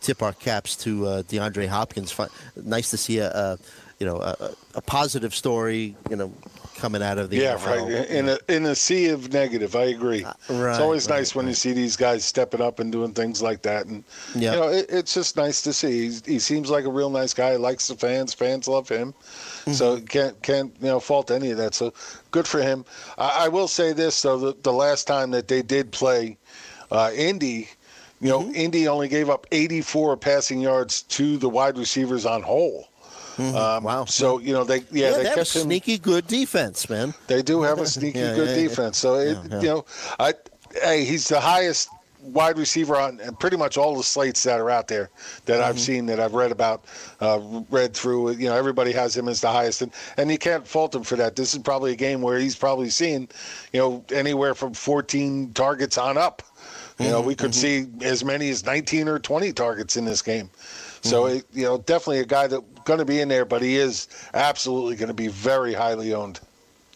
tip 0.00 0.22
our 0.22 0.32
caps 0.32 0.76
to 0.76 1.00
DeAndre 1.28 1.66
Hopkins. 1.66 2.16
Nice 2.54 2.90
to 2.90 2.96
see 2.96 3.18
a 3.18 3.58
you 3.98 4.06
know 4.06 4.16
a, 4.16 4.50
a 4.74 4.82
positive 4.82 5.34
story. 5.34 5.96
You 6.10 6.16
know 6.16 6.32
coming 6.76 7.02
out 7.02 7.16
of 7.18 7.30
the 7.30 7.38
yeah, 7.38 7.56
NFL. 7.56 7.66
right. 7.66 8.10
In 8.10 8.28
a 8.28 8.38
in 8.48 8.66
a 8.66 8.74
sea 8.74 9.08
of 9.08 9.32
negative, 9.32 9.74
I 9.74 9.84
agree. 9.84 10.24
Uh, 10.24 10.32
right, 10.50 10.70
it's 10.70 10.78
always 10.78 11.08
right, 11.08 11.18
nice 11.18 11.34
when 11.34 11.46
you 11.46 11.54
see 11.54 11.72
these 11.72 11.96
guys 11.96 12.24
stepping 12.24 12.60
up 12.60 12.78
and 12.78 12.92
doing 12.92 13.12
things 13.12 13.42
like 13.42 13.62
that, 13.62 13.86
and 13.86 14.04
Yeah. 14.34 14.52
you 14.52 14.60
know, 14.60 14.68
it, 14.68 14.86
it's 14.88 15.14
just 15.14 15.36
nice 15.36 15.62
to 15.62 15.72
see. 15.72 16.02
He's, 16.02 16.24
he 16.24 16.38
seems 16.38 16.70
like 16.70 16.84
a 16.84 16.90
real 16.90 17.10
nice 17.10 17.34
guy. 17.34 17.52
He 17.52 17.56
likes 17.56 17.88
the 17.88 17.96
fans. 17.96 18.34
Fans 18.34 18.68
love 18.68 18.88
him. 18.88 19.14
So 19.72 19.96
mm-hmm. 19.96 20.04
can't 20.06 20.42
can't 20.42 20.72
you 20.80 20.88
know 20.88 21.00
fault 21.00 21.30
any 21.30 21.50
of 21.50 21.58
that. 21.58 21.74
So 21.74 21.92
good 22.30 22.46
for 22.46 22.62
him. 22.62 22.84
I, 23.18 23.46
I 23.46 23.48
will 23.48 23.68
say 23.68 23.92
this 23.92 24.20
though: 24.22 24.38
the, 24.38 24.56
the 24.62 24.72
last 24.72 25.06
time 25.06 25.30
that 25.32 25.48
they 25.48 25.62
did 25.62 25.90
play 25.90 26.36
uh, 26.90 27.10
Indy, 27.14 27.68
you 28.20 28.28
know, 28.28 28.42
mm-hmm. 28.42 28.54
Indy 28.54 28.88
only 28.88 29.08
gave 29.08 29.28
up 29.28 29.46
84 29.50 30.16
passing 30.18 30.60
yards 30.60 31.02
to 31.02 31.36
the 31.36 31.48
wide 31.48 31.78
receivers 31.78 32.26
on 32.26 32.42
whole. 32.42 32.88
Um, 33.38 33.84
wow! 33.84 34.04
So 34.06 34.38
you 34.38 34.52
know 34.52 34.64
they 34.64 34.82
yeah, 34.90 35.10
they 35.10 35.16
they 35.22 35.24
have 35.28 35.38
a 35.38 35.44
kept 35.44 35.54
him 35.54 35.62
sneaky 35.62 35.98
good 35.98 36.26
defense, 36.26 36.88
man. 36.88 37.12
they 37.26 37.42
do 37.42 37.62
have 37.62 37.78
a 37.78 37.86
sneaky 37.96 38.18
Yeah, 38.20 38.34
good 38.34 38.48
yeah, 38.48 38.54
yeah. 38.56 38.68
defense. 38.68 38.98
So 38.98 39.14
it, 39.16 39.26
Yeah, 39.26 39.42
yeah. 39.50 39.60
you 39.60 39.68
know, 39.68 39.84
I 40.18 40.34
hey, 40.82 41.04
he's 41.04 41.28
the 41.28 41.40
highest 41.40 41.90
wide 42.22 42.58
receiver 42.58 42.96
on 42.96 43.20
and 43.20 43.38
pretty 43.38 43.56
much 43.56 43.76
all 43.78 43.96
the 43.96 44.02
slates 44.02 44.42
that 44.42 44.58
are 44.58 44.68
out 44.68 44.88
there 44.88 45.10
that 45.44 45.60
I've 45.62 45.76
Mhm. 45.76 45.78
seen 45.78 46.06
that 46.06 46.18
I've 46.18 46.34
read 46.34 46.50
about, 46.50 46.84
uh, 47.20 47.38
read 47.70 47.94
through. 47.94 48.32
You 48.32 48.48
know, 48.48 48.56
everybody 48.56 48.90
has 48.92 49.16
him 49.16 49.28
as 49.28 49.40
the 49.42 49.48
highest, 49.48 49.82
and 49.82 49.92
and 50.16 50.30
you 50.30 50.38
can't 50.38 50.66
fault 50.66 50.94
him 50.94 51.04
for 51.04 51.14
that. 51.16 51.36
This 51.36 51.52
is 51.54 51.60
probably 51.60 51.92
a 51.92 51.96
game 51.96 52.22
where 52.22 52.38
he's 52.38 52.56
probably 52.56 52.90
seeing, 52.90 53.28
you 53.72 53.80
know, 53.80 54.04
anywhere 54.10 54.54
from 54.54 54.72
14 54.74 55.52
targets 55.52 55.98
on 55.98 56.16
up. 56.18 56.42
You 56.98 57.10
know, 57.10 57.20
Mhm, 57.22 57.26
we 57.26 57.34
could 57.34 57.54
see 57.54 57.86
as 58.00 58.24
many 58.24 58.48
as 58.48 58.64
19 58.64 59.06
or 59.06 59.18
20 59.18 59.52
targets 59.52 59.96
in 59.98 60.06
this 60.06 60.22
game. 60.22 60.48
So, 61.10 61.24
Mhm. 61.24 61.36
it, 61.38 61.44
you 61.52 61.64
know, 61.64 61.78
definitely 61.78 62.20
a 62.20 62.24
guy 62.24 62.46
that's 62.46 62.62
going 62.84 62.98
to 62.98 63.04
be 63.04 63.20
in 63.20 63.28
there, 63.28 63.44
but 63.44 63.62
he 63.62 63.76
is 63.76 64.08
absolutely 64.34 64.96
going 64.96 65.08
to 65.08 65.14
be 65.14 65.28
very 65.28 65.74
highly 65.74 66.14
owned. 66.14 66.40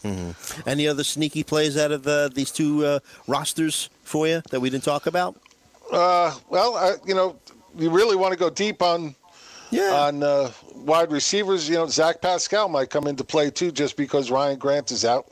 Mhm. 0.04 0.34
Any 0.66 0.88
other 0.88 1.04
sneaky 1.04 1.42
plays 1.42 1.76
out 1.76 1.92
of 1.92 2.06
uh, 2.06 2.28
these 2.28 2.50
two 2.50 2.84
uh, 2.86 2.98
rosters 3.26 3.90
for 4.02 4.26
you 4.26 4.42
that 4.50 4.60
we 4.60 4.70
didn't 4.70 4.84
talk 4.84 5.06
about? 5.06 5.36
Uh, 5.92 6.32
well, 6.48 6.76
I, 6.76 6.94
you 7.04 7.14
know, 7.14 7.36
you 7.76 7.90
really 7.90 8.16
want 8.16 8.32
to 8.32 8.38
go 8.38 8.48
deep 8.50 8.80
on 8.82 9.14
on 9.92 10.22
uh, 10.22 10.50
wide 10.74 11.12
receivers. 11.12 11.68
You 11.68 11.76
know, 11.76 11.86
Zach 11.86 12.20
Pascal 12.20 12.68
might 12.68 12.90
come 12.90 13.06
into 13.06 13.22
play 13.24 13.50
too, 13.50 13.70
just 13.70 13.96
because 13.96 14.30
Ryan 14.30 14.58
Grant 14.58 14.90
is 14.90 15.04
out. 15.04 15.26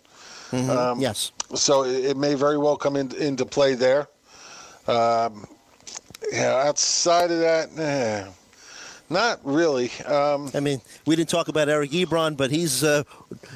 Mhm. 0.53 1.01
yes. 1.01 1.33
So 1.55 1.85
it, 1.85 2.05
it 2.05 2.17
may 2.17 2.35
very 2.35 2.59
well 2.59 2.77
come 2.77 2.97
in, 2.97 3.11
into 3.17 3.45
play 3.47 3.75
there. 3.75 4.09
Um, 4.87 5.47
yeah, 6.33 6.63
outside 6.67 7.31
of 7.31 7.41
that, 7.41 7.69
eh, 7.79 8.25
not 9.11 9.41
really. 9.45 9.91
Um, 10.05 10.51
I 10.55 10.61
mean, 10.61 10.81
we 11.07 11.17
didn't 11.17 11.31
talk 11.31 11.49
about 11.49 11.69
Eric 11.69 11.91
Ebron, 11.91 12.37
but 12.37 12.51
he's, 12.51 12.85
uh, 12.85 13.05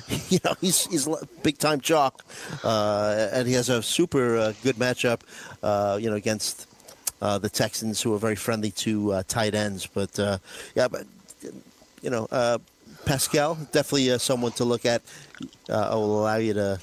you 0.28 0.38
know, 0.44 0.54
he's 0.60 0.86
he's 0.86 1.08
big 1.42 1.58
time 1.58 1.80
chalk, 1.80 2.24
uh, 2.64 3.28
and 3.32 3.46
he 3.46 3.54
has 3.54 3.68
a 3.68 3.82
super 3.82 4.36
uh, 4.36 4.52
good 4.62 4.76
matchup, 4.76 5.20
uh, 5.62 5.98
you 6.00 6.10
know, 6.10 6.16
against 6.16 6.66
uh, 7.20 7.38
the 7.38 7.48
Texans, 7.48 8.00
who 8.00 8.14
are 8.14 8.18
very 8.18 8.36
friendly 8.36 8.70
to 8.70 9.12
uh, 9.12 9.22
tight 9.28 9.54
ends. 9.54 9.86
But 9.86 10.18
yeah, 10.74 10.88
but 10.88 11.06
you 12.02 12.10
know, 12.10 12.26
Pascal 13.04 13.56
definitely 13.72 14.18
someone 14.18 14.52
to 14.52 14.64
look 14.64 14.86
at. 14.86 15.02
Uh, 15.68 15.90
will 15.92 16.20
allow 16.22 16.36
you 16.36 16.54
to. 16.54 16.80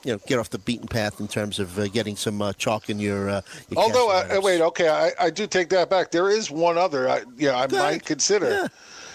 Uh, 0.00 0.08
you 0.08 0.12
know, 0.12 0.20
get 0.26 0.38
off 0.38 0.50
the 0.50 0.58
beaten 0.58 0.88
path 0.88 1.20
in 1.20 1.28
terms 1.28 1.58
of 1.58 1.78
uh, 1.78 1.86
getting 1.88 2.16
some 2.16 2.40
uh, 2.40 2.52
chalk 2.54 2.88
in 2.90 2.98
your. 2.98 3.28
Uh, 3.28 3.40
your 3.68 3.82
although, 3.82 4.10
I, 4.10 4.38
wait, 4.38 4.60
okay, 4.60 4.88
I, 4.88 5.12
I 5.18 5.30
do 5.30 5.46
take 5.46 5.68
that 5.70 5.90
back. 5.90 6.10
There 6.10 6.30
is 6.30 6.50
one 6.50 6.78
other, 6.78 7.08
I, 7.08 7.22
yeah, 7.36 7.56
I 7.56 7.66
might 7.66 8.04
consider. 8.04 8.70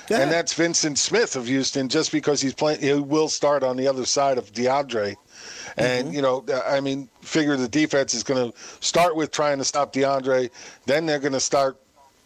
And 0.10 0.32
that's 0.32 0.54
Vyncint 0.54 1.00
Smith 1.00 1.36
of 1.36 1.48
Houston, 1.48 1.89
just 1.89 2.12
because 2.12 2.39
he's 2.39 2.54
playing, 2.54 2.80
he 2.80 2.93
will 2.93 3.28
start 3.28 3.63
on 3.63 3.76
the 3.76 3.88
other 3.88 4.06
side 4.06 4.38
of 4.38 4.52
DeAndre. 4.54 5.15
And, 5.78 6.13
you 6.13 6.21
know, 6.21 6.45
I 6.67 6.80
mean, 6.80 7.10
figure 7.21 7.58
the 7.58 7.67
defense 7.67 8.13
is 8.13 8.24
going 8.24 8.52
to 8.52 8.58
start 8.82 9.15
with 9.15 9.32
trying 9.32 9.58
to 9.58 9.63
stop 9.63 9.91
DeAndre. 9.91 10.52
Then 10.86 11.08
they're 11.08 11.19
going 11.19 11.34
to 11.34 11.39
start, 11.39 11.78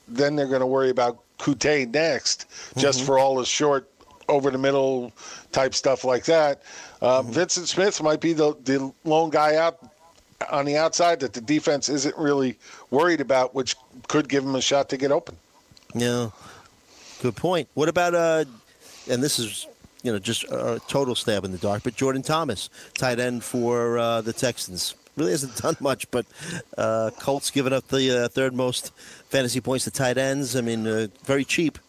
then 0.10 0.36
they're 0.36 0.48
going 0.48 0.60
to 0.60 0.68
worry 0.68 0.90
about 0.90 1.20
Coutee 1.40 1.92
next, 1.92 2.48
just 2.78 3.00
Mhm. 3.00 3.06
for 3.06 3.18
all 3.18 3.36
the 3.36 3.46
short, 3.46 3.90
over 4.28 4.52
the 4.52 4.58
middle 4.58 5.12
type 5.54 5.74
stuff 5.74 6.04
like 6.04 6.26
that. 6.26 6.62
Uh, 7.02 7.22
Vyncint 7.24 7.68
Smith 7.68 8.02
might 8.04 8.20
be 8.20 8.34
the, 8.34 8.56
the 8.64 8.92
lone 9.04 9.30
guy 9.30 9.56
out 9.56 9.80
on 10.52 10.66
the 10.66 10.78
outside 10.78 11.20
that 11.20 11.34
the 11.34 11.42
defense 11.42 11.90
isn't 11.90 12.18
really 12.18 12.58
worried 12.92 13.22
about, 13.22 13.54
which 13.56 13.76
could 14.08 14.28
give 14.30 14.44
him 14.44 14.56
a 14.56 14.62
shot 14.62 14.90
to 14.90 14.98
get 14.98 15.12
open. 15.12 15.36
Yeah, 15.94 16.30
good 17.22 17.36
point. 17.36 17.68
What 17.74 17.90
about 17.90 18.16
uh, 18.16 18.46
and 19.10 19.24
this 19.24 19.40
is 19.40 19.68
you 20.04 20.12
know 20.12 20.20
just 20.20 20.44
a 20.46 20.80
total 20.88 21.16
stab 21.16 21.46
in 21.46 21.52
the 21.52 21.58
dark, 21.58 21.84
but 21.84 21.96
Jordan 21.96 22.22
Thomas, 22.22 22.70
tight 22.98 23.20
end 23.20 23.44
for 23.44 23.98
uh, 23.98 24.22
the 24.22 24.34
Texans, 24.34 24.96
really 25.16 25.32
hasn't 25.32 25.56
done 25.62 25.78
much, 25.80 26.10
but 26.12 26.26
uh, 26.78 27.12
Colts 27.20 27.52
giving 27.52 27.74
up 27.74 27.88
the 27.88 28.26
uh, 28.26 28.28
third 28.28 28.54
most 28.54 28.94
fantasy 29.30 29.62
points 29.62 29.86
to 29.86 29.92
tight 29.92 30.18
ends. 30.18 30.56
I 30.56 30.62
mean, 30.62 30.88
uh, 30.88 31.08
very 31.26 31.46
cheap. 31.46 31.80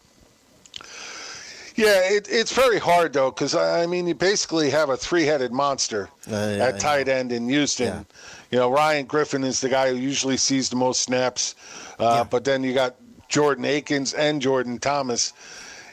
Yeah, 1.75 2.01
it, 2.11 2.27
it's 2.29 2.53
very 2.53 2.79
hard 2.79 3.13
though, 3.13 3.31
because 3.31 3.55
I 3.55 3.85
mean, 3.85 4.07
you 4.07 4.15
basically 4.15 4.69
have 4.71 4.89
a 4.89 4.97
three-headed 4.97 5.51
monster 5.51 6.09
Uh, 6.27 6.55
yeah, 6.57 6.65
at 6.65 6.79
tight 6.79 7.07
end 7.07 7.31
in 7.31 7.47
Houston. 7.49 8.05
You 8.51 8.59
know, 8.59 8.69
Ryan 8.69 9.05
Griffin 9.05 9.43
is 9.43 9.61
the 9.61 9.69
guy 9.69 9.89
who 9.89 9.95
usually 9.95 10.37
sees 10.37 10.69
the 10.69 10.75
most 10.75 11.01
snaps, 11.01 11.55
uh, 11.99 12.23
but 12.25 12.43
then 12.43 12.63
you 12.63 12.73
got 12.73 12.95
Jordan 13.29 13.63
Akins 13.65 14.13
and 14.13 14.41
Jordan 14.41 14.77
Thomas. 14.77 15.31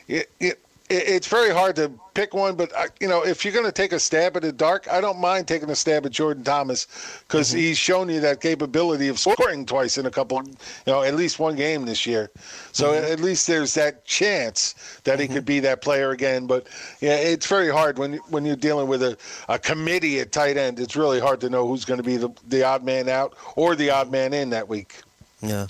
It, 0.09 0.31
it, 0.41 0.59
it's 0.91 1.27
very 1.27 1.51
hard 1.51 1.77
to 1.77 1.93
pick 2.15 2.35
one, 2.35 2.57
but 2.57 2.73
uh, 2.75 2.87
you 3.01 3.09
know, 3.09 3.25
if 3.25 3.45
you're 3.45 3.53
going 3.53 3.67
to 3.67 3.73
take 3.73 3.93
a 3.93 4.01
stab 4.01 4.37
at 4.37 4.43
the 4.43 4.53
dark, 4.53 4.91
I 4.91 5.01
don't 5.01 5.21
mind 5.21 5.47
taking 5.47 5.71
a 5.71 5.77
stab 5.77 6.07
at 6.07 6.13
Jordan 6.13 6.45
Thomas 6.45 6.87
because 7.27 7.51
mm-hmm. 7.51 7.59
he's 7.59 7.79
shown 7.79 8.09
you 8.09 8.21
that 8.21 8.41
capability 8.41 9.09
of 9.09 9.19
scoring 9.19 9.67
twice 9.67 9.99
in 9.99 10.07
a 10.07 10.11
couple, 10.11 10.43
you 10.45 10.55
know, 10.87 11.03
at 11.03 11.15
least 11.15 11.39
one 11.39 11.57
game 11.57 11.85
this 11.85 12.07
year. 12.07 12.31
So 12.73 12.93
mm-hmm. 12.93 13.13
at 13.13 13.21
least 13.21 13.47
there's 13.47 13.75
that 13.75 14.05
chance 14.05 14.75
that 15.05 15.21
he 15.21 15.27
could 15.27 15.39
mm-hmm. 15.39 15.45
be 15.45 15.61
that 15.61 15.83
player 15.83 16.11
again. 16.11 16.47
But 16.47 16.69
yeah, 17.01 17.17
it's 17.17 17.47
very 17.47 17.71
hard 17.71 17.99
when 17.99 18.15
when 18.31 18.45
you're 18.45 18.57
dealing 18.57 18.89
with 18.89 19.03
a, 19.03 19.17
a 19.49 19.59
committee 19.59 20.21
at 20.21 20.33
tight 20.33 20.57
end. 20.57 20.81
It's 20.81 20.97
really 20.97 21.21
hard 21.21 21.41
to 21.43 21.51
know 21.51 21.69
who's 21.69 21.85
going 21.85 21.99
to 21.99 22.05
be 22.05 22.17
the, 22.17 22.31
the 22.49 22.65
odd 22.65 22.83
man 22.83 23.09
out 23.09 23.37
or 23.57 23.77
the 23.77 23.91
odd 23.91 24.11
man 24.11 24.33
in 24.33 24.51
that 24.51 24.69
week. 24.69 25.03
Yeah. 25.43 25.67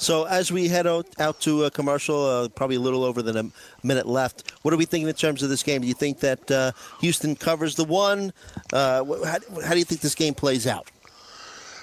So 0.00 0.24
as 0.24 0.50
we 0.50 0.66
head 0.66 0.86
out, 0.86 1.06
out 1.20 1.40
to 1.42 1.64
a 1.64 1.70
commercial, 1.70 2.24
uh, 2.24 2.48
probably 2.48 2.76
a 2.76 2.80
little 2.80 3.04
over 3.04 3.20
than 3.20 3.36
a 3.36 3.86
minute 3.86 4.06
left. 4.06 4.50
What 4.62 4.72
are 4.72 4.78
we 4.78 4.86
thinking 4.86 5.06
in 5.06 5.14
terms 5.14 5.42
of 5.42 5.50
this 5.50 5.62
game? 5.62 5.82
Do 5.82 5.86
you 5.86 5.94
think 5.94 6.20
that 6.20 6.50
uh, 6.50 6.72
Houston 7.02 7.36
covers 7.36 7.74
the 7.74 7.84
one? 7.84 8.32
Uh, 8.72 9.04
how, 9.04 9.38
how 9.62 9.72
do 9.72 9.78
you 9.78 9.84
think 9.84 10.00
this 10.00 10.14
game 10.14 10.32
plays 10.32 10.66
out? 10.66 10.88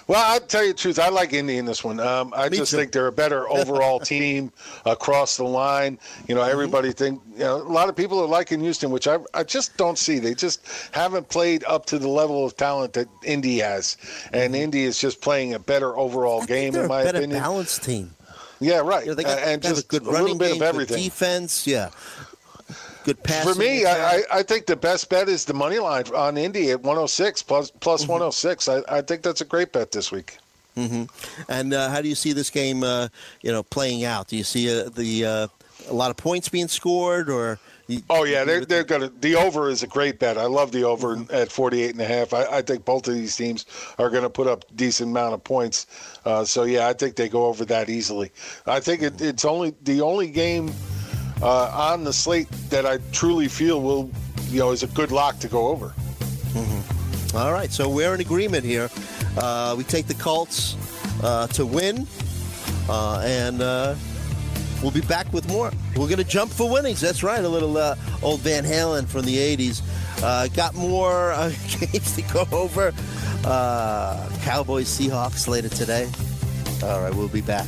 Well, 0.07 0.23
I'll 0.25 0.39
tell 0.39 0.63
you 0.63 0.71
the 0.71 0.77
truth. 0.79 0.99
I 0.99 1.09
like 1.09 1.33
Indy 1.33 1.57
in 1.57 1.65
this 1.65 1.83
one. 1.83 1.99
Um, 1.99 2.33
I 2.35 2.47
Me 2.47 2.57
just 2.57 2.71
too. 2.71 2.77
think 2.77 2.93
they're 2.93 3.07
a 3.07 3.11
better 3.11 3.49
overall 3.59 3.99
team 3.99 4.53
across 4.85 5.35
the 5.37 5.43
line. 5.43 5.99
You 6.27 6.35
know, 6.35 6.41
Mm-hmm. 6.41 6.51
everybody 6.51 6.91
think 6.93 7.21
you 7.33 7.39
know 7.39 7.57
a 7.57 7.63
lot 7.63 7.89
of 7.89 7.95
people 7.95 8.19
are 8.21 8.27
liking 8.27 8.61
Houston, 8.61 8.89
which 8.89 9.07
I 9.07 9.17
I 9.33 9.43
just 9.43 9.75
don't 9.75 9.97
see. 9.97 10.19
They 10.19 10.33
just 10.33 10.61
haven't 10.91 11.27
played 11.27 11.63
up 11.65 11.85
to 11.87 11.99
the 11.99 12.07
level 12.07 12.45
of 12.45 12.55
talent 12.55 12.93
that 12.93 13.07
Indy 13.25 13.57
has, 13.59 13.97
and 14.31 14.55
Indy 14.55 14.83
is 14.83 14.97
just 14.99 15.19
playing 15.21 15.53
a 15.55 15.59
better 15.59 15.97
overall 15.97 16.41
Mm-hmm. 16.41 16.53
I 16.53 16.55
game 16.55 16.75
in 16.75 16.87
my 16.87 17.01
a 17.01 17.05
better 17.05 17.17
opinion. 17.17 17.39
balanced 17.41 17.83
team. 17.83 18.13
Yeah, 18.59 18.77
right. 18.79 19.03
You 19.03 19.11
know, 19.11 19.15
they 19.15 19.23
got, 19.23 19.37
Uh, 19.39 19.41
and 19.41 19.61
just 19.61 19.83
a 19.85 19.87
good 19.87 20.01
a 20.01 20.05
little 20.05 20.21
running 20.21 20.37
bit 20.39 20.53
game, 20.53 20.61
of 20.61 20.67
everything. 20.67 21.03
defense. 21.03 21.67
Yeah, 21.67 21.89
good 23.07 23.23
passing. 23.23 23.53
For 23.53 23.59
me. 23.59 23.85
I, 23.85 24.21
I, 24.31 24.43
think 24.43 24.65
the 24.65 24.75
best 24.75 25.09
bet 25.09 25.29
is 25.29 25.45
the 25.45 25.53
money 25.53 25.79
line 25.79 26.03
on 26.13 26.37
Indy 26.37 26.71
at 26.71 26.81
106 26.81 27.41
plus, 27.43 27.71
plus 27.71 28.03
Mm-hmm. 28.03 28.11
106. 28.11 28.67
I, 28.67 28.81
I 28.89 29.01
think 29.01 29.21
that's 29.21 29.41
a 29.41 29.45
great 29.45 29.71
bet 29.71 29.91
this 29.91 30.11
week. 30.11 30.37
hmm 30.75 31.03
And 31.47 31.73
uh, 31.73 31.89
how 31.89 32.01
do 32.01 32.09
you 32.09 32.15
see 32.15 32.33
this 32.33 32.49
game, 32.49 32.83
uh, 32.83 33.07
you 33.41 33.51
know, 33.51 33.63
playing 33.63 34.03
out? 34.03 34.27
Do 34.27 34.35
you 34.35 34.43
see 34.43 34.69
uh, 34.69 34.89
the 34.89 35.25
uh, 35.25 35.47
a 35.89 35.93
lot 35.93 36.11
of 36.11 36.17
points 36.17 36.49
being 36.49 36.67
scored, 36.67 37.29
or? 37.29 37.59
You, 37.87 38.01
Oh 38.09 38.25
yeah, 38.25 38.43
they're 38.43 38.65
they're 38.65 38.83
gonna. 38.83 39.09
The 39.21 39.35
over 39.35 39.69
is 39.69 39.81
a 39.81 39.87
great 39.87 40.19
bet. 40.19 40.37
I 40.37 40.43
love 40.47 40.73
the 40.73 40.83
over 40.83 41.15
Mm-hmm. 41.15 41.33
at 41.33 41.49
48 41.49 41.91
and 41.91 42.01
a 42.01 42.05
half. 42.05 42.33
I, 42.33 42.57
I 42.57 42.61
think 42.61 42.83
both 42.83 43.07
of 43.07 43.13
these 43.13 43.33
teams 43.37 43.65
are 43.97 44.09
going 44.09 44.23
to 44.23 44.29
put 44.29 44.45
up 44.47 44.65
decent 44.75 45.09
amount 45.11 45.33
of 45.35 45.41
points. 45.45 45.87
Uh, 46.25 46.43
so 46.43 46.63
yeah, 46.63 46.89
I 46.89 46.93
think 46.93 47.15
they 47.15 47.29
go 47.29 47.45
over 47.45 47.63
that 47.63 47.89
easily. 47.89 48.29
I 48.65 48.81
think 48.81 49.01
it, 49.03 49.21
it's 49.21 49.45
only 49.45 49.73
the 49.83 50.01
only 50.01 50.27
game 50.29 50.73
uh, 51.41 51.91
on 51.91 52.03
the 52.03 52.13
slate 52.13 52.49
that 52.69 52.85
I 52.85 52.97
truly 53.11 53.47
feel 53.47 53.81
will, 53.81 54.09
you 54.49 54.59
know, 54.59 54.71
is 54.71 54.83
a 54.83 54.87
good 54.87 55.11
lock 55.11 55.39
to 55.39 55.47
go 55.47 55.67
over. 55.67 55.93
All 57.35 57.51
right, 57.51 57.71
so 57.71 57.89
we're 57.89 58.13
in 58.15 58.21
agreement 58.21 58.63
here. 58.63 58.89
Uh, 59.37 59.75
we 59.77 59.83
take 59.83 60.07
the 60.07 60.15
Colts 60.15 60.75
uh, 61.23 61.47
to 61.47 61.65
win, 61.65 62.07
uh, 62.89 63.21
and 63.23 63.61
uh, 63.61 63.95
we'll 64.81 64.91
be 64.91 65.01
back 65.01 65.31
with 65.33 65.47
more. 65.47 65.71
We're 65.95 66.07
going 66.07 66.17
to 66.17 66.23
jump 66.23 66.51
for 66.51 66.69
winnings. 66.69 66.99
That's 67.01 67.21
right, 67.21 67.43
a 67.43 67.49
little 67.49 67.77
uh, 67.77 67.95
old 68.23 68.39
Van 68.41 68.63
Halen 68.63 69.07
from 69.07 69.25
the 69.25 69.37
80s. 69.37 69.81
Uh, 70.23 70.47
got 70.47 70.73
more 70.73 71.31
games 71.79 72.15
to 72.15 72.21
go 72.33 72.47
over. 72.51 72.91
Cowboys, 74.41 74.87
Seahawks 74.87 75.47
later 75.47 75.69
today. 75.69 76.09
All 76.83 77.01
right, 77.01 77.13
we'll 77.13 77.27
be 77.27 77.41
back. 77.41 77.67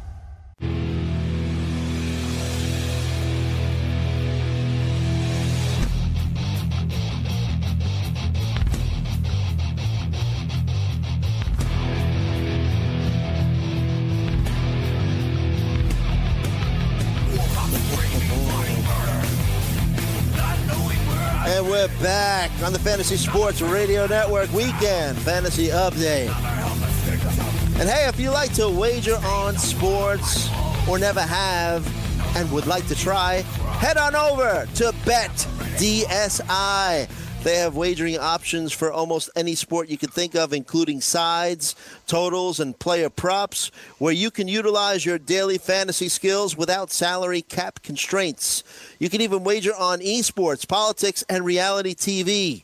We're 21.81 22.03
back 22.03 22.51
on 22.63 22.71
the 22.71 22.77
Fantasy 22.77 23.17
Sports 23.17 23.59
Radio 23.59 24.05
Network 24.05 24.51
Weekend 24.53 25.17
Fantasy 25.17 25.69
Update. 25.69 26.29
And 27.79 27.89
hey, 27.89 28.07
if 28.07 28.19
you 28.19 28.29
like 28.29 28.53
to 28.53 28.69
wager 28.69 29.15
on 29.15 29.57
sports 29.57 30.47
or 30.87 30.99
never 30.99 31.21
have 31.21 31.87
and 32.37 32.51
would 32.51 32.67
like 32.67 32.85
to 32.87 32.93
try, 32.93 33.37
head 33.79 33.97
on 33.97 34.15
over 34.15 34.67
to 34.75 34.93
Bet 35.05 35.31
DSI. 35.77 37.09
They 37.43 37.55
have 37.57 37.75
wagering 37.75 38.19
options 38.19 38.71
for 38.71 38.91
almost 38.91 39.31
any 39.35 39.55
sport 39.55 39.89
you 39.89 39.97
can 39.97 40.11
think 40.11 40.35
of, 40.35 40.53
including 40.53 41.01
sides, 41.01 41.75
totals, 42.05 42.59
and 42.59 42.77
player 42.77 43.09
props, 43.09 43.71
where 43.97 44.13
you 44.13 44.29
can 44.29 44.47
utilize 44.47 45.07
your 45.07 45.17
daily 45.17 45.57
fantasy 45.57 46.07
skills 46.07 46.55
without 46.55 46.91
salary 46.91 47.41
cap 47.41 47.81
constraints. 47.81 48.63
You 48.99 49.09
can 49.09 49.21
even 49.21 49.43
wager 49.43 49.73
on 49.75 50.01
esports, 50.01 50.67
politics, 50.67 51.23
and 51.29 51.43
reality 51.43 51.95
TV, 51.95 52.63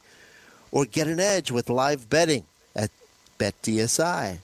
or 0.71 0.85
get 0.85 1.07
an 1.07 1.19
edge 1.19 1.49
with 1.49 1.71
live 1.71 2.07
betting 2.07 2.43
at 2.75 2.91
BetDSI, 3.39 4.37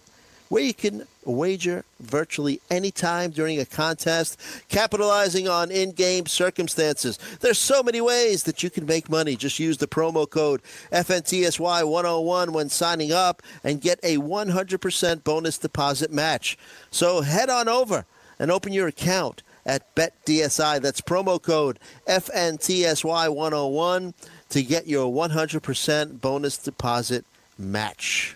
where 0.53 0.61
you 0.61 0.73
can 0.75 1.07
wager 1.25 1.83
virtually 1.99 2.61
any 2.69 2.91
time 2.91 3.31
during 3.31 3.59
a 3.59 3.65
contest, 3.65 4.39
capitalizing 4.69 5.47
on 5.47 5.71
in-game 5.71 6.27
circumstances. 6.27 7.17
There's 7.39 7.57
so 7.57 7.81
many 7.81 8.01
ways 8.01 8.43
that 8.43 8.61
you 8.61 8.69
can 8.69 8.85
make 8.85 9.09
money. 9.09 9.35
Just 9.35 9.57
use 9.57 9.79
the 9.79 9.87
promo 9.87 10.29
code 10.29 10.61
FNTSY101 10.91 12.51
when 12.51 12.69
signing 12.69 13.11
up 13.11 13.41
and 13.63 13.81
get 13.81 13.99
a 14.03 14.17
100% 14.17 15.23
bonus 15.23 15.57
deposit 15.57 16.11
match. 16.11 16.55
So 16.91 17.21
head 17.21 17.49
on 17.49 17.67
over 17.67 18.05
and 18.37 18.51
open 18.51 18.73
your 18.73 18.87
account 18.87 19.41
at 19.65 19.95
BetDSI. 19.95 20.81
That's 20.81 21.01
promo 21.01 21.41
code 21.41 21.79
FNTSY101 22.07 24.13
to 24.49 24.61
get 24.61 24.85
your 24.85 25.11
100% 25.11 26.21
bonus 26.21 26.59
deposit 26.59 27.25
match. 27.57 28.35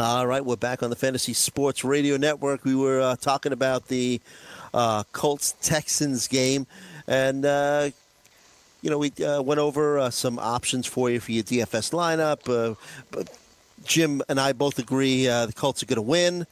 All 0.00 0.26
right, 0.26 0.42
we're 0.42 0.56
back 0.56 0.82
on 0.82 0.88
the 0.88 0.96
Fantasy 0.96 1.34
Sports 1.34 1.84
Radio 1.84 2.16
Network. 2.16 2.64
We 2.64 2.74
were 2.74 3.02
uh, 3.02 3.16
talking 3.16 3.52
about 3.52 3.88
the 3.88 4.22
uh, 4.72 5.02
Colts 5.12 5.54
Texans 5.60 6.26
game, 6.26 6.66
and 7.06 7.44
uh, 7.44 7.90
you 8.80 8.88
know 8.88 8.96
we 8.96 9.12
uh, 9.22 9.42
went 9.42 9.60
over 9.60 9.98
uh, 9.98 10.08
some 10.08 10.38
options 10.38 10.86
for 10.86 11.10
you 11.10 11.20
for 11.20 11.32
your 11.32 11.44
DFS 11.44 11.92
lineup. 11.92 12.48
Uh, 12.48 12.76
but 13.10 13.28
Jim 13.84 14.22
and 14.30 14.40
I 14.40 14.54
both 14.54 14.78
agree 14.78 15.26
the 15.26 15.52
Colts 15.54 15.82
are 15.82 15.86
going 15.86 15.96
to 15.96 16.02
win. 16.02 16.46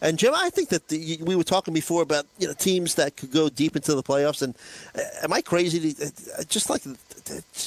And 0.00 0.18
Jim, 0.18 0.32
I 0.34 0.48
think 0.48 0.70
that 0.70 0.88
the, 0.88 1.18
we 1.20 1.36
were 1.36 1.44
talking 1.44 1.74
before 1.74 2.00
about 2.00 2.24
you 2.38 2.46
know 2.46 2.54
teams 2.54 2.94
that 2.94 3.18
could 3.18 3.32
go 3.32 3.50
deep 3.50 3.76
into 3.76 3.94
the 3.94 4.02
playoffs. 4.02 4.40
And 4.40 4.54
uh, 4.96 5.02
am 5.22 5.32
I 5.34 5.42
crazy? 5.42 5.92
To, 5.92 6.06
uh, 6.06 6.44
just 6.44 6.70
like 6.70 6.82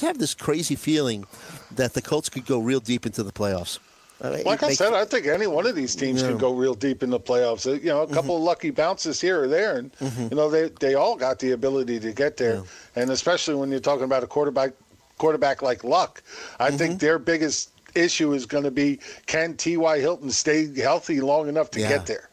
have 0.00 0.18
this 0.18 0.34
crazy 0.34 0.74
feeling 0.74 1.26
that 1.76 1.94
the 1.94 2.02
Colts 2.02 2.28
could 2.28 2.44
go 2.44 2.58
real 2.58 2.80
deep 2.80 3.06
into 3.06 3.22
the 3.22 3.30
playoffs. 3.30 3.78
Like 4.20 4.62
I 4.64 4.72
said, 4.72 4.94
I 4.94 5.04
think 5.04 5.26
any 5.26 5.46
one 5.46 5.66
of 5.66 5.76
these 5.76 5.94
teams 5.94 6.22
Yeah. 6.22 6.28
can 6.28 6.38
go 6.38 6.52
real 6.52 6.74
deep 6.74 7.02
in 7.04 7.10
the 7.10 7.20
playoffs. 7.20 7.66
Uh, 7.66 7.74
You 7.74 7.86
know, 7.90 8.02
a 8.02 8.06
mm-hmm. 8.06 8.14
couple 8.14 8.36
of 8.36 8.42
lucky 8.42 8.70
bounces 8.70 9.20
here 9.20 9.42
or 9.42 9.46
there, 9.48 9.76
and 9.76 9.92
mm-hmm. 9.98 10.28
you 10.30 10.36
know 10.36 10.50
they 10.50 10.70
they 10.80 10.94
all 10.94 11.14
got 11.16 11.38
the 11.38 11.52
ability 11.52 12.00
to 12.00 12.12
get 12.12 12.36
there. 12.36 12.62
And 12.96 13.10
especially 13.10 13.54
when 13.54 13.70
you're 13.70 13.80
talking 13.80 14.04
about 14.04 14.24
a 14.24 14.26
quarterback 14.26 14.72
quarterback 15.18 15.62
like 15.62 15.84
Luck, 15.84 16.22
I 16.58 16.70
think 16.70 16.92
mm-hmm. 16.92 16.98
their 16.98 17.18
biggest 17.18 17.70
issue 17.94 18.32
is 18.34 18.44
going 18.46 18.64
to 18.64 18.70
be 18.70 18.98
can 19.26 19.54
T.Y. 19.56 19.98
Hilton 20.00 20.30
stay 20.30 20.68
healthy 20.80 21.20
long 21.20 21.48
enough 21.48 21.70
to 21.72 21.80
Yeah. 21.80 21.88
get 21.88 22.06
there. 22.06 22.28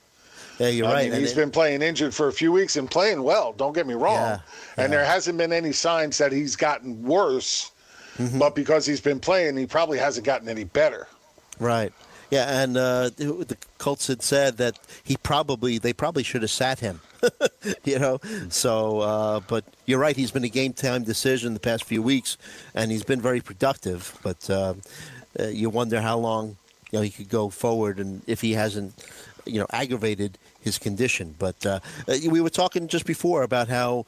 Yeah, 0.58 0.70
you're 0.70 0.88
I 0.88 0.94
right. 0.94 1.04
mean, 1.06 1.14
and 1.14 1.22
he's 1.22 1.34
it- 1.34 1.36
been 1.36 1.52
playing 1.52 1.82
injured 1.82 2.14
for 2.16 2.28
a 2.30 2.34
few 2.34 2.52
weeks 2.52 2.78
and 2.78 2.90
playing 2.90 3.22
well. 3.24 3.54
Don't 3.54 3.74
get 3.74 3.86
me 3.86 3.94
wrong. 3.94 4.16
Yeah, 4.16 4.40
And 4.78 4.92
there 4.94 5.04
hasn't 5.04 5.38
been 5.38 5.52
any 5.52 5.72
signs 5.74 6.18
that 6.18 6.32
he's 6.32 6.56
gotten 6.56 7.04
worse. 7.04 7.72
But 8.38 8.56
because 8.56 8.86
he's 8.86 9.02
been 9.02 9.20
playing, 9.20 9.58
he 9.58 9.66
probably 9.66 9.98
hasn't 9.98 10.26
gotten 10.26 10.48
any 10.48 10.64
better. 10.64 11.08
Right. 11.60 11.94
Yeah, 12.32 12.62
and 12.62 12.76
uh, 12.76 13.10
the 13.10 13.58
Colts 13.78 14.08
had 14.08 14.22
said 14.22 14.58
that 14.58 14.80
he 15.04 15.16
probably 15.16 15.78
they 15.78 15.94
probably 15.94 16.24
should 16.24 16.42
have 16.42 16.52
sat 16.52 16.80
him. 16.80 17.02
you 17.84 18.00
know, 18.00 18.20
so 18.50 19.00
uh, 19.00 19.40
but 19.48 19.64
you're 19.86 20.00
right. 20.00 20.16
He's 20.16 20.32
been 20.32 20.44
a 20.44 20.50
game 20.50 20.74
time 20.74 21.04
decision 21.04 21.54
the 21.54 21.60
past 21.60 21.84
few 21.84 22.02
weeks, 22.02 22.38
and 22.74 22.92
he's 22.92 23.04
been 23.04 23.22
very 23.22 23.42
productive. 23.42 24.18
But 24.24 24.50
uh, 24.50 24.74
uh, 25.40 25.48
you 25.48 25.70
wonder 25.70 26.02
how 26.02 26.18
long 26.18 26.58
you 26.92 27.00
know 27.00 27.04
he 27.04 27.10
could 27.10 27.30
go 27.30 27.50
forward, 27.50 28.00
and 28.00 28.22
if 28.28 28.42
he 28.42 28.54
hasn't 28.54 28.94
you 29.46 29.60
know 29.60 29.68
aggravated 29.70 30.38
his 30.62 30.80
condition. 30.80 31.36
But 31.38 31.66
uh, 31.66 31.80
uh, 32.08 32.18
we 32.30 32.42
were 32.42 32.50
talking 32.50 32.88
just 32.88 33.06
before 33.06 33.44
about 33.44 33.68
how. 33.68 34.06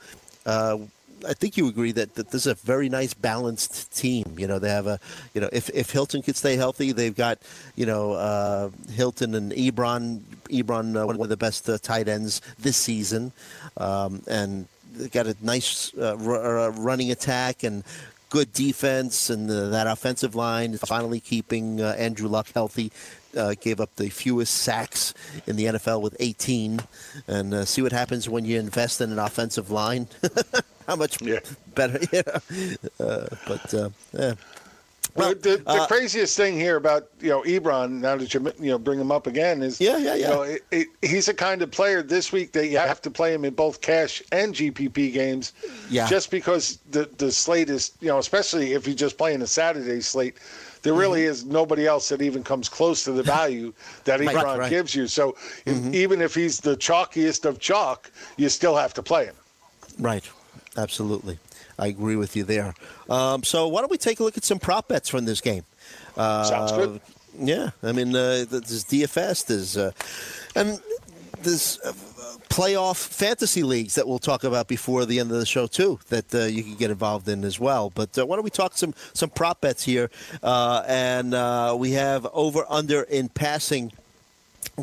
I 1.26 1.34
think 1.34 1.57
you 1.57 1.68
agree 1.68 1.91
that, 1.93 2.15
that 2.15 2.30
this 2.32 2.45
is 2.45 2.51
a 2.51 2.55
very 2.55 2.89
nice 2.89 3.13
balanced 3.13 3.95
team. 3.95 4.36
You 4.38 4.47
know, 4.47 4.59
they 4.59 4.70
have 4.70 4.88
a, 4.88 4.99
you 5.34 5.41
know, 5.41 5.49
if, 5.51 5.70
if 5.72 5.89
Hilton 5.89 6.22
could 6.22 6.36
stay 6.36 6.55
healthy, 6.55 6.91
they've 6.91 7.15
got, 7.15 7.39
you 7.76 7.86
know, 7.86 8.13
uh, 8.13 8.70
Hilton 8.91 9.34
and 9.36 9.51
Ebron, 9.51 10.22
Ebron, 10.49 11.01
uh, 11.01 11.05
one 11.05 11.20
of 11.20 11.30
the 11.30 11.38
best 11.38 11.70
uh, 11.70 11.78
tight 11.78 12.07
ends 12.07 12.41
this 12.59 12.78
season, 12.78 13.32
um, 13.78 14.22
and 14.28 14.68
they 14.95 15.09
got 15.09 15.28
a 15.28 15.36
nice 15.41 15.93
uh, 15.97 16.18
r- 16.20 16.59
uh, 16.59 16.70
running 16.72 17.11
attack 17.11 17.63
and 17.63 17.84
good 18.30 18.51
defense 18.51 19.30
and 19.30 19.49
uh, 19.49 19.70
that 19.70 19.88
offensive 19.88 20.36
line 20.36 20.74
is 20.74 20.82
finally 20.82 21.20
keeping 21.20 21.80
Andrew 21.80 22.28
Luck 22.28 22.47
healthy. 22.53 22.91
Uh, 23.38 23.54
gave 23.60 23.80
up 23.80 23.96
the 23.96 24.10
fewest 24.10 24.54
sacks 24.54 25.14
in 25.46 25.56
the 25.56 25.66
NFL 25.66 26.02
with 26.02 26.16
18, 26.20 26.80
and 27.28 27.54
uh, 27.54 27.66
see 27.66 27.82
what 27.82 27.92
happens 27.92 28.28
when 28.28 28.46
you 28.46 28.60
invest 28.60 29.00
in 29.02 29.12
an 29.12 29.20
offensive 29.20 29.70
line. 29.70 30.08
How 30.88 30.96
much 30.96 31.20
better, 31.76 32.00
you 32.12 32.24
know? 32.26 33.06
Uh, 33.06 33.28
but 33.48 33.74
uh, 33.74 33.90
yeah. 34.14 34.34
Well, 35.18 35.34
the, 35.34 35.58
the 35.66 35.86
craziest 35.88 36.38
thing 36.38 36.56
here 36.56 36.76
about 36.76 37.10
you 37.20 37.30
know 37.30 37.42
Ebron, 37.42 38.02
now 38.02 38.16
that 38.16 38.34
you 38.34 38.54
you 38.60 38.70
know 38.72 38.78
bring 38.78 39.00
him 39.00 39.12
up 39.12 39.26
again, 39.26 39.64
is 39.64 39.82
yeah, 39.82 39.98
yeah, 39.98 40.14
You 40.14 40.22
yeah. 40.22 40.30
know, 40.30 40.42
it, 40.44 40.62
it, 40.72 40.88
he's 41.02 41.28
a 41.28 41.34
kind 41.34 41.62
of 41.62 41.72
player 41.72 42.04
this 42.04 42.32
week 42.32 42.52
that 42.54 42.68
you 42.68 42.78
have 42.78 43.02
to 43.02 43.12
play 43.12 43.34
him 43.34 43.44
in 43.44 43.54
both 43.56 43.82
cash 43.82 44.22
and 44.32 44.54
GPP 44.54 45.14
games. 45.14 45.54
Yeah. 45.90 46.08
Just 46.08 46.30
because 46.30 46.78
the 46.92 47.10
the 47.18 47.32
slate 47.32 47.70
is 47.70 47.94
you 48.00 48.10
know, 48.10 48.20
especially 48.20 48.74
if 48.74 48.86
you're 48.86 48.96
just 48.96 49.18
playing 49.18 49.42
a 49.42 49.48
Saturday 49.48 50.02
slate, 50.02 50.38
there 50.82 50.94
really 50.94 51.24
is 51.24 51.46
nobody 51.46 51.86
else 51.88 52.10
that 52.10 52.22
even 52.22 52.44
comes 52.44 52.70
close 52.70 53.04
to 53.06 53.12
the 53.12 53.24
value 53.38 53.74
that 54.06 54.20
Right, 54.20 54.30
Ebron 54.36 54.58
right. 54.60 54.70
gives 54.70 54.94
you. 54.96 55.08
So 55.08 55.36
if- 55.66 55.94
even 55.94 56.22
if 56.22 56.34
he's 56.36 56.60
the 56.60 56.76
chalkiest 56.78 57.46
of 57.46 57.60
chalk, 57.60 58.12
you 58.38 58.50
still 58.50 58.76
have 58.76 58.94
to 58.96 59.04
play 59.04 59.26
him. 59.26 59.36
Right. 60.00 60.30
Absolutely. 60.76 61.40
I 61.80 61.88
agree 61.88 62.16
with 62.16 62.36
you 62.36 62.44
there. 62.44 62.74
Um, 63.10 63.44
so 63.44 63.68
why 63.68 63.82
don't 63.82 63.92
we 63.92 63.98
take 63.98 64.20
a 64.20 64.24
look 64.24 64.38
at 64.38 64.44
some 64.44 64.60
prop 64.60 64.88
bets 64.88 65.10
from 65.10 65.26
this 65.26 65.42
game? 65.42 65.64
Uh, 66.16 66.44
Sounds 66.44 66.72
good. 66.72 67.02
Yeah. 67.40 67.70
I 67.84 67.92
mean, 67.92 68.10
uh, 68.16 68.46
there's 68.50 68.84
DFS, 68.86 69.46
there's, 69.46 69.78
uh, 69.78 69.92
and 70.56 70.80
there's 71.44 71.80
uh, 71.86 71.94
playoff 72.58 72.97
fantasy 72.97 73.62
leagues 73.62 73.93
that 73.93 74.08
we'll 74.08 74.18
talk 74.18 74.43
about 74.43 74.68
before 74.68 75.05
the 75.05 75.20
end 75.20 75.30
of 75.30 75.38
the 75.38 75.45
show 75.45 75.68
too 75.68 75.99
that 76.10 76.34
uh, 76.34 76.45
you 76.45 76.64
can 76.64 76.74
get 76.74 76.89
involved 76.89 77.30
in 77.30 77.43
as 77.43 77.60
well. 77.60 77.91
But 77.93 78.18
uh, 78.18 78.26
why 78.26 78.36
don't 78.36 78.43
we 78.43 78.49
talk 78.49 78.76
some 78.76 78.95
some 79.14 79.30
prop 79.30 79.62
bets 79.62 79.84
here? 79.84 80.10
Uh, 80.41 80.84
and 80.88 81.36
uh, 81.36 81.76
we 81.78 81.91
have 81.91 82.26
over 82.34 82.66
under 82.68 83.03
in 83.03 83.30
passing 83.30 83.91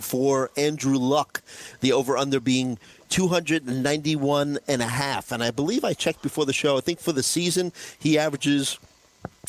for 0.00 0.52
Andrew 0.56 0.96
Luck, 0.96 1.42
the 1.80 1.92
over 1.92 2.16
under 2.16 2.38
being 2.38 2.78
291 3.08 4.58
and 4.68 4.80
a 4.80 4.86
half. 4.86 5.32
And 5.32 5.42
I 5.42 5.50
believe 5.50 5.84
I 5.84 5.94
checked 5.94 6.22
before 6.22 6.46
the 6.46 6.52
show. 6.52 6.78
I 6.78 6.80
think 6.80 7.00
for 7.00 7.10
the 7.10 7.24
season, 7.24 7.72
he 7.98 8.16
averages 8.16 8.78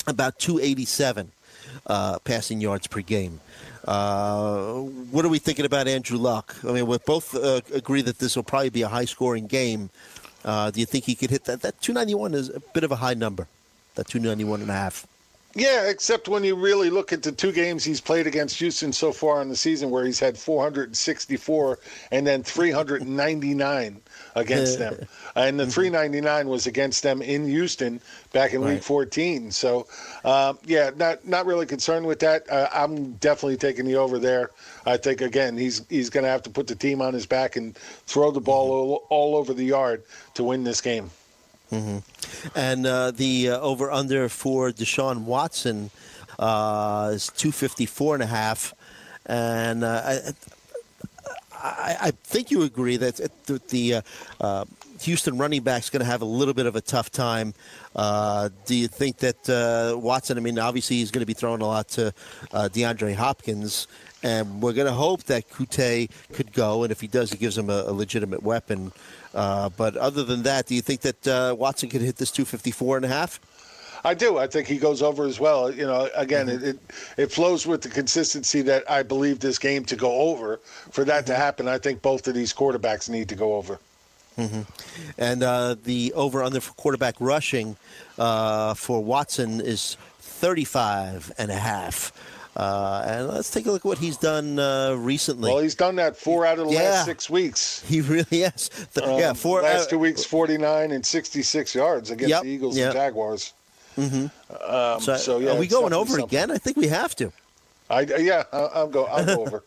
about 0.07 0.39
287 0.39 1.31
uh, 1.85 2.17
passing 2.19 2.59
yards 2.59 2.87
per 2.87 3.01
game. 3.01 3.39
Uh, 3.85 4.79
what 5.11 5.23
are 5.25 5.29
we 5.29 5.39
thinking 5.39 5.65
about 5.65 5.87
Andrew 5.87 6.17
Luck? 6.17 6.55
I 6.67 6.71
mean, 6.71 6.87
we 6.87 6.97
both 7.05 7.35
uh, 7.35 7.61
agree 7.73 8.01
that 8.01 8.17
this 8.17 8.35
will 8.35 8.43
probably 8.43 8.69
be 8.69 8.81
a 8.81 8.87
high 8.87 9.05
scoring 9.05 9.45
game. 9.45 9.91
Uh, 10.43 10.71
do 10.71 10.79
you 10.79 10.85
think 10.85 11.05
he 11.05 11.15
could 11.15 11.29
hit 11.29 11.45
that? 11.45 11.61
That 11.61 11.79
291 11.81 12.33
is 12.33 12.49
a 12.49 12.59
bit 12.59 12.83
of 12.83 12.91
a 12.91 12.95
high 12.95 13.13
number, 13.13 13.47
that 13.95 14.07
291 14.07 14.61
and 14.61 14.69
a 14.69 14.73
half. 14.73 15.07
Yeah, 15.57 15.87
except 15.87 16.27
when 16.27 16.43
you 16.43 16.55
really 16.55 16.89
look 16.89 17.13
at 17.13 17.23
the 17.23 17.31
two 17.31 17.53
games 17.53 17.83
he's 17.83 18.01
played 18.01 18.27
against 18.27 18.59
Houston 18.59 18.91
so 18.91 19.13
far 19.13 19.41
in 19.41 19.47
the 19.47 19.55
season, 19.55 19.89
where 19.89 20.03
he's 20.03 20.19
had 20.19 20.37
464 20.37 21.79
and 22.11 22.27
then 22.27 22.43
399 22.43 24.01
against 24.35 24.77
them, 24.77 24.99
and 25.35 25.59
the 25.59 25.65
399 25.65 26.47
was 26.47 26.67
against 26.67 27.03
them 27.03 27.21
in 27.21 27.45
Houston 27.47 28.01
back 28.33 28.53
in 28.53 28.61
Week 28.61 28.83
14. 28.83 29.51
So, 29.51 29.87
um, 30.23 30.59
yeah, 30.65 30.91
not 30.95 31.25
not 31.25 31.45
really 31.45 31.65
concerned 31.65 32.05
with 32.05 32.19
that. 32.19 32.49
Uh, 32.49 32.69
I'm 32.73 33.13
definitely 33.13 33.57
taking 33.57 33.85
the 33.85 33.95
over 33.95 34.19
there. 34.19 34.51
I 34.85 34.97
think 34.97 35.21
again 35.21 35.57
he's 35.57 35.85
he's 35.89 36.09
going 36.09 36.23
to 36.23 36.29
have 36.29 36.43
to 36.43 36.49
put 36.49 36.67
the 36.67 36.75
team 36.75 37.01
on 37.01 37.13
his 37.13 37.25
back 37.25 37.55
and 37.55 37.75
throw 38.05 38.31
the 38.31 38.41
ball 38.41 38.69
all, 38.71 39.07
all 39.09 39.35
over 39.35 39.53
the 39.53 39.63
yard 39.65 40.03
to 40.35 40.43
win 40.43 40.63
this 40.63 40.81
game. 40.81 41.09
hmm 41.69 41.97
And 42.55 42.85
uh, 42.85 43.11
the 43.11 43.51
uh, 43.51 43.59
over 43.59 43.91
under 43.91 44.29
for 44.29 44.71
Deshaun 44.71 45.23
Watson 45.23 45.89
uh, 46.39 47.11
is 47.13 47.27
254 47.29 48.15
and 48.15 48.23
a 48.23 48.27
half. 48.27 48.73
And 49.25 49.83
uh, 49.83 50.01
I, 50.05 50.19
I, 51.63 51.97
I 52.01 52.11
think 52.11 52.51
you 52.51 52.63
agree 52.63 52.97
that 52.97 53.15
the, 53.45 53.61
the 53.69 53.93
uh, 53.95 54.01
uh, 54.41 54.65
Houston 55.01 55.37
running 55.37 55.61
back's 55.61 55.89
going 55.89 56.01
to 56.01 56.05
have 56.05 56.21
a 56.21 56.25
little 56.25 56.53
bit 56.53 56.65
of 56.65 56.75
a 56.75 56.81
tough 56.81 57.11
time. 57.11 57.53
Uh, 57.95 58.49
do 58.65 58.75
you 58.75 58.87
think 58.87 59.17
that 59.17 59.49
uh, 59.49 59.97
Watson? 59.97 60.37
I 60.37 60.41
mean, 60.41 60.59
obviously 60.59 60.97
he's 60.97 61.11
going 61.11 61.21
to 61.21 61.25
be 61.25 61.33
throwing 61.33 61.61
a 61.61 61.67
lot 61.67 61.89
to 61.89 62.13
uh, 62.53 62.69
DeAndre 62.71 63.15
Hopkins, 63.15 63.87
and 64.23 64.61
we're 64.61 64.73
going 64.73 64.87
to 64.87 64.93
hope 64.93 65.23
that 65.23 65.49
Coutee 65.49 66.09
could 66.33 66.53
go, 66.53 66.83
and 66.83 66.91
if 66.91 67.01
he 67.01 67.07
does, 67.07 67.31
he 67.31 67.37
gives 67.37 67.57
him 67.57 67.69
a, 67.69 67.83
a 67.87 67.93
legitimate 67.93 68.43
weapon. 68.43 68.91
Uh, 69.33 69.69
but 69.69 69.97
other 69.97 70.23
than 70.23 70.43
that, 70.43 70.65
do 70.67 70.75
you 70.75 70.81
think 70.81 71.01
that 71.01 71.27
uh, 71.27 71.55
Watson 71.57 71.89
could 71.89 72.01
hit 72.01 72.15
this 72.17 72.31
254 72.31 72.97
and 72.97 73.05
a 73.05 73.09
half? 73.09 73.39
I 74.05 74.13
do. 74.13 74.37
I 74.37 74.47
think 74.47 74.67
he 74.67 74.77
goes 74.77 75.01
over 75.01 75.25
as 75.25 75.39
well. 75.39 75.73
You 75.73 75.85
know, 75.87 76.09
again, 76.15 76.47
it, 76.47 76.63
it 76.63 76.79
it 77.17 77.31
flows 77.31 77.65
with 77.67 77.81
the 77.81 77.89
consistency 77.89 78.61
that 78.61 78.89
I 78.89 79.03
believe 79.03 79.39
this 79.39 79.57
game 79.59 79.83
to 79.85 79.95
go 79.95 80.11
over. 80.29 80.57
For 80.91 81.03
that 81.05 81.25
to 81.25 81.35
happen, 81.35 81.67
I 81.67 81.79
think 81.79 82.01
both 82.01 82.27
of 82.27 82.33
these 82.35 82.53
quarterbacks 82.53 83.09
need 83.09 83.27
to 83.29 83.35
go 83.35 83.55
over. 83.55 83.79
hmm 84.37 84.61
And 85.17 85.41
uh, 85.43 85.75
the 85.83 86.13
over 86.13 86.43
under 86.43 86.59
for 86.61 86.73
quarterback 86.75 87.15
rushing 87.19 87.77
uh, 88.19 88.75
for 88.75 89.03
Watson 89.03 89.59
is 89.59 89.97
35 90.19 91.31
and 91.37 91.49
a 91.51 91.55
half. 91.55 92.11
Uh, 92.55 93.03
and 93.05 93.27
let's 93.27 93.51
take 93.51 93.65
a 93.65 93.71
look 93.71 93.81
at 93.81 93.85
what 93.85 93.97
he's 93.97 94.15
done 94.17 94.57
uh, 94.59 94.93
recently. 94.93 95.51
Well, 95.51 95.61
he's 95.61 95.75
done 95.75 95.95
that 95.97 96.15
four 96.15 96.45
out 96.45 96.57
of 96.59 96.67
the 96.67 96.73
Yeah. 96.73 96.83
last 96.91 97.05
six 97.05 97.29
weeks. 97.29 97.81
He 97.85 97.99
really 98.01 98.41
has. 98.41 98.69
Um, 99.03 99.19
yeah, 99.19 99.33
four 99.33 99.61
last 99.61 99.89
two 99.89 99.99
weeks, 99.99 100.23
forty 100.23 100.57
nine 100.57 100.91
and 100.91 101.05
sixty 101.05 101.41
six 101.41 101.75
yards 101.75 102.11
against 102.11 102.29
Yep, 102.29 102.43
the 102.43 102.49
Eagles 102.49 102.77
yep. 102.77 102.85
and 102.91 102.93
Jaguars. 102.95 103.53
Mhm. 103.95 104.31
Um, 104.49 105.01
so, 105.01 105.17
so, 105.17 105.39
yeah, 105.39 105.51
are 105.51 105.59
we 105.59 105.67
going 105.67 105.93
over 105.93 106.11
something. 106.11 106.25
again? 106.25 106.51
I 106.51 106.57
think 106.57 106.77
we 106.77 106.87
have 106.87 107.15
to. 107.17 107.31
I 107.89 108.01
yeah, 108.01 108.43
I, 108.51 108.57
I'll 108.57 108.87
go. 108.87 109.05
I'll 109.05 109.25
go 109.25 109.41
over. 109.45 109.63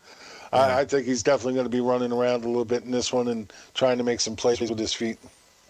I, 0.51 0.79
I 0.79 0.85
think 0.85 1.05
he's 1.05 1.23
definitely 1.23 1.53
going 1.53 1.65
to 1.65 1.69
be 1.69 1.81
running 1.81 2.11
around 2.11 2.43
a 2.43 2.47
little 2.47 2.65
bit 2.65 2.83
in 2.83 2.91
this 2.91 3.13
one 3.13 3.27
and 3.27 3.51
trying 3.73 3.97
to 3.99 4.03
make 4.03 4.19
some 4.19 4.35
plays 4.35 4.59
with 4.59 4.79
his 4.79 4.93
feet. 4.93 5.17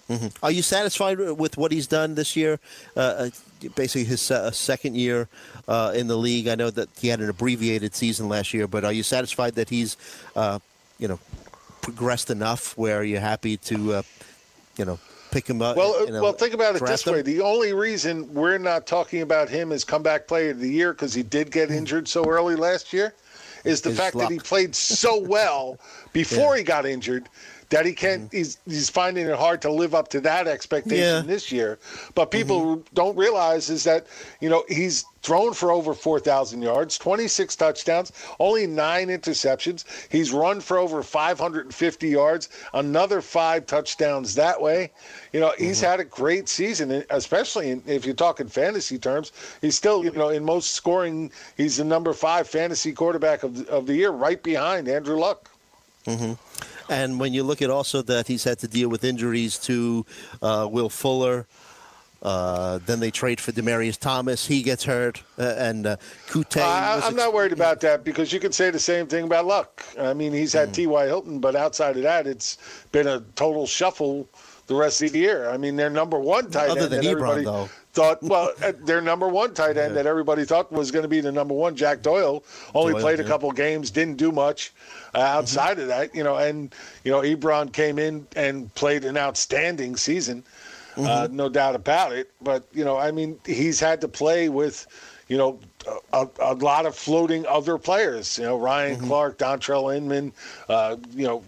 Mm-hmm. 0.09 0.27
Are 0.43 0.51
you 0.51 0.63
satisfied 0.63 1.19
with 1.19 1.57
what 1.57 1.71
he's 1.71 1.85
done 1.85 2.15
this 2.15 2.35
year? 2.35 2.59
Uh, 2.97 2.99
uh, 2.99 3.29
basically, 3.75 4.05
his 4.05 4.31
uh, 4.31 4.49
second 4.49 4.95
year 4.95 5.27
uh, 5.67 5.93
in 5.95 6.07
the 6.07 6.17
league. 6.17 6.47
I 6.47 6.55
know 6.55 6.71
that 6.71 6.89
he 6.99 7.09
had 7.09 7.19
an 7.19 7.29
abbreviated 7.29 7.93
season 7.93 8.27
last 8.27 8.53
year, 8.53 8.67
but 8.67 8.83
are 8.83 8.91
you 8.91 9.03
satisfied 9.03 9.53
that 9.55 9.69
he's, 9.69 9.97
uh, 10.35 10.59
you 10.97 11.07
know, 11.07 11.19
progressed 11.81 12.31
enough 12.31 12.75
where 12.75 13.03
you're 13.03 13.19
happy 13.19 13.57
to, 13.57 13.93
uh, 13.93 14.01
you 14.77 14.85
know, 14.85 14.99
pick 15.31 15.49
him 15.49 15.61
up? 15.61 15.77
Well, 15.77 15.95
uh, 15.95 16.05
you 16.05 16.11
know, 16.11 16.21
well, 16.21 16.33
think 16.33 16.53
about 16.53 16.75
it 16.75 16.85
this 16.85 17.05
way: 17.05 17.21
the 17.21 17.41
only 17.41 17.73
reason 17.73 18.33
we're 18.33 18.57
not 18.57 18.87
talking 18.87 19.21
about 19.21 19.49
him 19.49 19.71
as 19.71 19.83
comeback 19.83 20.27
player 20.27 20.51
of 20.51 20.59
the 20.59 20.69
year 20.69 20.93
because 20.93 21.13
he 21.13 21.23
did 21.23 21.51
get 21.51 21.71
injured 21.71 22.07
so 22.07 22.23
early 22.25 22.55
last 22.55 22.93
year 22.93 23.13
is 23.63 23.81
the 23.81 23.89
His 23.89 23.99
fact 23.99 24.17
that 24.17 24.31
he 24.31 24.39
played 24.39 24.75
so 24.75 25.19
well 25.27 25.77
before 26.13 26.55
he 26.55 26.63
got 26.63 26.85
injured 26.85 27.29
that 27.69 27.85
he 27.85 27.93
can't. 27.93 28.23
Mm-hmm. 28.23 28.37
He's 28.37 28.57
he's 28.65 28.89
finding 28.89 29.27
it 29.27 29.35
hard 29.35 29.61
to 29.61 29.71
live 29.71 29.93
up 29.93 30.07
to 30.09 30.21
that 30.21 30.47
expectation 30.47 30.97
Yeah. 30.99 31.21
this 31.21 31.51
year. 31.51 31.79
But 32.15 32.31
mm-hmm. 32.31 32.39
people 32.39 32.83
don't 32.93 33.15
realize 33.15 33.69
is 33.69 33.83
that 33.83 34.07
you 34.41 34.49
know 34.49 34.63
he's 34.67 35.05
thrown 35.21 35.53
for 35.53 35.71
over 35.71 35.93
four 35.93 36.19
thousand 36.19 36.61
yards, 36.61 36.97
twenty 36.97 37.27
six 37.27 37.55
touchdowns, 37.55 38.11
only 38.39 38.65
nine 38.65 39.09
interceptions. 39.09 39.85
He's 40.09 40.31
run 40.31 40.61
for 40.61 40.77
over 40.77 41.03
five 41.03 41.39
hundred 41.39 41.65
and 41.65 41.75
fifty 41.75 42.09
yards, 42.09 42.49
another 42.73 43.21
five 43.21 43.65
touchdowns 43.65 44.35
that 44.35 44.59
way. 44.59 44.91
You 45.31 45.39
know 45.39 45.53
he's 45.57 45.77
mm-hmm. 45.77 45.91
had 45.91 45.99
a 45.99 46.05
great 46.05 46.49
season, 46.49 47.03
especially 47.11 47.69
in, 47.69 47.83
if 47.85 48.05
you're 48.05 48.15
talking 48.15 48.47
fantasy 48.47 48.97
terms. 48.97 49.31
He's 49.61 49.75
still 49.75 50.03
you 50.03 50.11
know 50.11 50.29
in 50.29 50.43
most 50.43 50.71
scoring, 50.71 51.31
he's 51.55 51.77
the 51.77 51.83
number 51.83 52.13
five 52.13 52.47
fantasy 52.47 52.93
quarterback 52.93 53.43
of 53.43 53.57
the, 53.57 53.69
of 53.69 53.85
the 53.85 53.95
year, 53.95 54.09
right 54.09 54.41
behind 54.41 54.87
Andrew 54.87 55.17
Luck. 55.17 55.48
Hmm 56.17 56.33
And 56.89 57.19
when 57.19 57.33
you 57.33 57.43
look 57.43 57.61
at 57.61 57.69
also 57.69 58.01
that 58.03 58.27
he's 58.27 58.43
had 58.43 58.59
to 58.59 58.67
deal 58.67 58.89
with 58.89 59.03
injuries 59.03 59.57
to 59.59 60.05
uh, 60.41 60.67
Will 60.69 60.89
Fuller, 60.89 61.45
uh, 62.21 62.79
then 62.85 62.99
they 62.99 63.11
trade 63.11 63.39
for 63.39 63.51
Demaryius 63.51 63.97
Thomas. 63.97 64.47
He 64.47 64.61
gets 64.61 64.83
hurt, 64.83 65.23
uh, 65.37 65.55
and 65.57 65.87
uh, 65.87 65.97
Coutee. 66.27 66.61
I'm 66.61 66.99
ex- 66.99 67.13
not 67.13 67.33
worried 67.33 67.53
about 67.53 67.79
that 67.81 68.03
because 68.03 68.33
you 68.33 68.39
could 68.39 68.53
say 68.53 68.71
the 68.71 68.79
same 68.79 69.07
thing 69.07 69.23
about 69.23 69.45
Luck. 69.45 69.85
I 69.97 70.13
mean, 70.13 70.33
he's 70.33 70.51
had 70.51 70.73
T.Y. 70.73 71.05
Hilton, 71.05 71.39
but 71.39 71.55
outside 71.55 71.95
of 71.95 72.03
that, 72.03 72.27
it's 72.27 72.57
been 72.91 73.07
a 73.07 73.21
total 73.35 73.65
shuffle 73.65 74.27
the 74.67 74.75
rest 74.75 75.01
of 75.01 75.11
the 75.11 75.19
year. 75.19 75.49
I 75.49 75.57
mean, 75.57 75.75
their 75.75 75.89
number 75.89 76.19
one 76.19 76.51
tight 76.51 76.69
Other 76.69 76.81
end 76.81 76.91
than 76.91 77.01
Ebron, 77.01 77.11
everybody 77.11 77.43
though. 77.45 77.69
Thought, 77.93 78.21
well, 78.21 78.51
uh, 78.63 78.73
their 78.83 79.01
number 79.01 79.27
one 79.27 79.53
tight 79.53 79.77
end 79.77 79.95
that 79.95 80.05
everybody 80.05 80.45
thought 80.45 80.71
was 80.71 80.91
going 80.91 81.03
to 81.03 81.09
be 81.09 81.21
the 81.21 81.31
number 81.31 81.53
one, 81.53 81.75
Jack 81.75 82.01
Doyle, 82.01 82.43
only 82.75 82.93
Doyle, 82.93 83.01
played 83.01 83.19
a 83.19 83.23
yeah. 83.23 83.29
couple 83.29 83.51
games, 83.51 83.91
didn't 83.91 84.17
do 84.17 84.31
much 84.31 84.71
uh, 85.15 85.19
outside 85.19 85.79
of 85.79 85.87
that, 85.87 86.13
you 86.13 86.23
know, 86.23 86.37
and, 86.37 86.73
you 87.03 87.11
know, 87.11 87.21
Ebron 87.21 87.71
came 87.73 87.97
in 87.99 88.27
and 88.35 88.73
played 88.75 89.05
an 89.05 89.17
outstanding 89.17 89.95
season. 89.95 90.43
Uh, 90.97 91.27
Mm-hmm. 91.27 91.35
no 91.35 91.47
doubt 91.47 91.75
about 91.75 92.11
it. 92.11 92.29
But 92.41 92.67
you 92.73 92.83
know, 92.83 92.97
I 92.97 93.11
mean, 93.11 93.39
he's 93.45 93.79
had 93.79 94.01
to 94.01 94.07
play 94.09 94.49
with, 94.49 94.85
you 95.29 95.37
know, 95.37 95.59
a, 96.13 96.27
a 96.39 96.53
lot 96.55 96.85
of 96.85 96.95
floating 96.95 97.45
other 97.47 97.77
players. 97.77 98.37
You 98.37 98.43
know, 98.45 98.57
Ryan 98.59 98.97
Mm-hmm. 98.97 99.07
Clark, 99.07 99.37
Dontrelle 99.37 99.95
Inman. 99.95 100.33
Uh, 100.67 100.97
you 101.15 101.25
know, 101.25 101.43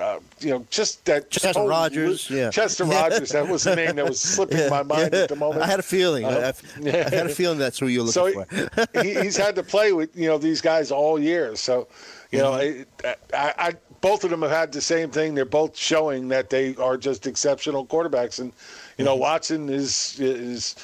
uh, 0.00 0.18
you 0.40 0.50
know, 0.50 0.66
just 0.70 1.04
that 1.04 1.24
Hmm. 1.24 1.28
Chester 1.30 1.52
whole- 1.60 1.68
Rogers, 1.68 2.28
yeah. 2.30 2.50
Chester 2.50 2.84
Rogers. 2.98 3.30
That 3.30 3.48
was 3.48 3.62
the 3.64 3.76
name 3.76 3.96
that 3.96 4.08
was 4.08 4.20
slipping 4.20 4.58
Yeah, 4.64 4.68
my 4.68 4.82
mind 4.82 5.10
yeah. 5.12 5.20
at 5.22 5.28
the 5.28 5.36
moment. 5.36 5.62
I 5.62 5.66
had 5.66 5.78
a 5.80 5.82
feeling. 5.84 6.24
I, 6.24 6.28
Uh, 6.28 6.52
I- 6.84 6.88
I 6.88 6.90
had 7.14 7.26
a 7.26 7.34
feeling 7.34 7.58
that's 7.58 7.78
who 7.78 7.86
you're 7.86 8.06
so 8.08 8.24
looking 8.24 8.68
for. 8.68 9.02
he, 9.02 9.14
he's 9.20 9.36
had 9.36 9.54
to 9.56 9.62
play 9.62 9.92
with 9.92 10.14
you 10.16 10.26
know 10.28 10.38
these 10.38 10.60
guys 10.60 10.90
all 10.90 11.18
year. 11.18 11.54
So 11.56 11.88
you 12.30 12.38
know, 12.38 12.52
Mm-hmm. 12.52 12.80
it, 13.06 13.18
I, 13.34 13.54
I 13.58 13.72
both 14.00 14.24
of 14.24 14.30
them 14.30 14.42
have 14.42 14.50
had 14.50 14.72
the 14.72 14.80
same 14.80 15.10
thing. 15.10 15.34
They're 15.36 15.44
both 15.44 15.76
showing 15.76 16.26
that 16.28 16.50
they 16.50 16.74
are 16.76 16.96
just 16.96 17.26
exceptional 17.28 17.86
quarterbacks. 17.86 18.40
And 18.40 18.48
you 18.48 18.54
Mm-hmm. 18.98 19.04
know, 19.04 19.14
Watson 19.16 19.68
is 19.68 20.18
is 20.18 20.74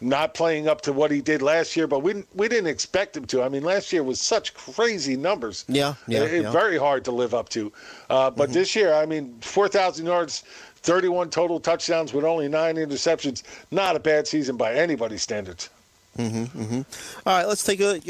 not 0.00 0.34
playing 0.34 0.68
up 0.68 0.80
to 0.82 0.92
what 0.92 1.10
he 1.10 1.20
did 1.20 1.40
last 1.42 1.76
year, 1.76 1.86
but 1.86 2.00
we 2.00 2.24
we 2.34 2.48
didn't 2.48 2.66
expect 2.68 3.16
him 3.16 3.24
to. 3.26 3.42
I 3.42 3.48
mean, 3.48 3.62
last 3.62 3.92
year 3.92 4.02
was 4.02 4.20
such 4.20 4.52
crazy 4.54 5.16
numbers. 5.16 5.64
Yeah, 5.68 5.94
yeah, 6.08 6.20
It- 6.24 6.32
yeah. 6.32 6.42
Mm-hmm. 6.42 6.52
very 6.52 6.78
hard 6.78 7.04
to 7.06 7.10
live 7.12 7.34
up 7.34 7.48
to. 7.50 7.72
Uh, 8.10 8.30
but 8.30 8.52
this 8.52 8.74
year, 8.76 8.92
I 8.94 9.06
mean, 9.06 9.36
four 9.40 9.68
thousand 9.68 10.06
yards. 10.06 10.42
31 10.84 11.30
total 11.30 11.58
touchdowns 11.60 12.12
with 12.12 12.26
only 12.26 12.46
nine 12.46 12.76
interceptions. 12.76 13.42
Not 13.70 13.96
a 13.96 13.98
bad 13.98 14.28
season 14.28 14.58
by 14.58 14.74
anybody's 14.74 15.22
standards. 15.22 15.70
Mm-hmm, 16.18 16.82
All 17.26 17.38
right, 17.38 17.48
let's 17.48 17.64
take 17.64 17.80
a 17.80 18.00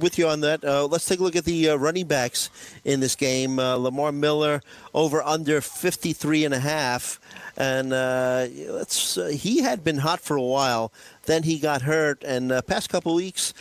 with 0.00 0.18
you 0.18 0.26
on 0.28 0.40
that. 0.40 0.64
Uh, 0.64 0.86
let's 0.86 1.06
take 1.06 1.20
a 1.20 1.22
look 1.22 1.36
at 1.36 1.44
the 1.44 1.68
uh, 1.68 1.76
running 1.76 2.06
backs 2.06 2.48
in 2.84 3.00
this 3.00 3.14
game. 3.16 3.58
Uh, 3.58 3.76
Lamar 3.76 4.12
Miller 4.12 4.62
over 4.94 5.22
under 5.22 5.60
53 5.60 6.46
and 6.46 6.54
a 6.54 6.58
half. 6.58 7.20
And 7.56 7.92
uh, 7.92 8.46
let's, 8.70 9.18
uh, 9.18 9.26
he 9.26 9.60
had 9.60 9.84
been 9.84 9.98
hot 9.98 10.20
for 10.20 10.34
a 10.36 10.42
while. 10.42 10.90
Then 11.24 11.42
he 11.42 11.58
got 11.58 11.82
hurt. 11.82 12.22
And 12.24 12.52
uh, 12.52 12.62
past 12.62 12.88
couple 12.88 13.14
weeks, 13.14 13.54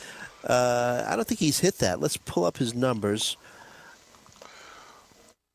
uh, 0.46 1.06
I 1.08 1.16
don't 1.16 1.28
think 1.28 1.40
he's 1.40 1.60
hit 1.60 1.78
that. 1.80 2.00
Let's 2.00 2.18
pull 2.18 2.46
up 2.46 2.58
his 2.58 2.74
numbers. 2.74 3.38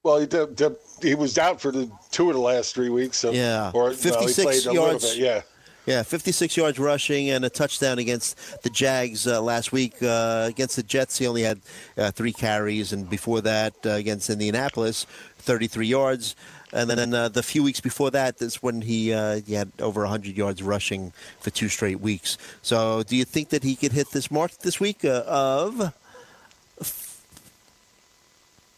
Well, 0.03 0.21
he, 0.21 0.27
did, 0.27 0.55
did- 0.55 0.77
he 1.03 1.15
was 1.15 1.37
out 1.37 1.61
for 1.61 1.73
the 1.73 1.91
two 2.11 2.29
of 2.31 2.35
the 2.35 2.41
last 2.41 2.75
three 2.75 2.89
weeks. 2.89 3.19
So 3.19 3.33
Yeah, 3.33 3.71
or 3.75 3.93
56 3.93 4.43
played 4.65 4.75
yards. 4.75 5.15
Bit, 5.15 5.19
yeah, 5.19 5.43
Yeah, 5.85 6.03
56 6.03 6.57
yards 6.57 6.79
rushing 6.79 7.31
and 7.31 7.45
a 7.45 7.51
touchdown 7.51 7.99
against 7.99 8.63
the 8.63 8.71
Jags 8.71 9.27
uh, 9.27 9.43
last 9.43 9.73
week. 9.73 9.95
Uh, 10.03 10.47
against 10.49 10.77
the 10.77 10.83
Jets, 10.83 11.19
he 11.19 11.27
only 11.27 11.43
had 11.43 11.61
uh, 11.99 12.11
three 12.13 12.33
carries, 12.33 12.93
and 12.93 13.11
before 13.11 13.41
that, 13.43 13.75
uh, 13.85 13.91
against 13.91 14.31
Indianapolis, 14.31 15.07
33 15.39 15.87
yards. 15.87 16.37
And 16.73 16.91
then 16.91 17.14
uh, 17.14 17.29
the 17.29 17.43
few 17.43 17.62
weeks 17.62 17.81
before 17.81 18.11
that, 18.11 18.39
that's 18.39 18.62
when 18.62 18.83
he, 18.83 19.12
uh, 19.12 19.41
he 19.47 19.55
had 19.55 19.71
over 19.79 20.01
100 20.01 20.37
yards 20.37 20.62
rushing 20.62 21.12
for 21.41 21.51
two 21.51 21.69
straight 21.69 22.01
weeks. 22.01 22.37
So, 22.61 23.03
do 23.05 23.14
you 23.17 23.25
think 23.25 23.51
that 23.51 23.62
he 23.62 23.77
could 23.77 23.93
hit 23.93 24.11
this 24.11 24.31
mark 24.31 24.51
this 24.59 24.81
week 24.81 25.05
uh, 25.05 25.23
of 25.27 25.95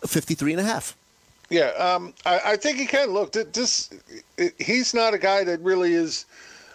53 0.06 0.52
and 0.52 0.60
a 0.60 0.64
half? 0.64 0.96
yeah. 1.50 1.68
Um, 1.70 2.14
I, 2.26 2.40
I 2.44 2.56
think 2.56 2.78
he 2.78 2.86
can. 2.86 3.10
Look, 3.10 3.32
th- 3.32 3.48
this 3.52 3.90
he's 4.58 4.94
not 4.94 5.14
a 5.14 5.18
guy 5.18 5.44
that 5.44 5.60
really 5.60 5.94
is, 5.94 6.26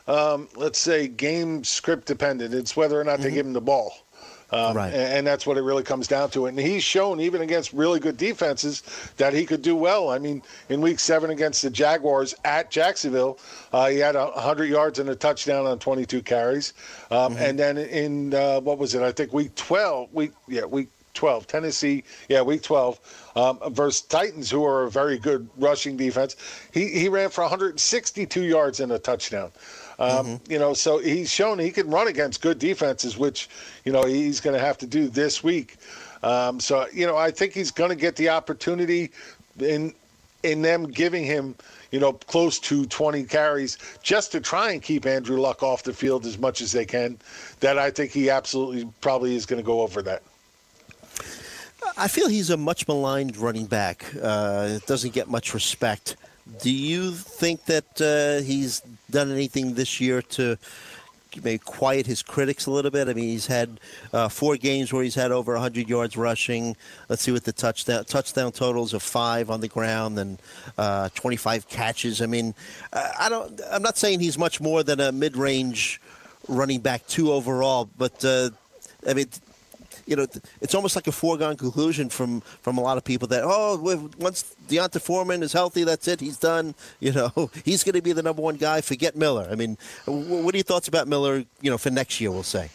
um, 0.07 0.47
let's 0.55 0.79
say, 0.79 1.07
game 1.07 1.63
script 1.63 2.07
dependent. 2.07 2.53
It's 2.53 2.75
whether 2.75 2.99
or 2.99 3.03
not 3.03 3.19
they 3.19 3.31
give 3.31 3.45
him 3.45 3.53
the 3.53 3.61
ball. 3.61 3.93
Um, 4.53 4.77
Right. 4.77 4.93
and, 4.93 5.25
that's 5.25 5.47
what 5.47 5.57
it 5.57 5.61
really 5.63 5.83
comes 5.83 6.07
down 6.07 6.29
to. 6.31 6.45
And 6.45 6.59
he's 6.59 6.83
shown, 6.83 7.19
even 7.19 7.41
against 7.41 7.73
really 7.73 7.99
good 7.99 8.17
defenses, 8.17 8.83
that 9.17 9.33
he 9.33 9.45
could 9.45 9.61
do 9.61 9.75
well. 9.75 10.09
I 10.09 10.19
mean, 10.19 10.43
in 10.69 10.79
week 10.81 10.99
seven 10.99 11.31
against 11.31 11.61
the 11.63 11.69
Jaguars 11.69 12.35
at 12.45 12.69
Jacksonville, 12.69 13.39
uh, 13.71 13.87
he 13.87 13.97
had 13.97 14.15
a 14.15 14.25
100 14.27 14.65
yards 14.65 14.99
and 14.99 15.09
a 15.09 15.15
touchdown 15.15 15.65
on 15.65 15.79
22 15.79 16.21
carries. 16.21 16.73
Um, 17.09 17.35
And 17.37 17.57
then 17.57 17.77
in, 17.77 18.33
uh, 18.33 18.59
what 18.61 18.77
was 18.77 18.93
it? 18.95 19.01
I 19.01 19.11
think 19.11 19.33
week 19.33 19.55
12, 19.55 20.13
week, 20.13 20.33
yeah, 20.47 20.65
week 20.65 20.89
12, 21.13 21.47
Tennessee, 21.47 22.03
yeah, 22.27 22.41
week 22.41 22.61
12, 22.63 22.99
um, 23.35 23.59
versus 23.71 24.01
Titans, 24.01 24.49
who 24.49 24.65
are 24.65 24.83
a 24.83 24.91
very 24.91 25.17
good 25.17 25.47
rushing 25.57 25.95
defense. 25.95 26.35
He, 26.71 26.87
he 26.89 27.09
ran 27.09 27.29
for 27.29 27.41
162 27.41 28.41
yards 28.43 28.79
and 28.79 28.91
a 28.91 28.99
touchdown. 28.99 29.51
Um, 29.99 30.39
You 30.47 30.59
know, 30.59 30.73
so 30.73 30.97
he's 30.97 31.31
shown 31.31 31.59
he 31.59 31.71
can 31.71 31.89
run 31.89 32.07
against 32.07 32.41
good 32.41 32.59
defenses, 32.59 33.17
which 33.17 33.49
you 33.85 33.91
know 33.91 34.03
he's 34.03 34.39
going 34.39 34.55
to 34.55 34.63
have 34.63 34.77
to 34.79 34.87
do 34.87 35.07
this 35.07 35.43
week. 35.43 35.77
Um, 36.23 36.59
so 36.59 36.87
you 36.93 37.05
know, 37.05 37.17
I 37.17 37.31
think 37.31 37.53
he's 37.53 37.71
going 37.71 37.89
to 37.89 37.95
get 37.95 38.15
the 38.15 38.29
opportunity 38.29 39.11
in 39.59 39.93
in 40.43 40.61
them 40.61 40.85
giving 40.85 41.23
him 41.23 41.55
you 41.91 41.99
know 41.99 42.13
close 42.13 42.59
to 42.59 42.85
20 42.85 43.23
carries 43.23 43.77
just 44.01 44.31
to 44.31 44.41
try 44.41 44.71
and 44.71 44.81
keep 44.81 45.05
Andrew 45.05 45.39
Luck 45.39 45.63
off 45.63 45.83
the 45.83 45.93
field 45.93 46.25
as 46.25 46.37
much 46.37 46.61
as 46.61 46.71
they 46.71 46.85
can. 46.85 47.17
That 47.59 47.77
I 47.77 47.91
think 47.91 48.11
he 48.11 48.29
absolutely 48.29 48.89
probably 49.01 49.35
is 49.35 49.45
going 49.45 49.61
to 49.61 49.65
go 49.65 49.81
over 49.81 50.01
that. 50.01 50.23
I 51.97 52.07
feel 52.07 52.27
he's 52.27 52.49
a 52.49 52.57
much 52.57 52.87
maligned 52.87 53.37
running 53.37 53.65
back. 53.65 54.05
Uh, 54.21 54.79
doesn't 54.87 55.13
get 55.13 55.29
much 55.29 55.53
respect. 55.53 56.15
Do 56.61 56.71
you 56.71 57.11
think 57.11 57.65
that 57.65 58.01
uh, 58.01 58.43
he's 58.45 58.81
done 59.09 59.31
anything 59.31 59.75
this 59.75 60.01
year 60.01 60.21
to 60.21 60.57
maybe 61.41 61.57
quiet 61.57 62.05
his 62.05 62.21
critics 62.21 62.65
a 62.65 62.71
little 62.71 62.91
bit? 62.91 63.07
I 63.07 63.13
mean, 63.13 63.29
he's 63.29 63.47
had 63.47 63.79
uh, 64.11 64.27
four 64.27 64.57
games 64.57 64.91
where 64.91 65.03
he's 65.03 65.15
had 65.15 65.31
over 65.31 65.53
100 65.53 65.87
yards 65.87 66.17
rushing. 66.17 66.75
Let's 67.07 67.21
see 67.21 67.31
what 67.31 67.45
the 67.45 67.53
touchdown 67.53 68.03
touchdown 68.05 68.51
totals 68.51 68.93
of 68.93 69.01
five 69.01 69.49
on 69.49 69.61
the 69.61 69.69
ground 69.69 70.19
and 70.19 70.41
uh, 70.77 71.09
25 71.15 71.69
catches. 71.69 72.21
I 72.21 72.25
mean, 72.25 72.53
uh, 72.91 73.11
I 73.17 73.29
don't. 73.29 73.61
I'm 73.71 73.81
not 73.81 73.97
saying 73.97 74.19
he's 74.19 74.37
much 74.37 74.59
more 74.59 74.83
than 74.83 74.99
a 74.99 75.11
mid-range 75.11 76.01
running 76.49 76.81
back 76.81 77.07
two 77.07 77.31
overall, 77.31 77.89
but 77.97 78.23
uh, 78.25 78.49
I 79.07 79.13
mean 79.13 79.27
you 80.05 80.15
know, 80.15 80.25
it's 80.61 80.75
almost 80.75 80.95
like 80.95 81.07
a 81.07 81.11
foregone 81.11 81.55
conclusion 81.57 82.09
from, 82.09 82.41
from 82.41 82.77
a 82.77 82.81
lot 82.81 82.97
of 82.97 83.03
people 83.03 83.27
that 83.29 83.43
oh, 83.43 84.09
once 84.17 84.55
D'Onta 84.67 84.99
Foreman 84.99 85.43
is 85.43 85.53
healthy, 85.53 85.83
that's 85.83 86.07
it, 86.07 86.19
he's 86.19 86.37
done. 86.37 86.75
You 86.99 87.11
know, 87.13 87.49
he's 87.65 87.83
going 87.83 87.95
to 87.95 88.01
be 88.01 88.13
the 88.13 88.23
number 88.23 88.41
one 88.41 88.55
guy. 88.55 88.81
Forget 88.81 89.15
Miller. 89.15 89.47
I 89.49 89.55
mean, 89.55 89.77
what 90.05 90.53
are 90.53 90.57
your 90.57 90.63
thoughts 90.63 90.87
about 90.87 91.07
Miller? 91.07 91.43
You 91.61 91.71
know, 91.71 91.77
for 91.77 91.89
next 91.89 92.19
year, 92.19 92.31
we'll 92.31 92.43
say. 92.43 92.69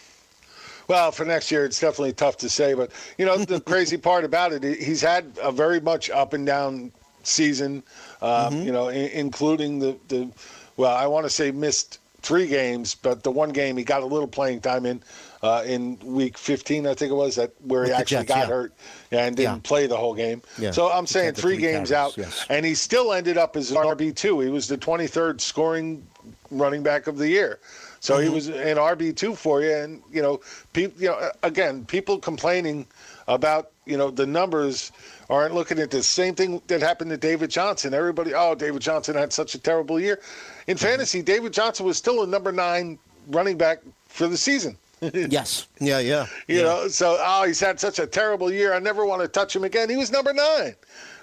Well, 0.88 1.12
for 1.12 1.26
next 1.26 1.50
year, 1.50 1.66
it's 1.66 1.78
definitely 1.78 2.14
tough 2.14 2.38
to 2.38 2.48
say. 2.48 2.72
But 2.72 2.90
you 3.18 3.26
know, 3.26 3.36
the 3.36 3.60
crazy 3.72 3.98
part 3.98 4.24
about 4.24 4.52
it, 4.52 4.62
he's 4.64 5.02
had 5.02 5.24
a 5.42 5.52
very 5.52 5.80
much 5.80 6.08
up 6.10 6.32
and 6.32 6.46
down 6.46 6.92
season. 7.22 7.82
Um, 8.22 8.62
You 8.62 8.72
know, 8.72 8.88
I- 8.88 9.10
including 9.12 9.78
the 9.78 9.96
the 10.08 10.30
well, 10.78 10.96
I 10.96 11.06
want 11.06 11.26
to 11.26 11.30
say 11.30 11.50
missed 11.50 11.98
three 12.22 12.46
games, 12.46 12.94
but 12.94 13.22
the 13.22 13.30
one 13.30 13.50
game 13.50 13.76
he 13.76 13.84
got 13.84 14.02
a 14.02 14.06
little 14.06 14.26
playing 14.28 14.60
time 14.60 14.86
in 14.86 15.02
uh, 15.42 15.62
in 15.66 15.98
week 16.00 16.36
15, 16.36 16.86
I 16.86 16.94
think 16.94 17.10
it 17.12 17.14
was 17.14 17.36
that 17.36 17.52
where 17.62 17.84
he 17.84 17.90
With 17.90 17.96
the 17.96 18.00
actually 18.00 18.16
Jets, 18.18 18.28
got 18.28 18.38
yeah. 18.38 18.46
hurt 18.46 18.72
and 19.12 19.36
didn't 19.36 19.54
Yeah. 19.54 19.60
play 19.62 19.86
the 19.86 19.96
whole 19.96 20.14
game. 20.14 20.42
Yeah. 20.58 20.72
So 20.72 20.90
I'm 20.90 21.06
saying 21.06 21.34
three 21.34 21.54
three 21.54 21.56
games 21.58 21.92
out, 21.92 22.16
yes. 22.16 22.44
and 22.50 22.64
he 22.66 22.74
still 22.74 23.12
ended 23.12 23.38
up 23.38 23.56
as 23.56 23.70
an 23.70 23.76
RB 23.78 24.14
two. 24.14 24.40
He 24.40 24.50
was 24.50 24.66
the 24.68 24.76
23rd 24.78 25.40
scoring 25.40 26.06
running 26.50 26.82
back 26.82 27.06
of 27.06 27.18
the 27.18 27.28
year. 27.28 27.58
So 28.00 28.14
Mm-hmm. 28.14 28.22
he 28.28 28.28
was 28.34 28.48
an 28.48 28.76
RB 28.78 29.14
two 29.16 29.34
for 29.34 29.62
you, 29.62 29.72
and 29.72 30.02
you 30.12 30.22
know, 30.22 30.40
people, 30.72 31.00
you 31.02 31.08
know, 31.08 31.30
again, 31.42 31.84
people 31.84 32.18
complaining 32.18 32.86
about 33.28 33.70
you 33.86 33.96
know 33.96 34.10
the 34.10 34.26
numbers 34.26 34.92
aren't 35.30 35.54
looking 35.54 35.78
at 35.78 35.90
the 35.90 36.02
same 36.02 36.34
thing 36.34 36.62
that 36.68 36.80
happened 36.80 37.10
to 37.10 37.16
David 37.16 37.50
Johnson. 37.50 37.92
Everybody, 37.94 38.32
oh, 38.34 38.54
David 38.54 38.80
Johnson 38.82 39.14
had 39.16 39.32
such 39.32 39.54
a 39.54 39.58
terrible 39.58 40.00
year. 40.00 40.20
In 40.68 40.76
Mm-hmm. 40.76 40.86
fantasy, 40.86 41.22
David 41.22 41.52
Johnson 41.52 41.86
was 41.86 41.96
still 41.98 42.22
a 42.22 42.26
number 42.26 42.50
nine 42.52 42.98
running 43.28 43.56
back 43.58 43.80
for 44.08 44.26
the 44.28 44.36
season. 44.36 44.76
yes. 45.12 45.66
Yeah, 45.80 45.98
yeah. 45.98 46.26
You 46.46 46.58
yeah. 46.58 46.62
know, 46.62 46.88
so 46.88 47.16
oh, 47.20 47.44
he's 47.46 47.60
had 47.60 47.78
such 47.78 47.98
a 47.98 48.06
terrible 48.06 48.52
year. 48.52 48.74
I 48.74 48.78
never 48.78 49.04
want 49.06 49.22
to 49.22 49.28
touch 49.28 49.54
him 49.54 49.64
again. 49.64 49.88
He 49.88 49.96
was 49.96 50.10
number 50.10 50.32
9 50.32 50.74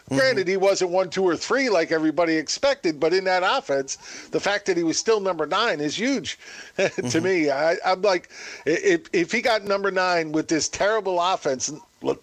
Granted, 0.10 0.42
mm-hmm. 0.42 0.50
he 0.52 0.58
wasn't 0.58 0.92
one, 0.92 1.10
two, 1.10 1.24
or 1.24 1.36
three 1.36 1.68
like 1.68 1.92
everybody 1.92 2.36
expected, 2.36 3.00
but 3.00 3.12
in 3.12 3.24
that 3.24 3.42
offense, 3.44 3.98
the 4.30 4.40
fact 4.40 4.68
that 4.68 4.78
he 4.78 4.84
was 4.84 5.00
still 5.00 5.20
number 5.20 5.48
nine 5.48 5.80
is 5.80 5.98
huge 5.98 6.38
to 6.78 6.84
mm-hmm. 6.90 7.24
me. 7.24 7.50
I, 7.50 7.76
I'm 7.84 8.04
like, 8.04 8.30
if 8.68 9.10
if 9.14 9.32
he 9.32 9.42
got 9.42 9.64
number 9.64 9.90
nine 9.90 10.32
with 10.32 10.48
this 10.48 10.70
terrible 10.70 11.20
offense 11.20 11.72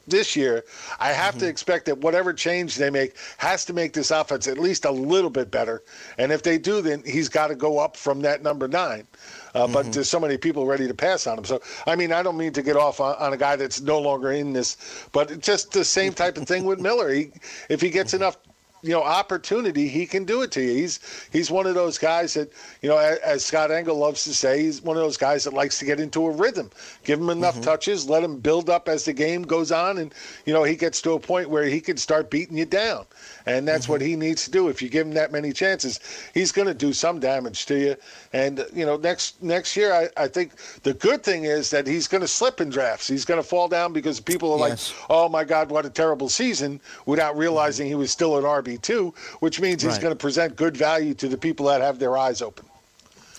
this 0.07 0.37
year, 0.37 0.64
I 1.01 1.12
have 1.12 1.35
to 1.35 1.41
mm-hmm. 1.41 1.51
expect 1.51 1.87
that 1.87 1.99
whatever 1.99 2.33
change 2.33 2.76
they 2.76 2.91
make 2.91 3.16
has 3.39 3.64
to 3.66 3.72
make 3.72 3.93
this 3.93 4.11
offense 4.11 4.47
at 4.49 4.59
least 4.59 4.85
a 4.85 4.91
little 4.91 5.30
bit 5.30 5.51
better. 5.51 5.83
And 6.18 6.33
if 6.33 6.43
they 6.43 6.59
do, 6.59 6.80
then 6.80 7.03
he's 7.05 7.28
got 7.28 7.49
to 7.49 7.55
go 7.55 7.78
up 7.78 7.97
from 7.97 8.20
that 8.22 8.43
number 8.43 8.68
nine. 8.68 9.07
Uh, 9.55 9.66
But 9.66 9.83
mm-hmm. 9.83 9.91
there's 9.93 10.09
so 10.09 10.20
many 10.20 10.37
people 10.37 10.66
ready 10.66 10.89
to 10.89 10.95
pass 10.95 11.26
on 11.26 11.39
him. 11.39 11.45
So, 11.45 11.61
I 11.87 11.97
mean, 11.97 12.12
I 12.12 12.22
don't 12.22 12.37
mean 12.37 12.53
to 12.53 12.62
get 12.62 12.76
off 12.76 13.01
on, 13.01 13.16
on 13.16 13.33
a 13.33 13.37
guy 13.37 13.57
that's 13.57 13.80
no 13.80 13.99
longer 13.99 14.33
in 14.33 14.53
this, 14.53 14.76
but 15.12 15.41
just 15.41 15.72
the 15.72 15.85
same 15.85 16.12
type 16.12 16.37
of 16.37 16.47
thing 16.47 16.64
with 16.64 16.80
Miller. 16.80 17.12
He, 17.12 17.33
if 17.68 17.80
he 17.80 17.91
gets 17.91 18.12
mm-hmm. 18.12 18.22
enough 18.22 18.37
you 18.83 18.91
know 18.91 19.03
opportunity, 19.03 19.89
he 19.89 20.07
can 20.07 20.24
do 20.24 20.43
it 20.43 20.51
to 20.53 20.61
you. 20.62 20.72
He's 20.74 21.01
he's 21.33 21.51
one 21.51 21.66
of 21.66 21.74
those 21.74 21.99
guys 21.99 22.35
that 22.35 22.51
you 22.83 22.89
know, 22.89 22.99
as, 22.99 23.18
as 23.18 23.45
Scott 23.45 23.70
Engel 23.70 23.97
loves 23.97 24.24
to 24.24 24.35
say, 24.35 24.62
he's 24.62 24.83
one 24.83 24.97
of 24.97 25.03
those 25.03 25.16
guys 25.16 25.45
that 25.45 25.55
likes 25.55 25.78
to 25.78 25.85
get 25.85 26.01
into 26.01 26.26
a 26.26 26.30
rhythm. 26.30 26.70
Give 27.05 27.20
him 27.20 27.30
enough 27.30 27.53
Mm-hmm. 27.55 27.62
touches, 27.62 28.09
let 28.09 28.22
him 28.24 28.39
build 28.39 28.68
up 28.70 28.89
as 28.89 29.05
the 29.05 29.12
game 29.12 29.43
goes 29.43 29.70
on, 29.72 29.99
and 29.99 30.12
you 30.47 30.53
know 30.53 30.64
he 30.64 30.76
gets 30.76 31.01
to 31.03 31.12
a 31.12 31.20
point 31.20 31.49
where 31.51 31.64
he 31.64 31.80
can 31.80 31.97
start 31.97 32.30
beating 32.30 32.57
you 32.59 32.64
down, 32.66 33.05
and 33.47 33.66
that's 33.68 33.85
Mm-hmm. 33.85 33.93
what 33.93 34.01
he 34.01 34.16
needs 34.16 34.45
to 34.45 34.51
do. 34.51 34.68
If 34.68 34.83
you 34.83 34.89
give 34.89 35.07
him 35.07 35.14
that 35.14 35.33
many 35.33 35.53
chances, 35.53 36.01
he's 36.35 36.53
going 36.53 36.68
to 36.68 36.74
do 36.74 36.93
some 36.93 37.20
damage 37.20 37.66
to 37.66 37.78
you. 37.78 37.97
And 38.33 38.66
you 38.74 38.85
know, 38.87 38.97
next 38.97 39.43
next 39.43 39.76
year, 39.76 39.93
I, 39.93 40.09
I 40.24 40.28
think 40.28 40.53
the 40.83 40.95
good 40.95 41.22
thing 41.22 41.45
is 41.45 41.70
that 41.70 41.87
he's 41.87 42.09
going 42.09 42.22
to 42.22 42.28
slip 42.28 42.61
in 42.61 42.70
drafts. 42.70 43.07
He's 43.09 43.24
going 43.24 43.41
to 43.41 43.47
fall 43.49 43.68
down 43.68 43.93
because 43.93 44.20
people 44.20 44.53
are 44.53 44.68
Yes. 44.68 44.93
like, 44.93 45.07
"Oh 45.11 45.28
my 45.28 45.45
God, 45.45 45.70
what 45.70 45.85
a 45.87 45.91
terrible 45.91 46.28
season!" 46.28 46.80
without 47.07 47.37
realizing 47.37 47.87
he 47.87 47.95
was 47.95 48.11
still 48.11 48.37
an 48.39 48.45
RB 48.45 48.72
two, 48.79 49.14
which 49.41 49.61
means 49.61 49.83
he's 49.83 49.93
Right. 49.93 50.01
going 50.03 50.12
to 50.12 50.18
present 50.18 50.57
good 50.57 50.77
value 50.77 51.14
to 51.14 51.29
the 51.29 51.37
people 51.39 51.66
that 51.66 51.81
have 51.81 51.99
their 51.99 52.16
eyes 52.16 52.43
open. 52.43 52.66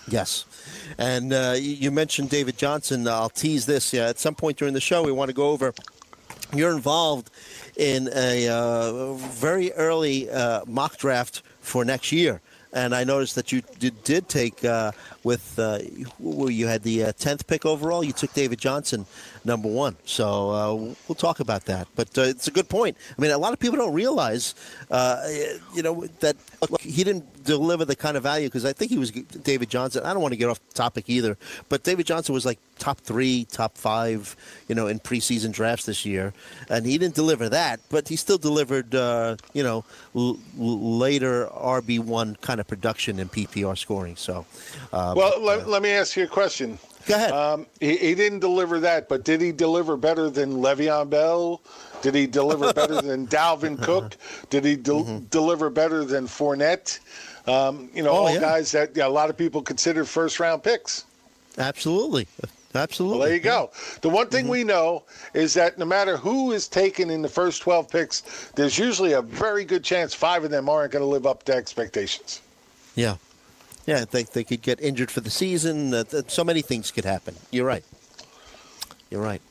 Yes. 0.08 0.44
And 0.98 1.32
uh, 1.32 1.54
you 1.58 1.90
mentioned 1.90 2.28
David 2.30 2.58
Johnson. 2.58 3.08
I'll 3.08 3.30
tease 3.30 3.64
this. 3.66 3.92
Yeah, 3.92 4.08
at 4.08 4.18
some 4.18 4.34
point 4.34 4.58
during 4.58 4.74
the 4.74 4.80
show, 4.80 5.02
we 5.02 5.12
want 5.12 5.30
to 5.30 5.34
go 5.34 5.50
over. 5.50 5.72
You're 6.54 6.72
involved 6.72 7.30
in 7.76 8.10
a 8.14 8.48
uh, 8.48 9.14
very 9.14 9.72
early 9.72 10.30
uh, 10.30 10.60
mock 10.66 10.98
draft 10.98 11.42
for 11.60 11.84
next 11.84 12.12
year. 12.12 12.40
And 12.74 12.94
I 12.94 13.04
noticed 13.04 13.36
that 13.36 13.50
you 13.52 13.62
did, 13.78 14.02
did 14.04 14.28
take 14.28 14.64
uh, 14.64 14.90
with 15.22 15.58
uh, 15.58 15.78
you 16.18 16.48
you 16.48 16.66
had 16.66 16.82
the 16.82 17.04
uh, 17.04 17.12
tenth 17.12 17.46
pick 17.46 17.64
overall. 17.64 18.02
You 18.04 18.12
took 18.12 18.32
David 18.34 18.58
Johnson, 18.58 19.06
number 19.44 19.68
one. 19.68 19.96
So 20.04 20.50
uh, 20.50 20.74
we'll 21.08 21.14
talk 21.16 21.40
about 21.40 21.64
that. 21.66 21.86
But 21.94 22.16
uh, 22.16 22.22
it's 22.22 22.48
a 22.48 22.50
good 22.50 22.68
point. 22.68 22.96
I 23.16 23.20
mean, 23.20 23.30
a 23.30 23.38
lot 23.38 23.52
of 23.52 23.58
people 23.58 23.78
don't 23.78 23.92
realize, 23.94 24.54
uh, 24.90 25.22
you 25.74 25.82
know, 25.82 26.06
that 26.20 26.36
look, 26.70 26.80
he 26.80 27.04
didn't 27.04 27.44
deliver 27.44 27.84
the 27.84 27.96
kind 27.96 28.16
of 28.16 28.22
value 28.22 28.48
because 28.48 28.64
I 28.64 28.72
think 28.72 28.90
he 28.90 28.98
was 28.98 29.10
David 29.10 29.68
Johnson. 29.68 30.04
I 30.04 30.12
don't 30.12 30.22
want 30.22 30.32
to 30.32 30.36
get 30.36 30.48
off 30.48 30.60
topic 30.72 31.08
either, 31.08 31.36
but 31.68 31.82
David 31.82 32.06
Johnson 32.06 32.34
was 32.34 32.46
like 32.46 32.58
top 32.78 33.00
three, 33.00 33.46
top 33.50 33.76
five, 33.76 34.34
you 34.68 34.74
know, 34.74 34.86
in 34.86 34.98
preseason 34.98 35.52
drafts 35.52 35.86
this 35.86 36.04
year, 36.04 36.32
and 36.68 36.86
he 36.86 36.98
didn't 36.98 37.14
deliver 37.14 37.48
that, 37.50 37.80
but 37.90 38.08
he 38.08 38.16
still 38.16 38.38
delivered, 38.38 38.94
uh, 38.94 39.36
you 39.52 39.62
know, 39.62 39.84
l- 40.16 40.38
later 40.58 41.46
RB 41.54 42.00
one 42.00 42.36
kind 42.40 42.60
of 42.60 42.66
production 42.66 43.18
in 43.18 43.28
PPR 43.28 43.76
scoring. 43.76 44.16
So, 44.16 44.46
uh, 44.92 45.14
Well, 45.16 45.40
let, 45.40 45.68
let 45.68 45.82
me 45.82 45.90
ask 45.90 46.16
you 46.16 46.24
a 46.24 46.28
question. 46.28 46.78
Go 47.06 47.14
ahead. 47.14 47.32
Um, 47.32 47.66
he, 47.80 47.96
he 47.96 48.14
didn't 48.14 48.40
deliver 48.40 48.80
that, 48.80 49.08
but 49.08 49.24
did 49.24 49.40
he 49.40 49.52
deliver 49.52 49.96
better 49.96 50.30
than 50.30 50.54
Le'Veon 50.54 51.10
Bell? 51.10 51.60
Did 52.02 52.14
he 52.14 52.26
deliver 52.26 52.72
better 52.74 53.00
than 53.02 53.26
Dalvin 53.26 53.80
Cook? 53.82 54.16
Did 54.50 54.64
he 54.64 54.76
del- 54.76 55.04
Mm-hmm. 55.04 55.24
deliver 55.26 55.70
better 55.70 56.04
than 56.04 56.26
Fournette? 56.26 56.98
Um, 57.46 57.90
you 57.94 58.02
know, 58.02 58.10
Oh, 58.10 58.14
all 58.26 58.30
yeah. 58.34 58.40
guys 58.40 58.72
that 58.72 58.96
yeah, 58.96 59.06
a 59.06 59.08
lot 59.08 59.28
of 59.28 59.36
people 59.36 59.60
consider 59.62 60.04
first 60.04 60.40
round 60.40 60.62
picks. 60.62 61.04
absolutely, 61.58 62.26
absolutely. 62.74 63.18
Well, 63.18 63.26
there 63.28 63.36
you 63.36 63.42
go. 63.42 63.70
The 64.00 64.08
one 64.08 64.28
thing 64.28 64.48
we 64.48 64.64
know 64.64 65.02
is 65.34 65.52
that 65.54 65.76
no 65.78 65.84
matter 65.84 66.16
who 66.16 66.52
is 66.52 66.68
taken 66.68 67.10
in 67.10 67.20
the 67.20 67.28
first 67.28 67.60
12 67.62 67.90
picks, 67.90 68.50
there's 68.54 68.78
usually 68.78 69.12
a 69.12 69.20
very 69.22 69.64
good 69.66 69.84
chance 69.84 70.14
five 70.14 70.42
of 70.42 70.50
them 70.50 70.70
aren't 70.70 70.92
going 70.92 71.02
to 71.02 71.06
live 71.06 71.26
up 71.26 71.42
to 71.44 71.54
expectations. 71.54 72.40
Yeah. 72.94 73.16
Yeah, 73.86 74.04
they, 74.10 74.22
they 74.22 74.44
could 74.44 74.62
get 74.62 74.80
injured 74.80 75.10
for 75.10 75.20
the 75.20 75.30
season. 75.30 75.92
Uh, 75.92 76.04
th- 76.04 76.30
so 76.30 76.42
many 76.44 76.62
things 76.62 76.90
could 76.90 77.04
happen. 77.04 77.34
You're 77.50 77.66
right. 77.66 77.84
You're 79.10 79.22
right. 79.22 79.42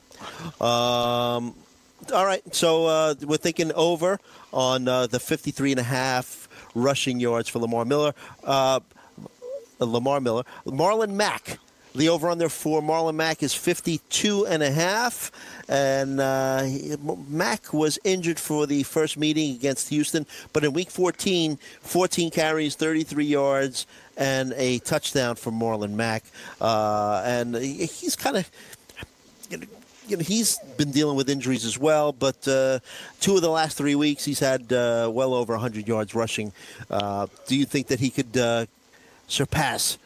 Um, 0.60 1.56
all 2.14 2.26
right, 2.26 2.42
so 2.54 2.86
uh, 2.86 3.16
we're 3.22 3.38
thinking 3.38 3.72
over 3.74 4.20
on 4.52 4.88
uh, 4.88 5.08
the 5.08 5.20
53 5.20 5.72
and 5.72 5.80
a 5.80 5.84
half 5.84 6.50
rushing 6.76 7.20
yards 7.20 7.48
for 7.48 7.60
Lamar 7.60 7.86
Miller. 7.86 8.14
Uh, 8.44 8.80
Lamar 9.80 10.20
Miller. 10.20 10.44
Marlon 10.66 11.12
Mack. 11.12 11.60
The 11.96 12.10
over 12.10 12.28
under 12.28 12.50
for 12.50 12.82
Marlon 12.82 13.14
Mack 13.16 13.44
is 13.44 13.54
52 13.54 14.48
and 14.48 14.64
a 14.64 14.72
half. 14.72 15.32
And 15.70 16.20
uh, 16.20 16.68
Mack 17.28 17.72
was 17.72 18.00
injured 18.04 18.40
for 18.40 18.66
the 18.66 18.82
first 18.84 19.16
meeting 19.16 19.54
against 19.56 19.90
Houston, 19.90 20.26
but 20.54 20.64
in 20.64 20.74
week 20.74 20.90
14, 20.90 21.58
14 21.82 22.32
carries, 22.32 22.76
33 22.76 23.26
yards, 23.26 23.86
and 24.18 24.54
a 24.58 24.80
touchdown 24.80 25.36
for 25.36 25.52
Marlon 25.52 25.92
Mack. 25.92 26.24
Uh, 26.62 27.22
and 27.26 27.56
he's 27.56 28.16
kind 28.16 28.38
of 28.38 28.50
you 29.50 29.58
know, 29.58 29.66
you 30.08 30.18
know, 30.18 30.24
he's 30.24 30.58
been 30.78 30.92
dealing 30.92 31.16
with 31.16 31.30
injuries 31.30 31.66
as 31.66 31.78
well, 31.78 32.12
but 32.12 32.48
uh, 32.48 32.80
two 33.20 33.36
of 33.36 33.42
the 33.42 33.50
last 33.50 33.78
three 33.78 33.96
weeks 33.96 34.26
he's 34.26 34.40
had 34.40 34.72
uh, 34.74 35.10
well 35.12 35.34
over 35.34 35.54
100 35.54 35.88
yards 35.88 36.14
rushing. 36.14 36.52
Uh, 36.90 37.28
do 37.48 37.56
you 37.56 37.66
think 37.66 37.88
that 37.88 38.00
he 38.00 38.10
could 38.10 38.36
uh, 38.38 38.66
surpass 39.28 39.98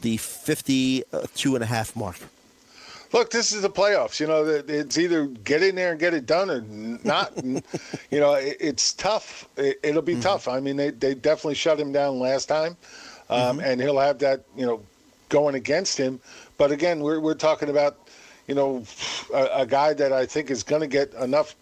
the 0.00 0.16
52 0.18 1.54
and 1.54 1.64
a 1.64 1.66
half 1.66 1.96
mark? 1.96 2.16
Look, 3.12 3.30
this 3.30 3.52
is 3.52 3.62
the 3.62 3.70
playoffs. 3.70 4.20
You 4.20 4.26
know, 4.26 4.44
it's 4.44 4.98
either 4.98 5.26
get 5.26 5.62
in 5.62 5.76
there 5.76 5.92
and 5.92 6.00
get 6.00 6.12
it 6.12 6.26
done 6.26 6.50
or 6.50 6.60
not. 6.60 7.32
You 8.10 8.20
know, 8.20 8.34
it's 8.34 8.94
tough. 8.94 9.48
It, 9.56 9.80
it'll 9.82 10.02
be 10.02 10.18
tough. 10.20 10.48
I 10.48 10.60
mean, 10.60 10.76
they, 10.76 10.90
they 10.90 11.14
definitely 11.14 11.54
shut 11.54 11.78
him 11.78 11.92
down 11.92 12.18
last 12.18 12.46
time, 12.46 12.76
um, 13.28 13.60
and 13.60 13.80
he'll 13.80 13.98
have 13.98 14.18
that, 14.20 14.44
you 14.56 14.66
know, 14.66 14.82
going 15.28 15.54
against 15.54 15.98
him. 15.98 16.20
But 16.58 16.72
again, 16.72 17.00
we're, 17.00 17.20
we're 17.20 17.34
talking 17.34 17.68
about, 17.68 18.08
you 18.46 18.54
know, 18.54 18.84
a, 19.34 19.48
a 19.62 19.66
guy 19.66 19.92
that 19.94 20.12
I 20.12 20.26
think 20.26 20.50
is 20.50 20.62
going 20.62 20.82
to 20.82 20.86
get 20.86 21.12
enough 21.14 21.54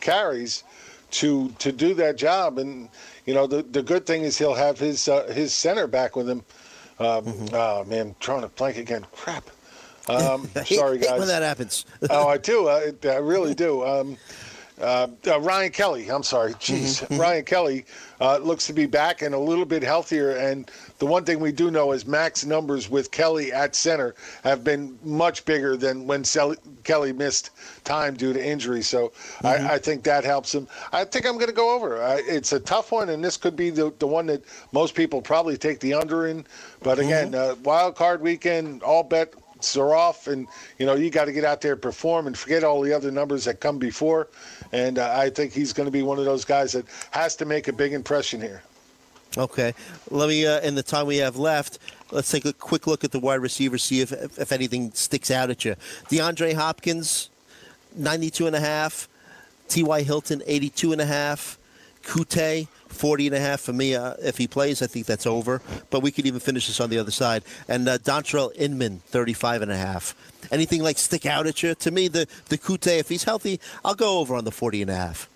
carries 0.00 0.64
to 1.12 1.48
to 1.58 1.72
do 1.72 1.94
that 1.94 2.16
job. 2.16 2.58
And 2.58 2.88
you 3.26 3.34
know, 3.34 3.46
the 3.46 3.62
the 3.62 3.82
good 3.82 4.06
thing 4.06 4.22
is 4.22 4.38
he'll 4.38 4.54
have 4.54 4.78
his 4.78 5.08
uh, 5.08 5.26
his 5.26 5.52
center 5.52 5.86
back 5.86 6.16
with 6.16 6.28
him. 6.28 6.44
Um, 6.98 7.48
Oh 7.52 7.84
man, 7.84 8.14
trying 8.20 8.42
to 8.42 8.48
blank 8.48 8.76
again. 8.76 9.06
Crap. 9.12 9.50
Um, 10.08 10.48
sorry, 10.64 10.98
guys. 10.98 11.18
when 11.18 11.28
that 11.28 11.42
happens. 11.42 11.84
oh, 12.10 12.28
I 12.28 12.36
do. 12.52 12.68
I, 12.68 12.92
I 13.04 13.16
really 13.16 13.54
do. 13.54 13.84
Um, 13.84 14.16
uh, 14.80 15.08
uh, 15.26 15.40
Ryan 15.40 15.70
Kelly. 15.70 16.10
I'm 16.10 16.22
sorry. 16.22 16.54
Jeez, 16.54 17.18
Ryan 17.18 17.44
Kelly 17.44 17.84
uh, 18.20 18.38
looks 18.38 18.66
to 18.66 18.72
be 18.72 18.86
back 18.86 19.22
and 19.22 19.34
a 19.34 19.38
little 19.38 19.64
bit 19.64 19.82
healthier. 19.82 20.32
And 20.32 20.70
the 20.98 21.06
one 21.06 21.24
thing 21.24 21.40
we 21.40 21.52
do 21.52 21.70
know 21.70 21.92
is 21.92 22.06
Mack's 22.06 22.44
numbers 22.44 22.90
with 22.90 23.10
Kelly 23.10 23.52
at 23.52 23.74
center 23.74 24.14
have 24.44 24.64
been 24.64 24.98
much 25.02 25.44
bigger 25.44 25.76
than 25.76 26.06
when 26.06 26.24
Sel- 26.24 26.56
Kelly 26.84 27.12
missed 27.12 27.50
time 27.84 28.14
due 28.14 28.32
to 28.32 28.44
injury. 28.44 28.82
So 28.82 29.12
I, 29.42 29.74
I 29.74 29.78
think 29.78 30.02
that 30.04 30.24
helps 30.24 30.54
him. 30.54 30.68
I 30.92 31.04
think 31.04 31.26
I'm 31.26 31.34
going 31.34 31.46
to 31.48 31.52
go 31.52 31.74
over. 31.74 32.02
I, 32.02 32.22
it's 32.26 32.52
a 32.52 32.60
tough 32.60 32.92
one, 32.92 33.10
and 33.10 33.22
this 33.24 33.36
could 33.36 33.56
be 33.56 33.70
the, 33.70 33.92
the 33.98 34.06
one 34.06 34.26
that 34.26 34.42
most 34.72 34.94
people 34.94 35.22
probably 35.22 35.56
take 35.56 35.80
the 35.80 35.94
under 35.94 36.26
in. 36.26 36.44
But 36.82 36.98
again, 36.98 37.34
uh, 37.34 37.56
wild 37.64 37.96
card 37.96 38.20
weekend, 38.20 38.82
all 38.82 39.02
bets 39.02 39.36
are 39.76 39.94
off, 39.94 40.26
and 40.26 40.46
you 40.78 40.86
know 40.86 40.94
you 40.94 41.10
got 41.10 41.26
to 41.26 41.32
get 41.32 41.44
out 41.44 41.60
there 41.60 41.72
and 41.72 41.82
perform 41.82 42.26
and 42.26 42.36
forget 42.36 42.64
all 42.64 42.80
the 42.80 42.92
other 42.92 43.10
numbers 43.10 43.44
that 43.44 43.60
come 43.60 43.78
before. 43.78 44.28
And 44.72 44.98
uh, 44.98 45.12
I 45.14 45.30
think 45.30 45.52
he's 45.52 45.72
going 45.72 45.86
to 45.86 45.92
be 45.92 46.02
one 46.02 46.18
of 46.18 46.24
those 46.24 46.44
guys 46.44 46.72
that 46.72 46.86
has 47.10 47.36
to 47.36 47.44
make 47.44 47.68
a 47.68 47.72
big 47.72 47.92
impression 47.92 48.40
here. 48.40 48.62
Okay. 49.38 49.74
Let 50.10 50.28
me, 50.28 50.46
uh, 50.46 50.60
in 50.60 50.74
the 50.74 50.82
time 50.82 51.06
we 51.06 51.18
have 51.18 51.36
left, 51.36 51.78
let's 52.10 52.30
take 52.30 52.44
a 52.44 52.52
quick 52.52 52.86
look 52.86 53.04
at 53.04 53.12
the 53.12 53.20
wide 53.20 53.36
receivers, 53.36 53.84
see 53.84 54.00
if, 54.00 54.12
if 54.12 54.50
anything 54.50 54.90
sticks 54.92 55.30
out 55.30 55.50
at 55.50 55.64
you. 55.64 55.76
DeAndre 56.08 56.54
Hopkins, 56.54 57.30
92 57.94 58.48
and 58.48 58.56
a 58.56 58.60
half. 58.60 59.08
T.Y. 59.68 60.02
Hilton, 60.02 60.42
82 60.46 60.92
and 60.92 61.00
a 61.00 61.06
half. 61.06 61.56
Coutee, 62.04 62.68
40 62.88 63.26
and 63.28 63.36
a 63.36 63.40
half 63.40 63.60
for 63.60 63.72
me. 63.72 63.94
Uh, 63.94 64.14
if 64.22 64.38
he 64.38 64.46
plays, 64.46 64.82
I 64.82 64.86
think 64.86 65.06
that's 65.06 65.26
over. 65.26 65.62
But 65.90 66.00
we 66.00 66.10
could 66.10 66.26
even 66.26 66.40
finish 66.40 66.66
this 66.66 66.80
on 66.80 66.90
the 66.90 66.98
other 66.98 67.10
side. 67.10 67.44
And 67.68 67.88
uh, 67.88 67.98
Dontrelle 67.98 68.54
Inman, 68.56 69.00
35 69.06 69.62
and 69.62 69.70
a 69.70 69.76
half. 69.76 70.14
Anything 70.50 70.82
like 70.82 70.98
stick 70.98 71.26
out 71.26 71.46
at 71.46 71.62
you? 71.62 71.74
To 71.74 71.90
me, 71.90 72.08
the, 72.08 72.26
the 72.48 72.58
Coutee, 72.58 72.98
if 72.98 73.08
he's 73.08 73.24
healthy, 73.24 73.60
I'll 73.84 73.94
go 73.94 74.18
over 74.18 74.34
on 74.34 74.44
the 74.44 74.50
40 74.50 74.82
and 74.82 74.90
a 74.90 74.96
half. 74.96 75.28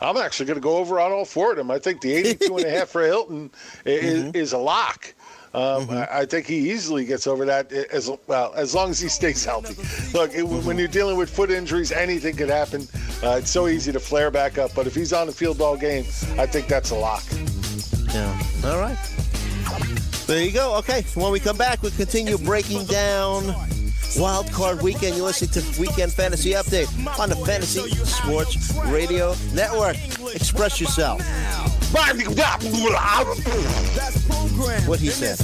I'm 0.00 0.16
actually 0.16 0.46
going 0.46 0.56
to 0.56 0.62
go 0.62 0.78
over 0.78 0.98
on 0.98 1.12
all 1.12 1.24
four 1.24 1.50
of 1.50 1.56
them. 1.58 1.70
I 1.70 1.78
think 1.78 2.00
the 2.00 2.14
82 2.14 2.56
and 2.56 2.66
a 2.66 2.70
half 2.70 2.88
for 2.88 3.02
Hilton 3.02 3.50
is, 3.84 4.34
is 4.34 4.52
a 4.52 4.58
lock. 4.58 5.12
Um, 5.52 5.90
I, 5.90 6.20
I 6.20 6.26
think 6.26 6.46
he 6.46 6.70
easily 6.70 7.04
gets 7.04 7.26
over 7.26 7.44
that 7.44 7.72
as 7.72 8.10
well 8.28 8.52
as 8.54 8.74
long 8.74 8.90
as 8.90 9.00
he 9.00 9.08
stays 9.08 9.44
healthy. 9.44 9.74
Look, 10.16 10.34
it, 10.34 10.42
when 10.42 10.78
you're 10.78 10.88
dealing 10.88 11.16
with 11.16 11.28
foot 11.28 11.50
injuries, 11.50 11.90
anything 11.90 12.36
could 12.36 12.48
happen. 12.48 12.86
Uh, 13.22 13.36
it's 13.38 13.50
so 13.50 13.66
easy 13.66 13.90
to 13.92 14.00
flare 14.00 14.30
back 14.30 14.58
up. 14.58 14.72
But 14.74 14.86
if 14.86 14.94
he's 14.94 15.12
on 15.12 15.26
the 15.26 15.32
field 15.32 15.60
all 15.60 15.76
game, 15.76 16.04
I 16.38 16.46
think 16.46 16.68
that's 16.68 16.90
a 16.90 16.96
lock. 16.96 17.24
Yeah. 18.14 18.42
All 18.64 18.78
right. 18.78 18.98
There 20.26 20.42
you 20.42 20.52
go. 20.52 20.76
Okay. 20.76 21.02
When 21.14 21.32
we 21.32 21.40
come 21.40 21.56
back, 21.56 21.82
we'll 21.82 21.90
continue 21.92 22.38
breaking 22.38 22.86
down 22.86 23.54
Wild 24.18 24.50
Card 24.52 24.82
Weekend. 24.82 25.16
You're 25.16 25.26
listening 25.26 25.50
to 25.50 25.80
Weekend 25.80 26.12
Fantasy 26.12 26.50
Update 26.52 26.88
on 27.18 27.28
the 27.28 27.36
Fantasy 27.36 27.88
Sports 28.04 28.74
Radio 28.86 29.34
Network. 29.54 29.96
Express 30.34 30.80
yourself. 30.80 31.20
What 34.86 35.00
he 35.00 35.08
said. 35.08 35.38